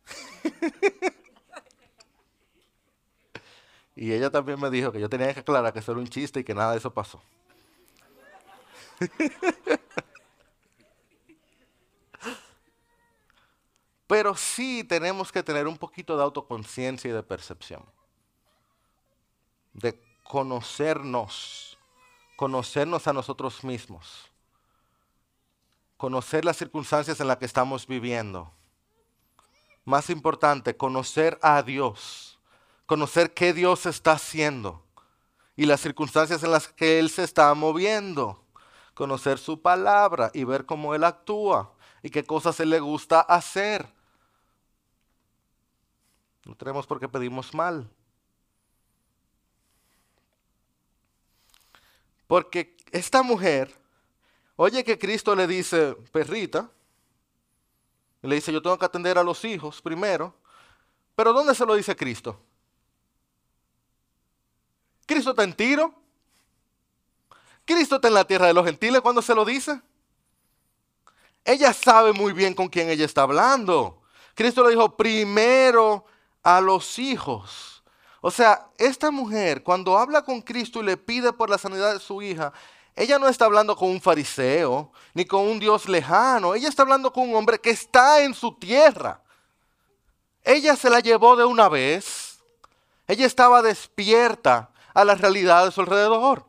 y 3.96 4.14
ella 4.14 4.30
también 4.30 4.62
me 4.62 4.70
dijo 4.70 4.92
que 4.92 5.00
yo 5.00 5.10
tenía 5.10 5.34
que 5.34 5.40
aclarar 5.40 5.74
que 5.74 5.80
eso 5.80 5.92
era 5.92 6.00
un 6.00 6.08
chiste 6.08 6.42
y 6.42 6.44
que 6.44 6.54
nada 6.54 6.74
de 6.74 6.78
eso 6.78 6.94
pasó. 6.94 7.20
Pero 14.06 14.36
sí 14.36 14.84
tenemos 14.84 15.32
que 15.32 15.42
tener 15.42 15.68
un 15.68 15.80
poquito 15.80 16.16
de 16.16 16.22
autoconciencia 16.22 17.10
y 17.10 17.14
de 17.14 17.24
percepción. 17.24 17.84
De 19.74 20.00
conocernos, 20.24 21.76
conocernos 22.36 23.08
a 23.08 23.14
nosotros 23.14 23.64
mismos, 23.64 24.29
conocer 26.00 26.46
las 26.46 26.56
circunstancias 26.56 27.20
en 27.20 27.28
las 27.28 27.36
que 27.36 27.46
estamos 27.46 27.86
viviendo. 27.86 28.54
Más 29.84 30.10
importante, 30.10 30.78
conocer 30.78 31.38
a 31.42 31.62
Dios, 31.62 32.40
conocer 32.86 33.34
qué 33.34 33.52
Dios 33.54 33.86
está 33.86 34.14
haciendo 34.14 34.82
y 35.58 35.66
las 35.66 35.82
circunstancias 35.82 36.42
en 36.42 36.54
las 36.54 36.70
que 36.70 37.00
Él 37.00 37.10
se 37.10 37.26
está 37.26 37.54
moviendo 37.54 38.46
conocer 38.94 39.38
su 39.38 39.62
palabra 39.62 40.32
y 40.34 40.46
ver 40.46 40.66
cómo 40.66 40.96
Él 40.96 41.04
actúa 41.04 41.74
y 42.02 42.10
qué 42.10 42.24
cosas 42.24 42.58
Él 42.62 42.70
le 42.70 42.80
gusta 42.80 43.20
hacer. 43.20 43.86
No 46.46 46.56
tenemos 46.56 46.88
por 46.88 46.98
qué 46.98 47.10
pedimos 47.10 47.54
mal. 47.54 47.90
Porque 52.26 52.78
esta 52.94 53.22
mujer 53.22 53.79
oye 54.62 54.84
que 54.84 55.00
Cristo 55.00 55.34
le 55.36 55.48
dice, 55.48 55.96
perrita, 56.12 56.70
le 58.22 58.36
dice, 58.36 58.52
yo 58.52 58.62
tengo 58.62 58.78
que 58.78 58.84
atender 58.84 59.18
a 59.18 59.24
los 59.24 59.46
hijos 59.46 59.82
primero, 59.82 60.36
Pero 61.16 61.34
¿dónde 61.34 61.56
se 61.56 61.66
lo 61.66 61.76
dice 61.76 61.96
Cristo? 61.96 62.40
Cristo 65.06 65.32
está 65.32 65.44
en 65.44 65.54
Tiro. 65.54 65.94
Cristo 67.66 67.96
está 67.96 68.08
en 68.08 68.14
la 68.14 68.26
tierra 68.26 68.48
de 68.48 68.54
los 68.54 68.66
gentiles 68.66 69.02
cuando 69.02 69.22
se 69.22 69.36
lo 69.36 69.44
dice. 69.44 69.82
Ella 71.44 71.74
sabe 71.74 72.14
muy 72.14 72.32
bien 72.32 72.54
con 72.54 72.68
quién 72.70 72.90
ella 72.90 73.06
está 73.06 73.24
hablando. 73.24 74.02
Cristo 74.34 74.64
le 74.64 74.70
dijo 74.70 74.96
primero 74.96 76.06
a 76.42 76.62
los 76.62 77.00
hijos. 77.00 77.84
O 78.22 78.32
sea, 78.32 78.70
esta 78.78 79.12
mujer 79.12 79.62
cuando 79.64 79.98
habla 79.98 80.22
con 80.22 80.42
Cristo 80.42 80.82
y 80.82 80.86
le 80.86 80.96
pide 80.96 81.34
por 81.34 81.50
la 81.50 81.58
sanidad 81.58 81.94
de 81.94 82.00
su 82.00 82.22
hija, 82.22 82.54
ella 83.00 83.18
no 83.18 83.30
está 83.30 83.46
hablando 83.46 83.78
con 83.78 83.90
un 83.90 84.02
fariseo 84.02 84.92
ni 85.14 85.24
con 85.24 85.48
un 85.48 85.58
Dios 85.58 85.88
lejano. 85.88 86.54
Ella 86.54 86.68
está 86.68 86.82
hablando 86.82 87.14
con 87.14 87.30
un 87.30 87.36
hombre 87.36 87.58
que 87.58 87.70
está 87.70 88.22
en 88.22 88.34
su 88.34 88.52
tierra. 88.56 89.22
Ella 90.44 90.76
se 90.76 90.90
la 90.90 91.00
llevó 91.00 91.38
de 91.38 91.46
una 91.46 91.70
vez. 91.70 92.44
Ella 93.08 93.26
estaba 93.26 93.62
despierta 93.62 94.72
a 94.94 95.06
la 95.06 95.16
realidad 95.16 95.64
de 95.64 95.72
su 95.72 95.80
alrededor. 95.80 96.46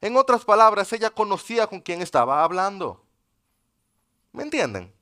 En 0.00 0.16
otras 0.16 0.46
palabras, 0.46 0.94
ella 0.94 1.10
conocía 1.10 1.66
con 1.66 1.82
quién 1.82 2.00
estaba 2.00 2.42
hablando. 2.42 3.04
¿Me 4.32 4.44
entienden? 4.44 4.94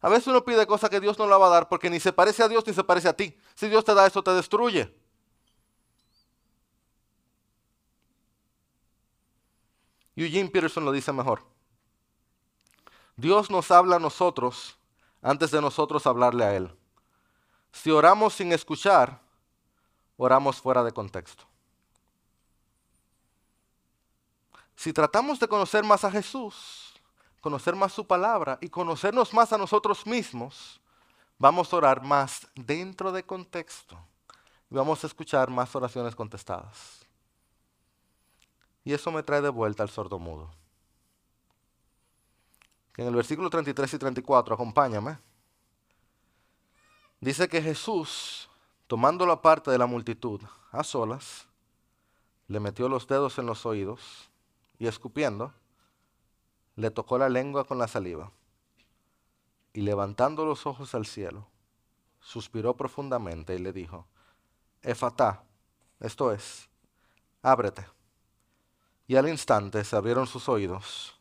A 0.00 0.08
veces 0.08 0.26
uno 0.26 0.44
pide 0.44 0.66
cosas 0.66 0.90
que 0.90 0.98
Dios 0.98 1.16
no 1.16 1.28
la 1.28 1.38
va 1.38 1.46
a 1.46 1.50
dar 1.50 1.68
porque 1.68 1.90
ni 1.90 2.00
se 2.00 2.12
parece 2.12 2.42
a 2.42 2.48
Dios 2.48 2.66
ni 2.66 2.74
se 2.74 2.82
parece 2.82 3.08
a 3.08 3.12
ti. 3.12 3.38
Si 3.54 3.68
Dios 3.68 3.84
te 3.84 3.94
da 3.94 4.08
eso, 4.08 4.20
te 4.24 4.32
destruye. 4.32 4.92
Eugene 10.24 10.50
Peterson 10.50 10.84
lo 10.84 10.92
dice 10.92 11.12
mejor. 11.12 11.42
Dios 13.16 13.50
nos 13.50 13.70
habla 13.70 13.96
a 13.96 13.98
nosotros 13.98 14.76
antes 15.22 15.50
de 15.50 15.60
nosotros 15.60 16.06
hablarle 16.06 16.44
a 16.44 16.54
Él. 16.54 16.70
Si 17.72 17.90
oramos 17.90 18.34
sin 18.34 18.52
escuchar, 18.52 19.20
oramos 20.16 20.60
fuera 20.60 20.82
de 20.84 20.92
contexto. 20.92 21.44
Si 24.76 24.92
tratamos 24.92 25.40
de 25.40 25.48
conocer 25.48 25.84
más 25.84 26.04
a 26.04 26.10
Jesús, 26.10 26.94
conocer 27.40 27.74
más 27.74 27.92
su 27.92 28.06
palabra 28.06 28.58
y 28.60 28.68
conocernos 28.68 29.32
más 29.32 29.52
a 29.52 29.58
nosotros 29.58 30.06
mismos, 30.06 30.80
vamos 31.38 31.72
a 31.72 31.76
orar 31.76 32.02
más 32.02 32.46
dentro 32.54 33.10
de 33.12 33.24
contexto 33.24 33.98
y 34.70 34.74
vamos 34.74 35.02
a 35.02 35.06
escuchar 35.06 35.50
más 35.50 35.74
oraciones 35.74 36.14
contestadas. 36.14 37.09
Y 38.84 38.92
eso 38.92 39.10
me 39.12 39.22
trae 39.22 39.40
de 39.40 39.48
vuelta 39.48 39.82
al 39.82 39.90
sordo 39.90 40.18
mudo. 40.18 40.50
en 42.96 43.06
el 43.06 43.14
versículo 43.14 43.48
33 43.48 43.94
y 43.94 43.98
34, 43.98 44.54
acompáñame, 44.54 45.18
dice 47.20 47.48
que 47.48 47.62
Jesús 47.62 48.50
tomando 48.90 49.24
la 49.24 49.40
parte 49.40 49.70
de 49.70 49.78
la 49.78 49.86
multitud 49.86 50.40
a 50.72 50.82
solas, 50.82 51.46
le 52.48 52.58
metió 52.58 52.88
los 52.88 53.06
dedos 53.06 53.38
en 53.38 53.46
los 53.46 53.64
oídos 53.64 54.28
y 54.80 54.88
escupiendo, 54.88 55.54
le 56.74 56.90
tocó 56.90 57.16
la 57.16 57.28
lengua 57.28 57.62
con 57.62 57.78
la 57.78 57.86
saliva 57.86 58.32
y 59.72 59.82
levantando 59.82 60.44
los 60.44 60.66
ojos 60.66 60.92
al 60.96 61.06
cielo, 61.06 61.46
suspiró 62.18 62.76
profundamente 62.76 63.54
y 63.54 63.60
le 63.60 63.72
dijo, 63.72 64.08
Efatá, 64.82 65.44
esto 66.00 66.32
es, 66.32 66.68
ábrete. 67.42 67.86
Y 69.10 69.16
al 69.16 69.28
instante 69.28 69.82
se 69.82 69.96
abrieron 69.96 70.28
sus 70.28 70.48
oídos 70.48 71.18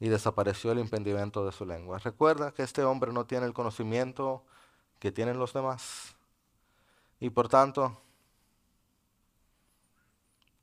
y 0.00 0.08
desapareció 0.08 0.72
el 0.72 0.78
impedimento 0.78 1.44
de 1.44 1.52
su 1.52 1.66
lengua. 1.66 1.98
Recuerda 1.98 2.50
que 2.50 2.62
este 2.62 2.82
hombre 2.82 3.12
no 3.12 3.26
tiene 3.26 3.44
el 3.44 3.52
conocimiento 3.52 4.42
que 4.98 5.12
tienen 5.12 5.38
los 5.38 5.52
demás. 5.52 6.16
Y 7.20 7.28
por 7.28 7.50
tanto, 7.50 8.00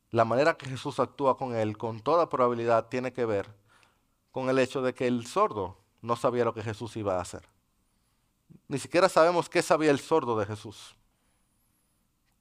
la 0.10 0.26
manera 0.26 0.58
que 0.58 0.66
Jesús 0.66 1.00
actúa 1.00 1.38
con 1.38 1.56
él, 1.56 1.78
con 1.78 2.00
toda 2.00 2.28
probabilidad, 2.28 2.88
tiene 2.88 3.14
que 3.14 3.26
ver 3.26 3.48
con 4.32 4.50
el 4.50 4.58
hecho 4.58 4.82
de 4.82 4.96
que 4.96 5.06
el 5.06 5.28
sordo 5.28 5.78
no 6.02 6.16
sabía 6.16 6.44
lo 6.44 6.56
que 6.56 6.64
Jesús 6.64 6.98
iba 6.98 7.20
a 7.20 7.22
hacer. 7.22 7.48
Ni 8.68 8.80
siquiera 8.80 9.10
sabemos 9.10 9.48
qué 9.48 9.62
sabía 9.62 9.92
el 9.92 10.00
sordo 10.00 10.39
de 10.39 10.48
Jesús, 10.48 10.96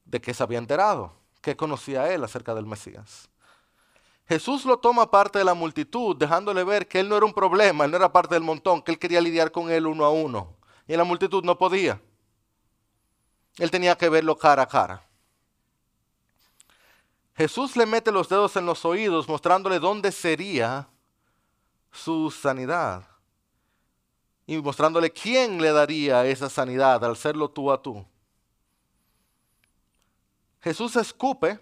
de 0.07 0.23
qué 0.23 0.33
se 0.33 0.43
había 0.43 0.57
enterado, 0.57 1.13
qué 1.43 1.55
conocía 1.55 2.11
él 2.15 2.25
acerca 2.25 2.55
del 2.55 2.65
Mesías. 2.65 3.29
Jesús 4.31 4.65
lo 4.65 4.79
toma 4.79 5.11
parte 5.11 5.41
de 5.41 5.45
la 5.45 5.55
multitud, 5.55 6.17
dejándole 6.17 6.63
ver 6.63 6.87
que 6.87 7.01
él 7.01 7.09
no 7.09 7.17
era 7.17 7.27
un 7.27 7.35
problema, 7.35 7.85
él 7.85 7.91
no 7.91 7.97
era 7.97 8.13
parte 8.13 8.37
del 8.37 8.45
montón, 8.45 8.81
que 8.81 8.93
él 8.93 8.99
quería 9.01 9.21
lidiar 9.21 9.51
con 9.51 9.73
él 9.73 9.89
uno 9.89 10.05
a 10.05 10.11
uno. 10.11 10.55
Y 10.87 10.93
en 10.93 10.99
la 10.99 11.05
multitud 11.05 11.43
no 11.43 11.59
podía. 11.59 12.01
Él 13.57 13.73
tenía 13.73 13.99
que 13.99 14.09
verlo 14.09 14.39
cara 14.39 14.63
a 14.63 14.69
cara. 14.69 15.05
Jesús 17.35 17.75
le 17.75 17.87
mete 17.87 18.13
los 18.13 18.29
dedos 18.29 18.55
en 18.55 18.67
los 18.67 18.85
oídos 18.85 19.29
mostrándole 19.29 19.81
dónde 19.81 20.13
sería 20.13 20.87
su 21.91 22.31
sanidad. 22.31 23.09
Y 24.47 24.59
mostrándole 24.59 25.11
quién 25.11 25.61
le 25.61 25.73
daría 25.73 26.25
esa 26.25 26.49
sanidad 26.49 27.05
al 27.05 27.17
serlo 27.17 27.51
tú 27.51 27.73
a 27.73 27.83
tú. 27.83 28.07
Jesús 30.61 30.95
escupe 30.95 31.59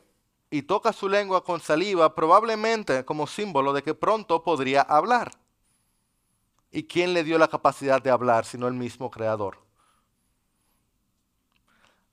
y 0.50 0.62
toca 0.62 0.92
su 0.92 1.08
lengua 1.08 1.44
con 1.44 1.60
saliva, 1.60 2.14
probablemente 2.14 3.04
como 3.04 3.26
símbolo 3.26 3.72
de 3.72 3.82
que 3.82 3.94
pronto 3.94 4.42
podría 4.42 4.82
hablar. 4.82 5.30
¿Y 6.70 6.84
quién 6.84 7.14
le 7.14 7.24
dio 7.24 7.38
la 7.38 7.48
capacidad 7.48 8.02
de 8.02 8.10
hablar 8.10 8.44
sino 8.44 8.68
el 8.68 8.74
mismo 8.74 9.10
Creador? 9.10 9.58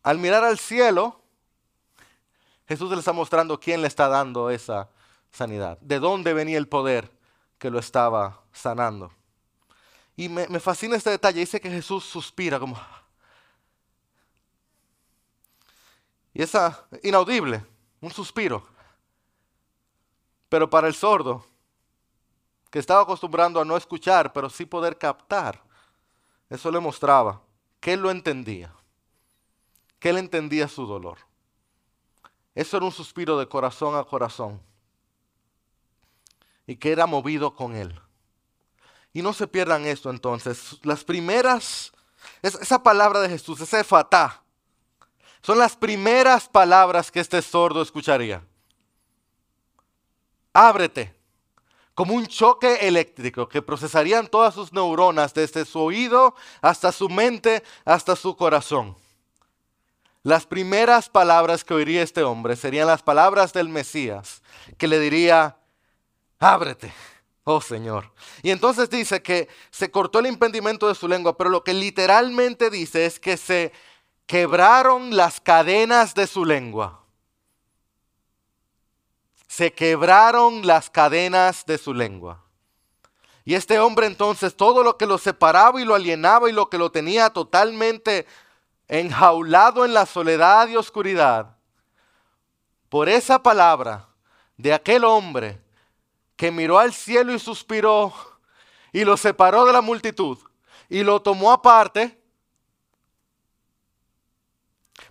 Al 0.04 0.20
mirar 0.20 0.44
al 0.44 0.60
cielo, 0.60 1.22
Jesús 2.68 2.92
le 2.92 3.00
está 3.00 3.14
mostrando 3.14 3.60
quién 3.60 3.82
le 3.82 3.88
está 3.88 4.08
dando 4.08 4.50
esa 4.50 4.90
sanidad, 5.32 5.78
de 5.82 6.00
dónde 6.00 6.34
venía 6.34 6.58
el 6.58 6.68
poder 6.68 7.12
que 7.58 7.70
lo 7.70 7.80
estaba 7.80 8.42
sanando. 8.52 9.12
Y 10.16 10.30
me, 10.30 10.60
fascina 10.60 10.96
este 10.96 11.10
detalle, 11.10 11.42
dice 11.42 11.60
que 11.60 11.70
Jesús 11.70 12.06
suspira 12.06 12.60
como... 12.60 12.80
Y 16.34 16.42
es 16.42 16.54
inaudible, 17.04 17.66
un 18.06 18.12
suspiro. 18.12 18.66
Pero 20.50 20.70
para 20.70 20.88
el 20.88 20.94
sordo, 20.94 21.46
que 22.70 22.80
estaba 22.80 23.02
acostumbrando 23.02 23.60
a 23.60 23.66
no 23.66 23.76
escuchar, 23.76 24.32
pero 24.32 24.50
sí 24.50 24.66
poder 24.66 24.98
captar, 24.98 25.62
eso 26.50 26.72
le 26.72 26.80
mostraba 26.80 27.42
que 27.80 27.94
él 27.94 28.02
lo 28.02 28.12
entendía 28.12 28.74
que 30.06 30.12
él 30.12 30.20
entendía 30.20 30.68
su 30.68 30.86
dolor. 30.86 31.18
Eso 32.54 32.78
era 32.78 32.86
un 32.86 32.92
suspiro 32.92 33.40
de 33.40 33.48
corazón 33.48 33.96
a 33.96 34.04
corazón. 34.04 34.62
Y 36.68 36.76
que 36.76 36.92
era 36.92 37.08
movido 37.08 37.56
con 37.56 37.76
él. 37.76 38.00
Y 39.14 39.24
no 39.24 39.34
se 39.34 39.48
pierdan 39.48 39.86
esto 39.86 40.12
entonces. 40.12 40.78
Las 40.84 41.04
primeras, 41.04 41.92
esa 42.44 42.84
palabra 42.84 43.20
de 43.20 43.30
Jesús, 43.30 43.60
ese 43.62 43.84
fatá, 43.84 44.44
son 45.46 45.60
las 45.60 45.76
primeras 45.76 46.50
palabras 46.50 47.12
que 47.12 47.20
este 47.20 47.40
sordo 47.40 47.84
escucharía. 47.84 48.42
Ábrete, 50.52 51.14
como 51.94 52.16
un 52.16 52.26
choque 52.26 52.88
eléctrico 52.88 53.48
que 53.48 53.62
procesarían 53.62 54.28
todas 54.28 54.56
sus 54.56 54.74
neuronas 54.74 55.36
desde 55.36 55.66
su 55.66 55.82
oído 55.82 56.34
hasta 56.64 56.92
su 56.92 57.10
mente, 57.10 57.62
hasta 57.86 58.16
su 58.16 58.36
corazón. 58.36 58.98
Las 60.24 60.48
primeras 60.48 61.10
palabras 61.10 61.64
que 61.64 61.76
oiría 61.76 62.02
este 62.02 62.24
hombre 62.24 62.56
serían 62.56 62.88
las 62.88 63.04
palabras 63.04 63.54
del 63.54 63.70
Mesías, 63.70 64.42
que 64.80 64.88
le 64.88 65.00
diría, 65.00 65.58
ábrete, 66.40 66.92
oh 67.44 67.62
Señor. 67.62 68.12
Y 68.42 68.50
entonces 68.50 68.90
dice 68.90 69.22
que 69.22 69.48
se 69.70 69.92
cortó 69.92 70.18
el 70.18 70.26
impedimento 70.26 70.88
de 70.88 70.96
su 70.96 71.08
lengua, 71.08 71.38
pero 71.38 71.52
lo 71.52 71.64
que 71.64 71.76
literalmente 71.76 72.72
dice 72.72 73.06
es 73.06 73.20
que 73.20 73.38
se 73.38 73.72
quebraron 74.26 75.16
las 75.16 75.40
cadenas 75.40 76.14
de 76.16 76.28
su 76.28 76.46
lengua. 76.46 77.02
Se 79.48 79.72
quebraron 79.72 80.66
las 80.66 80.90
cadenas 80.90 81.66
de 81.66 81.78
su 81.78 81.94
lengua. 81.94 82.44
Y 83.46 83.54
este 83.54 83.80
hombre 83.80 84.08
entonces 84.08 84.56
todo 84.56 84.84
lo 84.84 84.98
que 84.98 85.06
lo 85.06 85.20
separaba 85.20 85.80
y 85.80 85.86
lo 85.86 85.94
alienaba 85.94 86.50
y 86.50 86.54
lo 86.54 86.70
que 86.70 86.80
lo 86.80 86.92
tenía 86.92 87.30
totalmente 87.30 88.26
enjaulado 88.88 89.86
en 89.86 89.94
la 89.94 90.06
soledad 90.06 90.68
y 90.68 90.76
oscuridad, 90.76 91.56
por 92.90 93.10
esa 93.10 93.42
palabra 93.42 94.08
de 94.58 94.74
aquel 94.74 95.04
hombre 95.04 95.62
que 96.36 96.52
miró 96.52 96.80
al 96.80 96.94
cielo 96.94 97.34
y 97.34 97.40
suspiró 97.40 98.14
y 98.92 99.04
lo 99.04 99.18
separó 99.18 99.66
de 99.66 99.74
la 99.74 99.82
multitud 99.82 100.38
y 100.90 101.04
lo 101.04 101.22
tomó 101.22 101.52
aparte, 101.52 102.22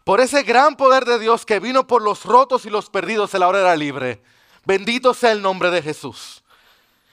por 0.04 0.20
ese 0.20 0.42
gran 0.42 0.76
poder 0.76 1.04
de 1.04 1.18
Dios 1.18 1.44
que 1.44 1.60
vino 1.60 1.86
por 1.86 2.02
los 2.02 2.24
rotos 2.24 2.66
y 2.66 2.70
los 2.70 2.90
perdidos, 2.90 3.34
el 3.34 3.42
ahora 3.42 3.60
era 3.60 3.76
libre. 3.76 4.22
Bendito 4.64 5.14
sea 5.14 5.32
el 5.32 5.42
nombre 5.42 5.70
de 5.70 5.82
Jesús. 5.82 6.44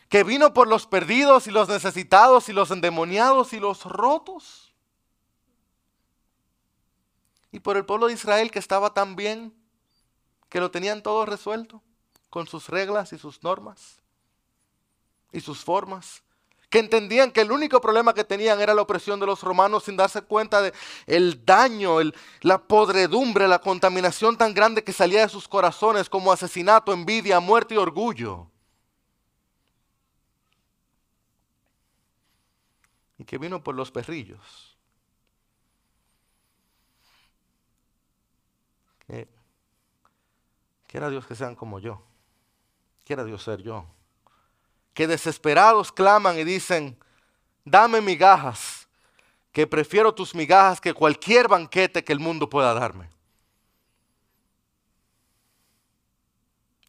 Que 0.09 0.23
vino 0.23 0.53
por 0.53 0.67
los 0.67 0.87
perdidos 0.87 1.47
y 1.47 1.51
los 1.51 1.69
necesitados 1.69 2.49
y 2.49 2.53
los 2.53 2.69
endemoniados 2.69 3.53
y 3.53 3.59
los 3.59 3.85
rotos 3.85 4.71
y 7.51 7.59
por 7.59 7.77
el 7.77 7.85
pueblo 7.85 8.07
de 8.07 8.13
Israel 8.13 8.49
que 8.49 8.59
estaba 8.59 8.93
tan 8.93 9.15
bien, 9.15 9.53
que 10.49 10.59
lo 10.59 10.71
tenían 10.71 11.03
todo 11.03 11.25
resuelto, 11.25 11.81
con 12.29 12.47
sus 12.47 12.69
reglas 12.69 13.11
y 13.13 13.17
sus 13.17 13.43
normas 13.43 14.01
y 15.33 15.41
sus 15.41 15.63
formas, 15.63 16.23
que 16.71 16.79
entendían 16.79 17.31
que 17.31 17.41
el 17.41 17.51
único 17.51 17.81
problema 17.81 18.13
que 18.13 18.23
tenían 18.23 18.61
era 18.61 18.73
la 18.73 18.81
opresión 18.81 19.19
de 19.19 19.25
los 19.25 19.43
romanos 19.43 19.83
sin 19.83 19.97
darse 19.97 20.21
cuenta 20.21 20.61
de 20.61 20.73
el 21.05 21.45
daño, 21.45 21.97
la 22.39 22.59
podredumbre, 22.59 23.45
la 23.45 23.59
contaminación 23.59 24.37
tan 24.37 24.53
grande 24.53 24.81
que 24.81 24.93
salía 24.93 25.21
de 25.21 25.29
sus 25.29 25.49
corazones 25.49 26.09
como 26.09 26.31
asesinato, 26.31 26.93
envidia, 26.93 27.41
muerte 27.41 27.75
y 27.75 27.77
orgullo. 27.77 28.47
Y 33.17 33.25
que 33.25 33.37
vino 33.37 33.61
por 33.61 33.75
los 33.75 33.91
perrillos. 33.91 34.77
Que, 39.05 39.27
quiera 40.87 41.09
Dios 41.09 41.27
que 41.27 41.35
sean 41.35 41.53
como 41.53 41.79
yo. 41.79 42.01
Quiera 43.03 43.25
Dios 43.25 43.43
ser 43.43 43.61
yo 43.61 43.85
que 44.93 45.07
desesperados 45.07 45.91
claman 45.91 46.37
y 46.37 46.43
dicen, 46.43 46.97
dame 47.63 48.01
migajas, 48.01 48.87
que 49.51 49.67
prefiero 49.67 50.13
tus 50.13 50.35
migajas 50.35 50.79
que 50.79 50.93
cualquier 50.93 51.47
banquete 51.47 52.03
que 52.03 52.13
el 52.13 52.19
mundo 52.19 52.49
pueda 52.49 52.73
darme. 52.73 53.09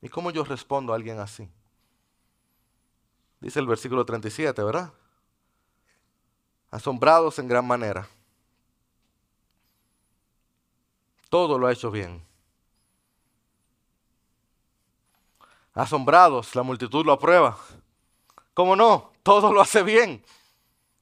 ¿Y 0.00 0.08
cómo 0.08 0.30
yo 0.30 0.44
respondo 0.44 0.92
a 0.92 0.96
alguien 0.96 1.20
así? 1.20 1.48
Dice 3.40 3.60
el 3.60 3.66
versículo 3.66 4.04
37, 4.04 4.62
¿verdad? 4.62 4.92
Asombrados 6.70 7.38
en 7.38 7.48
gran 7.48 7.66
manera. 7.66 8.08
Todo 11.28 11.58
lo 11.58 11.66
ha 11.66 11.72
hecho 11.72 11.90
bien. 11.90 12.24
Asombrados, 15.74 16.54
la 16.54 16.62
multitud 16.62 17.04
lo 17.06 17.12
aprueba. 17.12 17.58
¿Cómo 18.54 18.76
no? 18.76 19.12
Todo 19.22 19.52
lo 19.52 19.60
hace 19.60 19.82
bien. 19.82 20.24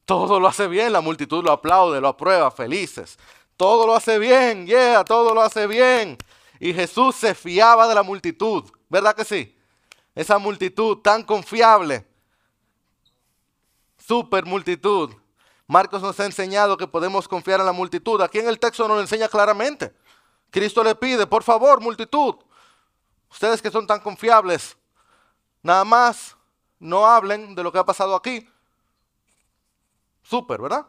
Todo 0.04 0.40
lo 0.40 0.48
hace 0.48 0.66
bien. 0.66 0.92
La 0.92 1.00
multitud 1.00 1.44
lo 1.44 1.52
aplaude, 1.52 2.00
lo 2.00 2.08
aprueba, 2.08 2.50
felices. 2.50 3.18
Todo 3.56 3.86
lo 3.86 3.94
hace 3.94 4.18
bien, 4.18 4.66
yeah, 4.66 5.04
todo 5.04 5.34
lo 5.34 5.42
hace 5.42 5.66
bien. 5.66 6.16
Y 6.58 6.72
Jesús 6.72 7.14
se 7.14 7.34
fiaba 7.34 7.86
de 7.86 7.94
la 7.94 8.02
multitud, 8.02 8.64
¿verdad 8.88 9.14
que 9.14 9.22
sí? 9.22 9.54
Esa 10.14 10.38
multitud 10.38 10.98
tan 10.98 11.22
confiable. 11.22 12.06
Super 13.98 14.46
multitud. 14.46 15.10
Marcos 15.66 16.00
nos 16.00 16.18
ha 16.20 16.24
enseñado 16.24 16.76
que 16.76 16.86
podemos 16.86 17.28
confiar 17.28 17.60
en 17.60 17.66
la 17.66 17.72
multitud. 17.72 18.20
Aquí 18.22 18.38
en 18.38 18.48
el 18.48 18.58
texto 18.58 18.88
nos 18.88 18.96
lo 18.96 19.02
enseña 19.02 19.28
claramente. 19.28 19.94
Cristo 20.50 20.82
le 20.82 20.94
pide, 20.94 21.26
por 21.26 21.42
favor, 21.42 21.80
multitud, 21.80 22.36
ustedes 23.30 23.60
que 23.60 23.70
son 23.70 23.86
tan 23.86 24.00
confiables, 24.00 24.76
nada 25.62 25.84
más 25.84 26.34
no 26.80 27.06
hablen 27.06 27.54
de 27.54 27.62
lo 27.62 27.70
que 27.70 27.78
ha 27.78 27.84
pasado 27.84 28.16
aquí. 28.16 28.48
Súper, 30.22 30.60
¿verdad? 30.60 30.86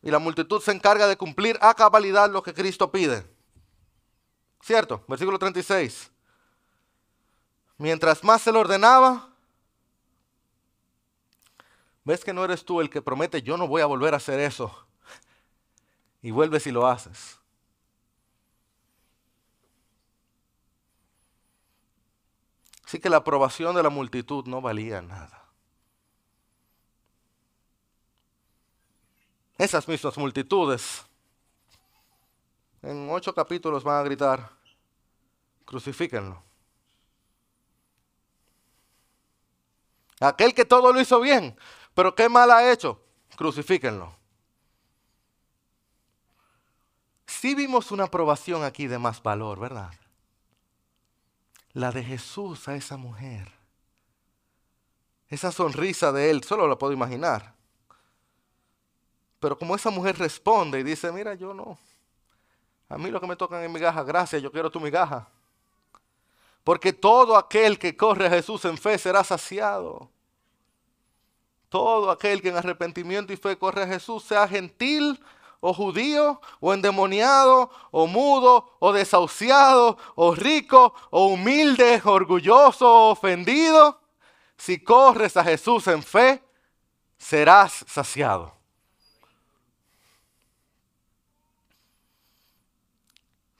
Y 0.00 0.10
la 0.10 0.18
multitud 0.18 0.62
se 0.62 0.70
encarga 0.72 1.06
de 1.06 1.16
cumplir 1.16 1.58
a 1.60 1.74
cabalidad 1.74 2.30
lo 2.30 2.42
que 2.42 2.54
Cristo 2.54 2.90
pide. 2.90 3.26
¿Cierto? 4.62 5.04
Versículo 5.08 5.38
36. 5.38 6.10
Mientras 7.78 8.24
más 8.24 8.42
se 8.42 8.52
le 8.52 8.58
ordenaba, 8.58 9.28
ves 12.04 12.24
que 12.24 12.32
no 12.32 12.44
eres 12.44 12.64
tú 12.64 12.80
el 12.80 12.88
que 12.88 13.02
promete, 13.02 13.42
yo 13.42 13.56
no 13.56 13.68
voy 13.68 13.82
a 13.82 13.86
volver 13.86 14.14
a 14.14 14.18
hacer 14.18 14.40
eso. 14.40 14.86
Y 16.22 16.30
vuelves 16.30 16.66
y 16.66 16.70
lo 16.70 16.86
haces. 16.86 17.38
Así 22.86 23.00
que 23.00 23.10
la 23.10 23.16
aprobación 23.16 23.74
de 23.74 23.82
la 23.82 23.90
multitud 23.90 24.46
no 24.46 24.60
valía 24.60 25.02
nada. 25.02 25.44
Esas 29.58 29.88
mismas 29.88 30.16
multitudes 30.16 31.04
en 32.82 33.08
ocho 33.10 33.34
capítulos 33.34 33.82
van 33.82 33.96
a 33.96 34.02
gritar, 34.04 34.52
crucifíquenlo. 35.64 36.40
Aquel 40.20 40.54
que 40.54 40.64
todo 40.64 40.92
lo 40.92 41.00
hizo 41.00 41.20
bien, 41.20 41.58
pero 41.94 42.14
qué 42.14 42.28
mal 42.28 42.50
ha 42.52 42.70
hecho, 42.70 43.02
crucifíquenlo. 43.36 44.14
Sí 47.26 47.56
vimos 47.56 47.90
una 47.90 48.04
aprobación 48.04 48.62
aquí 48.62 48.86
de 48.86 48.98
más 48.98 49.20
valor, 49.20 49.58
¿verdad? 49.58 49.90
La 51.76 51.92
de 51.92 52.02
Jesús 52.02 52.68
a 52.68 52.74
esa 52.74 52.96
mujer. 52.96 53.52
Esa 55.28 55.52
sonrisa 55.52 56.10
de 56.10 56.30
él, 56.30 56.42
solo 56.42 56.66
la 56.66 56.78
puedo 56.78 56.94
imaginar. 56.94 57.52
Pero 59.38 59.58
como 59.58 59.76
esa 59.76 59.90
mujer 59.90 60.18
responde 60.18 60.80
y 60.80 60.82
dice, 60.82 61.12
mira, 61.12 61.34
yo 61.34 61.52
no. 61.52 61.78
A 62.88 62.96
mí 62.96 63.10
lo 63.10 63.20
que 63.20 63.26
me 63.26 63.36
tocan 63.36 63.62
es 63.62 63.70
migaja, 63.70 64.02
gracias, 64.04 64.40
yo 64.40 64.50
quiero 64.50 64.70
tu 64.70 64.80
migaja. 64.80 65.28
Porque 66.64 66.94
todo 66.94 67.36
aquel 67.36 67.78
que 67.78 67.94
corre 67.94 68.28
a 68.28 68.30
Jesús 68.30 68.64
en 68.64 68.78
fe 68.78 68.96
será 68.96 69.22
saciado. 69.22 70.08
Todo 71.68 72.10
aquel 72.10 72.40
que 72.40 72.48
en 72.48 72.56
arrepentimiento 72.56 73.34
y 73.34 73.36
fe 73.36 73.58
corre 73.58 73.82
a 73.82 73.86
Jesús, 73.86 74.24
sea 74.24 74.48
gentil 74.48 75.22
o 75.60 75.72
judío, 75.72 76.40
o 76.60 76.72
endemoniado, 76.72 77.70
o 77.90 78.06
mudo, 78.06 78.76
o 78.78 78.92
desahuciado, 78.92 79.98
o 80.14 80.34
rico, 80.34 80.94
o 81.10 81.28
humilde, 81.28 82.00
orgulloso, 82.04 82.86
o 82.86 83.10
ofendido, 83.10 84.00
si 84.56 84.82
corres 84.82 85.36
a 85.36 85.44
Jesús 85.44 85.86
en 85.88 86.02
fe, 86.02 86.42
serás 87.18 87.84
saciado. 87.88 88.54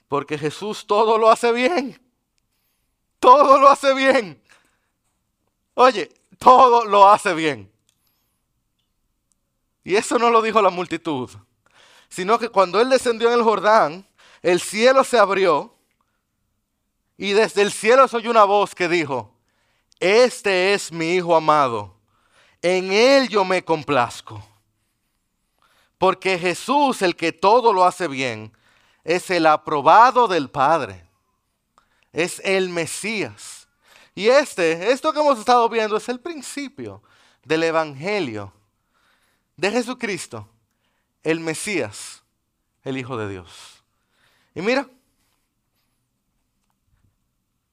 Porque 0.08 0.38
Jesús 0.38 0.86
todo 0.86 1.18
lo 1.18 1.28
hace 1.28 1.52
bien. 1.52 2.00
Todo 3.18 3.58
lo 3.58 3.68
hace 3.68 3.92
bien. 3.94 4.40
Oye, 5.74 6.12
todo 6.38 6.84
lo 6.84 7.08
hace 7.08 7.34
bien. 7.34 7.72
Y 9.82 9.96
eso 9.96 10.18
no 10.18 10.30
lo 10.30 10.42
dijo 10.42 10.62
la 10.62 10.70
multitud 10.70 11.30
sino 12.08 12.38
que 12.38 12.48
cuando 12.48 12.80
él 12.80 12.88
descendió 12.88 13.28
en 13.28 13.34
el 13.38 13.42
Jordán, 13.42 14.06
el 14.42 14.60
cielo 14.60 15.04
se 15.04 15.18
abrió 15.18 15.74
y 17.16 17.32
desde 17.32 17.62
el 17.62 17.72
cielo 17.72 18.06
se 18.08 18.16
oyó 18.16 18.30
una 18.30 18.44
voz 18.44 18.74
que 18.74 18.88
dijo, 18.88 19.32
este 19.98 20.74
es 20.74 20.92
mi 20.92 21.14
Hijo 21.14 21.34
amado, 21.34 21.94
en 22.62 22.92
él 22.92 23.28
yo 23.28 23.44
me 23.44 23.64
complazco. 23.64 24.44
Porque 25.98 26.38
Jesús, 26.38 27.00
el 27.00 27.16
que 27.16 27.32
todo 27.32 27.72
lo 27.72 27.84
hace 27.84 28.06
bien, 28.06 28.52
es 29.02 29.30
el 29.30 29.46
aprobado 29.46 30.28
del 30.28 30.50
Padre, 30.50 31.08
es 32.12 32.40
el 32.44 32.68
Mesías. 32.68 33.66
Y 34.14 34.28
este, 34.28 34.92
esto 34.92 35.12
que 35.12 35.20
hemos 35.20 35.38
estado 35.38 35.68
viendo, 35.68 35.96
es 35.96 36.08
el 36.08 36.20
principio 36.20 37.02
del 37.44 37.62
Evangelio 37.62 38.52
de 39.56 39.70
Jesucristo 39.70 40.48
el 41.26 41.40
Mesías, 41.40 42.22
el 42.84 42.96
Hijo 42.96 43.16
de 43.16 43.28
Dios. 43.28 43.82
Y 44.54 44.62
mira, 44.62 44.88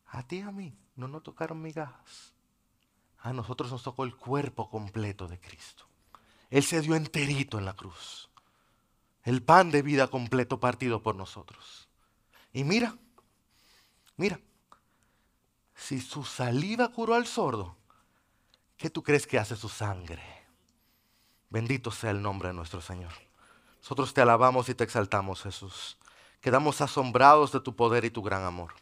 a 0.08 0.24
ti 0.24 0.38
y 0.38 0.41
a 0.41 0.49
mí 0.49 0.76
no 0.95 1.08
nos 1.08 1.22
tocaron 1.22 1.62
migajas. 1.62 2.34
A 3.20 3.32
nosotros 3.32 3.72
nos 3.72 3.84
tocó 3.84 4.06
el 4.06 4.16
cuerpo 4.16 4.72
completo 4.72 5.28
de 5.28 5.39
Cristo. 5.39 5.86
Él 6.49 6.64
se 6.64 6.82
dio 6.82 6.95
enterito 6.95 7.60
en 7.60 7.66
la 7.66 7.76
cruz. 7.76 8.32
El 9.22 9.43
pan 9.43 9.70
de 9.70 9.84
vida 9.84 10.08
completo 10.08 10.60
partido 10.60 11.04
por 11.04 11.16
nosotros. 11.16 11.88
Y 12.54 12.64
mira, 12.64 12.97
mira, 14.18 14.39
si 15.76 16.01
su 16.01 16.26
saliva 16.26 16.89
curó 16.89 17.14
al 17.14 17.28
sordo, 17.28 17.78
¿qué 18.78 18.89
tú 18.89 19.04
crees 19.04 19.28
que 19.28 19.38
hace 19.38 19.56
su 19.56 19.70
sangre? 19.70 20.24
Bendito 21.51 21.91
sea 21.91 22.10
el 22.10 22.22
nombre 22.24 22.47
de 22.47 22.56
nuestro 22.56 22.82
Señor. 22.82 23.14
Nosotros 23.84 24.14
te 24.14 24.22
alabamos 24.22 24.70
y 24.70 24.76
te 24.76 24.86
exaltamos, 24.86 25.44
Jesús. 25.44 25.98
Quedamos 26.40 26.80
asombrados 26.80 27.52
de 27.52 27.60
tu 27.60 27.76
poder 27.76 28.06
y 28.06 28.10
tu 28.10 28.24
gran 28.24 28.44
amor. 28.44 28.74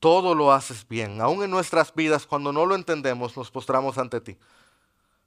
Todo 0.00 0.34
lo 0.34 0.50
haces 0.50 0.88
bien. 0.88 1.20
Aún 1.20 1.42
en 1.42 1.50
nuestras 1.50 1.94
vidas, 1.94 2.26
cuando 2.26 2.54
no 2.54 2.64
lo 2.64 2.74
entendemos, 2.74 3.36
nos 3.36 3.50
postramos 3.50 3.98
ante 3.98 4.22
ti. 4.22 4.38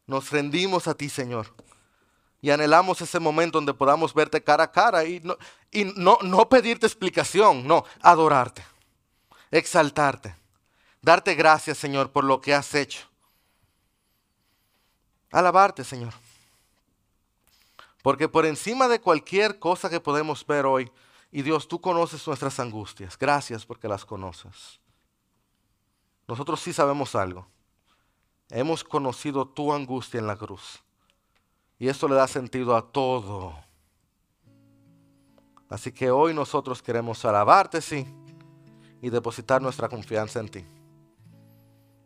Nos 0.08 0.32
rendimos 0.32 0.88
a 0.88 0.96
ti, 0.96 1.10
Señor. 1.10 1.54
Y 2.42 2.50
anhelamos 2.50 3.02
ese 3.02 3.20
momento 3.20 3.60
donde 3.60 3.76
podamos 3.76 4.16
verte 4.16 4.44
cara 4.44 4.64
a 4.64 4.72
cara 4.72 5.06
y 5.06 5.22
no, 5.96 6.18
no 6.24 6.50
pedirte 6.50 6.88
explicación, 6.88 7.68
no, 7.68 7.84
adorarte, 8.02 8.66
exaltarte, 9.52 10.36
darte 11.04 11.36
gracias, 11.36 11.78
Señor, 11.78 12.12
por 12.12 12.24
lo 12.24 12.42
que 12.42 12.56
has 12.56 12.74
hecho. 12.74 13.08
Alabarte, 15.32 15.84
Señor 15.84 16.14
Porque 18.08 18.30
por 18.30 18.46
encima 18.46 18.88
de 18.88 19.02
cualquier 19.02 19.60
cosa 19.60 19.90
que 19.90 20.00
podemos 20.00 20.48
ver 20.48 20.66
hoy, 20.66 20.90
y 21.30 21.42
Dios, 21.42 21.68
tú 21.68 21.82
conoces 21.82 22.26
nuestras 22.26 22.58
angustias. 22.58 23.18
Gracias 23.18 23.66
porque 23.66 23.90
las 23.90 24.06
conoces. 24.06 24.80
Nosotros 26.26 26.62
sí 26.62 26.72
sabemos 26.72 27.16
algo. 27.16 27.46
Hemos 28.50 28.86
conocido 28.86 29.46
tu 29.46 29.74
angustia 29.74 30.22
en 30.22 30.28
la 30.28 30.38
cruz. 30.38 30.82
Y 31.80 31.90
esto 31.90 32.08
le 32.08 32.16
da 32.16 32.30
sentido 32.30 32.78
a 32.78 32.82
todo. 32.82 33.54
Así 35.68 35.92
que 35.92 36.10
hoy 36.10 36.34
nosotros 36.34 36.82
queremos 36.82 37.26
alabarte, 37.26 37.82
sí, 37.82 38.08
y 39.02 39.10
depositar 39.10 39.62
nuestra 39.62 39.90
confianza 39.90 40.40
en 40.40 40.48
ti. 40.48 40.66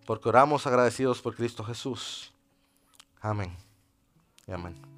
Porque 0.08 0.30
oramos 0.30 0.66
agradecidos 0.66 1.22
por 1.22 1.36
Cristo 1.36 1.64
Jesús. 1.64 2.34
Amén. 3.22 3.56
Y 4.48 4.52
amén. 4.52 4.91